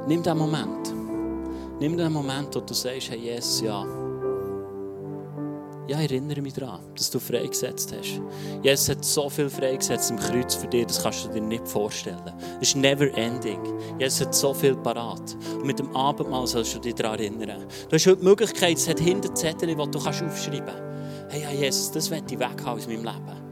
Nimm 0.10 0.22
diesen 0.22 0.38
Moment. 0.38 0.94
Nimm 1.80 1.96
den 1.96 2.12
Moment, 2.12 2.54
wo 2.54 2.60
du 2.60 2.74
sagst, 2.74 3.12
hey 3.12 3.20
Jesus, 3.20 3.62
ja, 3.62 3.86
ja, 5.88 6.02
erinnere 6.02 6.42
mich 6.42 6.52
daran, 6.52 6.82
dass 6.94 7.10
du 7.10 7.18
freigesetzt 7.18 7.96
hast. 7.98 8.22
Jesus 8.62 8.90
hat 8.90 9.06
so 9.06 9.30
viel 9.30 9.50
freigesetzt 9.50 10.12
im 10.12 10.18
Kreuz 10.18 10.54
für 10.54 10.68
dich, 10.68 10.86
das 10.88 11.02
kannst 11.02 11.28
du 11.28 11.30
dir 11.30 11.40
nicht 11.40 11.66
vorstellen. 11.66 12.30
Es 12.60 12.70
ist 12.70 12.76
never 12.76 13.08
ending. 13.18 13.62
Jesus 13.98 14.20
hat 14.20 14.36
so 14.36 14.54
viel 14.54 14.76
parat. 14.76 15.38
Und 15.56 15.66
mit 15.66 15.80
dem 15.80 15.96
Abendmahl 15.96 16.46
sollst 16.46 16.76
du 16.76 16.80
dich 16.80 16.96
daran 16.96 17.20
erinnern. 17.20 17.66
Du 17.88 17.96
hast 17.96 18.06
heute 18.06 18.18
die 18.18 18.26
Möglichkeit, 18.26 18.76
es 18.76 18.90
hat 18.90 19.00
hinter 19.00 19.34
Zettel, 19.34 19.70
die 19.70 19.76
du 19.76 19.98
aufschreiben 19.98 20.66
kannst 20.66 20.87
hey, 21.30 21.42
ja, 21.42 21.52
Jesus, 21.52 21.92
das 21.92 22.10
wird 22.10 22.32
ich 22.32 22.40
weg 22.40 22.66
aus 22.66 22.88
meinem 22.88 23.04
Leben. 23.04 23.48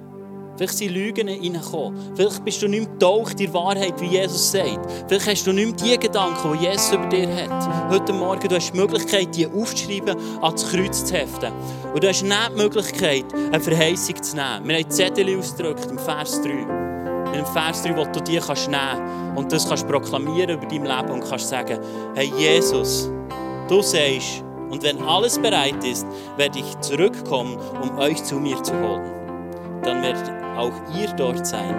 Vielleicht 0.58 0.78
sind 0.78 0.94
Lügen 0.94 1.28
reingekommen. 1.28 2.16
Vielleicht 2.16 2.46
bist 2.46 2.62
du 2.62 2.70
nicht 2.70 2.90
getaucht 2.94 3.32
in 3.32 3.38
die 3.38 3.54
Wahrheit, 3.54 4.00
wie 4.00 4.06
Jesus 4.06 4.52
sagt. 4.52 4.90
Vielleicht 5.08 5.28
hast 5.28 5.48
du 5.48 5.52
nicht 5.52 5.82
mehr 5.82 5.98
die 5.98 6.08
Gedanken, 6.08 6.54
die 6.54 6.66
Jesus 6.66 6.94
über 6.94 7.08
dir 7.08 7.28
hat. 7.28 7.92
Heute 7.92 8.14
Morgen 8.14 8.48
du 8.48 8.56
hast 8.56 8.72
die 8.72 8.78
Möglichkeit, 8.78 9.36
die 9.36 9.48
aufzuschreiben, 9.48 10.16
ans 10.42 10.70
Kreuz 10.70 11.04
zu 11.04 11.14
heften. 11.14 11.52
Und 11.94 12.02
du 12.02 12.08
hast 12.08 12.24
nicht 12.24 12.52
die 12.52 12.56
Möglichkeit, 12.56 13.26
eine 13.34 13.60
Verheißung 13.60 14.24
zu 14.24 14.36
nehmen. 14.38 14.68
Wir 14.68 14.78
haben 14.78 14.90
Zettel 14.90 15.38
ausgedrückt 15.38 15.88
im 15.92 16.00
Vers 16.00 16.42
3. 16.42 16.50
In 17.38 17.46
Vers 17.48 17.84
3, 17.84 17.98
wo 17.98 18.06
du 18.06 18.22
dir 18.22 18.40
kannst 18.40 18.70
nehmen 18.70 19.36
und 19.36 19.52
das 19.52 19.68
kannst 19.68 19.86
proklamieren 19.86 20.52
über 20.52 20.66
dein 20.68 20.86
Leben 20.86 21.12
und 21.12 21.30
kannst 21.30 21.50
sagen, 21.50 21.80
hey 22.16 22.32
Jesus, 22.38 23.10
du 23.68 23.82
sagst, 23.82 24.45
und 24.70 24.84
wenn 24.84 25.02
alles 25.02 25.40
bereit 25.40 25.84
ist, 25.84 26.06
werde 26.38 26.60
ich 26.60 26.80
zurückkommen, 26.80 27.58
um 27.82 27.98
euch 27.98 28.24
zu 28.24 28.36
mir 28.36 28.62
zu 28.64 28.74
holen. 28.74 29.12
Dann 29.84 30.02
werdet 30.02 30.30
auch 30.58 30.74
ihr 30.98 31.08
dort 31.16 31.46
sein, 31.46 31.76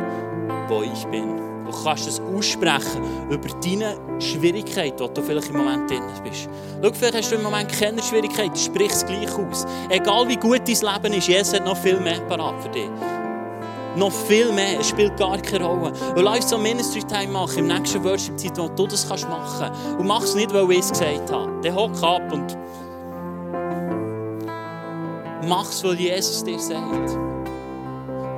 wo 0.68 0.82
ich 0.82 1.04
bin. 1.06 1.36
Du 1.66 1.72
kannst 1.82 2.06
es 2.06 2.20
aussprechen 2.20 3.02
über 3.28 3.48
deine 3.60 3.96
Schwierigkeit, 4.20 5.00
die 5.00 5.14
du 5.14 5.22
vielleicht 5.22 5.50
im 5.50 5.56
Moment 5.56 5.90
drin 5.90 6.02
bist. 6.22 6.48
Schau, 6.80 6.92
vielleicht 6.92 7.16
hast 7.16 7.32
du 7.32 7.36
im 7.36 7.42
Moment 7.42 7.72
keine 7.72 8.00
Schwierigkeit, 8.00 8.56
sprich 8.56 8.92
es 8.92 9.04
gleich 9.04 9.32
aus. 9.32 9.66
Egal 9.90 10.28
wie 10.28 10.36
gut 10.36 10.62
dein 10.66 10.94
Leben 10.94 11.18
ist, 11.18 11.26
Jesus 11.26 11.54
hat 11.54 11.64
noch 11.64 11.76
viel 11.76 11.98
mehr 11.98 12.20
parat 12.20 12.62
für 12.62 12.68
dich. 12.68 12.88
Noch 13.96 14.12
viel 14.12 14.52
mehr. 14.52 14.80
Es 14.80 14.88
spielt 14.88 15.16
gar 15.16 15.38
keine 15.38 15.64
Rolle. 15.64 15.92
Und 16.14 16.22
lass 16.22 16.36
uns 16.36 16.50
so 16.50 16.58
Ministry 16.58 17.02
Time 17.02 17.32
machen, 17.32 17.58
im 17.60 17.66
nächsten 17.66 18.04
Worship-Zeit, 18.04 18.58
wo 18.58 18.68
du 18.68 18.86
das 18.86 19.08
machen 19.08 19.26
kannst. 19.58 19.98
Und 19.98 20.06
mach 20.06 20.22
es 20.22 20.34
nicht, 20.34 20.52
weil 20.52 20.70
ich 20.72 20.80
es 20.80 20.90
gesagt 20.90 21.32
habe. 21.32 21.50
Dann 21.62 21.74
hock 21.74 22.02
ab 22.02 22.30
und 22.30 22.58
mach 25.48 25.68
es, 25.70 25.82
weil 25.82 25.94
Jesus 25.94 26.44
dir 26.44 26.58
sagt. 26.58 27.18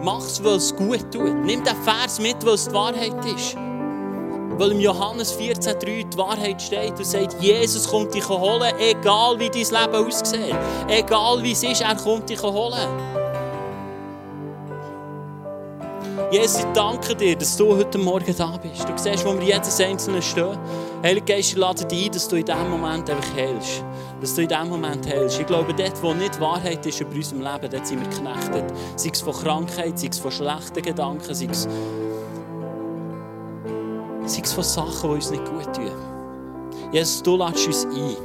Mach 0.05 0.21
es, 0.21 0.43
weil 0.45 0.57
es 0.57 0.75
gut 0.75 1.11
tut. 1.11 1.35
Nimm 1.45 1.65
den 1.65 1.77
Vers 1.83 2.21
mit, 2.21 2.37
weil 2.47 2.55
es 2.55 2.69
die 2.69 2.75
Wahrheit 2.75 3.25
ist. 3.25 3.57
Weil 3.57 4.73
im 4.73 4.81
Johannes 4.81 5.37
14,3 5.37 6.09
die 6.09 6.19
Wahrheit 6.19 6.63
steht 6.63 6.97
und 6.99 7.05
sagt, 7.05 7.41
Jesus 7.41 7.89
kommt 7.89 8.15
dich 8.15 8.29
holen, 8.29 8.73
egal 8.79 9.39
wie 9.41 9.51
dein 9.51 9.61
Leben 9.61 10.07
aussieht. 10.07 10.55
Egal 10.89 11.43
wie 11.43 11.53
es 11.53 11.65
ist, 11.65 11.81
er 11.81 11.97
kommt 11.97 12.31
dich 12.31 12.43
holen. 12.43 13.18
Jesus, 16.31 16.59
ich 16.59 16.67
danke 16.75 17.17
dir, 17.17 17.35
dass 17.37 17.57
du 17.57 17.75
heute 17.75 17.97
Morgen 17.97 18.37
da 18.37 18.59
bist. 18.59 18.87
Du 18.87 18.93
siehst, 18.97 19.25
wo 19.25 19.35
wir 19.35 19.43
jedes 19.43 19.81
Einzelne 19.81 20.21
stehen. 20.21 20.59
Heilige 21.03 21.25
Geist, 21.25 21.53
ich 21.53 21.57
lade 21.57 21.87
dich 21.87 22.05
ein, 22.05 22.13
dass 22.13 22.29
du 22.29 22.37
in 22.37 22.45
diesem 22.45 22.71
Moment 22.71 23.09
einfach 23.09 23.35
heilst. 23.35 23.83
Dass 24.21 24.35
du 24.35 24.43
in 24.43 24.49
diesem 24.49 24.69
Moment 24.69 25.09
heilst. 25.09 25.41
Ich 25.41 25.47
glaube, 25.47 25.73
dort, 25.73 26.03
wo 26.03 26.13
nicht 26.13 26.39
Wahrheit 26.39 26.85
ist 26.85 27.01
über 27.01 27.15
unserem 27.15 27.41
Leben, 27.41 27.71
dort 27.71 27.87
sind 27.87 28.01
wir 28.03 28.09
geknechtet. 28.09 28.75
Sei 28.97 29.09
es 29.11 29.23
von 29.23 29.33
Krankheit, 29.33 29.99
sei 29.99 30.09
es 30.09 30.19
von 30.19 30.31
schlechten 30.31 30.83
Gedanken, 30.83 31.35
sei 31.35 31.47
es, 31.51 31.63
sei 34.27 34.43
es 34.43 34.53
von 34.53 34.65
Sachen, 34.65 35.09
die 35.09 35.15
uns 35.15 35.31
nicht 35.31 35.45
gut 35.47 35.75
tun. 35.75 35.91
Jesus, 36.93 37.23
du 37.23 37.39
lädst 37.39 37.67
uns 37.67 37.87
ein. 37.87 38.17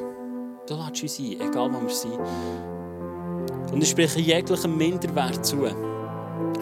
Du 0.68 0.76
lädst 0.76 1.04
uns 1.04 1.20
ein, 1.20 1.40
egal 1.40 1.74
wo 1.74 1.82
wir 1.82 1.90
sind. 1.90 2.20
Und 3.72 3.82
ich 3.82 3.90
spreche 3.90 4.20
jeglichem 4.20 4.76
Minderwert 4.76 5.46
zu. 5.46 5.93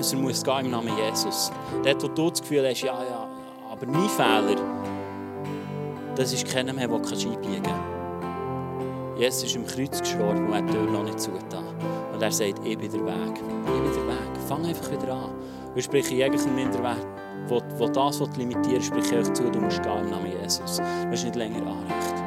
Er 0.01 0.17
muss 0.17 0.43
gehen 0.43 0.65
im 0.65 0.71
Namen 0.71 0.97
Jesus. 0.97 1.51
Dort, 1.83 2.01
wo 2.03 2.07
du 2.07 2.29
das 2.31 2.41
Gefühl 2.41 2.67
hast, 2.67 2.81
ja, 2.81 3.03
ja, 3.03 3.29
aber 3.71 3.85
mein 3.85 4.09
Fehler, 4.09 4.59
das 6.15 6.33
ist 6.33 6.47
keiner 6.47 6.73
mehr, 6.73 6.87
der 6.87 6.97
einbiegen 6.97 7.61
kann. 7.61 9.15
Jesus 9.15 9.43
ist 9.43 9.55
im 9.55 9.65
Kreuz 9.67 9.99
gestorben 9.99 10.47
und 10.47 10.55
hat 10.55 10.67
die 10.67 10.73
Tür 10.73 10.89
noch 10.89 11.03
nicht 11.03 11.19
zugetan. 11.19 11.65
Und 12.11 12.19
er 12.21 12.31
sagt, 12.31 12.65
ich 12.65 12.77
bin 12.77 12.91
der 12.91 13.05
Weg. 13.05 13.35
Ich 13.35 13.81
bin 13.81 13.93
der 13.93 14.07
Weg. 14.07 14.47
Fang 14.47 14.65
einfach 14.65 14.89
wieder 14.91 15.13
an. 15.13 15.29
Wir 15.75 15.83
sprechen 15.83 16.17
jeglichen 16.17 16.55
Minderwert, 16.55 17.05
wo, 17.47 17.61
wo 17.77 17.87
das 17.87 18.19
was 18.19 18.35
limitieren 18.37 18.81
spreche 18.81 19.19
ich 19.19 19.27
euch 19.27 19.33
zu, 19.33 19.51
du 19.51 19.59
musst 19.59 19.83
gehen 19.83 19.99
im 20.01 20.09
Namen 20.09 20.31
Jesus. 20.41 20.77
Du 20.77 21.11
hast 21.11 21.23
nicht 21.23 21.35
länger 21.35 21.59
Anrecht. 21.59 22.23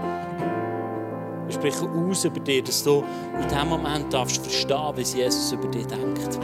Wir 1.47 1.53
sprechen 1.53 1.89
aus 1.89 2.25
über 2.25 2.39
dir, 2.39 2.62
dass 2.62 2.85
du 2.85 3.03
in 3.41 3.49
diesem 3.49 3.68
Moment 3.68 4.12
darfst 4.12 4.41
verstehen, 4.41 4.93
wie 4.95 5.03
Jesus 5.03 5.51
über 5.51 5.66
dich 5.66 5.87
denkt. 5.89 6.39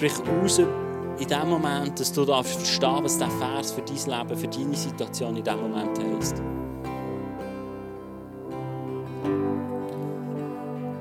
Sprich 0.00 0.14
aus 0.42 0.58
in 0.58 1.28
dem 1.28 1.50
Moment, 1.50 2.00
dass 2.00 2.10
du 2.10 2.24
darfst 2.24 2.54
verstehen, 2.54 3.00
was 3.02 3.18
dieser 3.18 3.28
Vers 3.32 3.72
für 3.72 3.82
dein 3.82 3.96
Leben, 3.96 4.40
für 4.40 4.48
deine 4.48 4.74
Situation 4.74 5.36
in 5.36 5.44
diesem 5.44 5.60
Moment 5.60 5.98
heisst. 5.98 6.42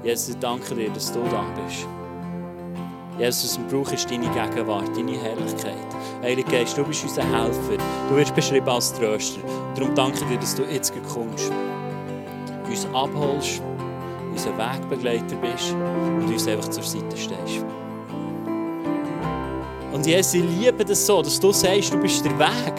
Jesus, 0.03 0.27
ich 0.27 0.39
danke 0.39 0.75
dir, 0.75 0.89
dass 0.89 1.13
du 1.13 1.19
da 1.31 1.45
bist. 1.63 1.87
Jesus, 3.17 3.57
wir 3.57 3.67
brauchen 3.69 3.97
deine 4.09 4.27
Gegenwart, 4.27 4.97
deine 4.97 5.17
Herrlichkeit. 5.17 5.95
Heilige 6.21 6.51
Geist, 6.51 6.77
du 6.77 6.83
bist 6.83 7.05
unser 7.05 7.23
Helfer. 7.23 7.81
Du 8.09 8.17
wirst 8.17 8.35
beschrieben 8.35 8.67
als 8.67 8.93
Tröster. 8.93 9.39
Darum 9.75 9.95
danke 9.95 10.25
dir, 10.25 10.37
dass 10.37 10.55
du 10.55 10.63
jetzt 10.63 10.91
kommst. 11.13 11.49
Uns 12.67 12.85
abholst, 12.93 13.61
unser 14.29 14.57
Wegbegleiter 14.57 15.37
bist 15.37 15.71
und 15.71 16.29
uns 16.29 16.45
einfach 16.49 16.69
zur 16.69 16.83
Seite 16.83 17.15
stehst. 17.15 17.63
Und 19.91 20.05
Jesus, 20.05 20.35
ich 20.35 20.43
liebe 20.43 20.85
das 20.85 21.05
so, 21.05 21.21
dass 21.21 21.39
du 21.39 21.51
sagst, 21.51 21.93
du 21.93 21.97
bist 21.97 22.23
der 22.23 22.37
Weg. 22.37 22.75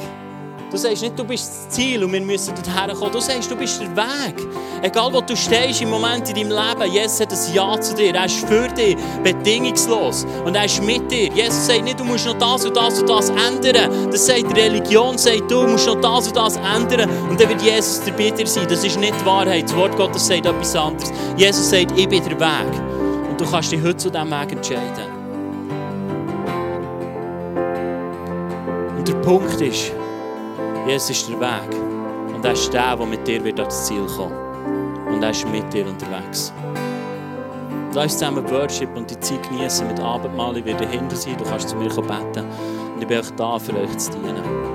Du 0.70 0.76
sagst 0.76 1.02
nicht, 1.02 1.18
du 1.18 1.24
bist 1.24 1.48
das 1.48 1.68
Ziel 1.70 2.04
und 2.04 2.12
wir 2.12 2.20
müssen 2.20 2.54
dorthin 2.54 2.96
kommen. 2.96 3.10
Du 3.10 3.18
sagst, 3.18 3.50
du 3.50 3.56
bist 3.56 3.80
der 3.80 3.96
Weg. 3.96 4.36
Egal 4.82 5.12
wo 5.12 5.20
du 5.20 5.36
stehst 5.36 5.82
im 5.82 5.90
Moment 5.90 6.28
in 6.28 6.36
deinem 6.36 6.50
Leben, 6.50 6.92
Jesus 6.92 7.20
hat 7.20 7.32
ein 7.32 7.54
Ja 7.54 7.80
zu 7.80 7.92
dir. 7.96 8.14
Er 8.14 8.26
ist 8.26 8.46
für 8.46 8.68
dich, 8.68 8.96
bedingungslos. 9.24 10.24
Und 10.44 10.54
er 10.54 10.66
ist 10.66 10.80
mit 10.80 11.10
dir. 11.10 11.28
Jesus 11.32 11.66
sagt 11.66 11.82
nicht, 11.82 11.98
du 11.98 12.04
musst 12.04 12.24
noch 12.24 12.38
das 12.38 12.64
und 12.64 12.76
das 12.76 13.00
und 13.00 13.08
das 13.10 13.30
ändern. 13.30 14.10
Das 14.12 14.26
sagt 14.26 14.44
die 14.48 14.60
Religion, 14.60 15.18
sagt, 15.18 15.50
du 15.50 15.66
musst 15.66 15.88
noch 15.88 16.00
das 16.00 16.28
und 16.28 16.36
das 16.36 16.56
ändern. 16.56 17.10
Und 17.28 17.40
dann 17.40 17.48
wird 17.48 17.62
Jesus 17.62 18.02
dabei 18.06 18.30
dir 18.30 18.46
sein. 18.46 18.68
Das 18.68 18.84
ist 18.84 18.98
nicht 18.98 19.14
die 19.20 19.26
Wahrheit. 19.26 19.64
Das 19.64 19.76
Wort 19.76 19.96
Gottes 19.96 20.24
sagt 20.24 20.46
etwas 20.46 20.76
anderes. 20.76 21.12
Jesus 21.36 21.68
sagt, 21.68 21.98
ich 21.98 22.08
bin 22.08 22.22
der 22.22 22.38
Weg. 22.38 23.28
Und 23.28 23.40
du 23.40 23.44
kannst 23.44 23.72
dich 23.72 23.82
heute 23.82 23.96
zu 23.96 24.08
diesem 24.08 24.30
Weg 24.30 24.52
entscheiden. 24.52 25.19
Und 29.00 29.08
der 29.08 29.14
Punkt 29.14 29.58
ist, 29.62 29.94
Jesus 30.86 31.08
ist 31.08 31.30
der 31.30 31.40
Weg. 31.40 32.34
Und 32.34 32.44
er 32.44 32.52
ist 32.52 32.70
der, 32.70 32.94
der 32.94 33.06
mit 33.06 33.26
dir 33.26 33.42
wird 33.42 33.58
ans 33.58 33.86
Ziel 33.86 34.04
kommen. 34.04 34.36
Und 35.06 35.22
er 35.22 35.30
ist 35.30 35.48
mit 35.48 35.72
dir 35.72 35.86
unterwegs. 35.86 36.52
Lass 37.94 38.04
uns 38.04 38.18
zusammen 38.18 38.50
Worship 38.50 38.94
und 38.94 39.10
die 39.10 39.18
Zeit 39.20 39.42
genießen 39.48 39.86
mit 39.86 39.98
Abendmahl. 40.00 40.54
Ich 40.58 40.66
werde 40.66 40.86
hinter 40.86 41.16
sein, 41.16 41.34
du 41.38 41.44
kannst 41.44 41.70
zu 41.70 41.76
mir 41.76 41.88
beten. 41.88 42.44
Und 42.94 43.00
ich 43.00 43.08
bin 43.08 43.20
auch 43.20 43.30
da, 43.38 43.58
für 43.58 43.74
euch 43.74 43.96
zu 43.96 44.10
dienen. 44.10 44.69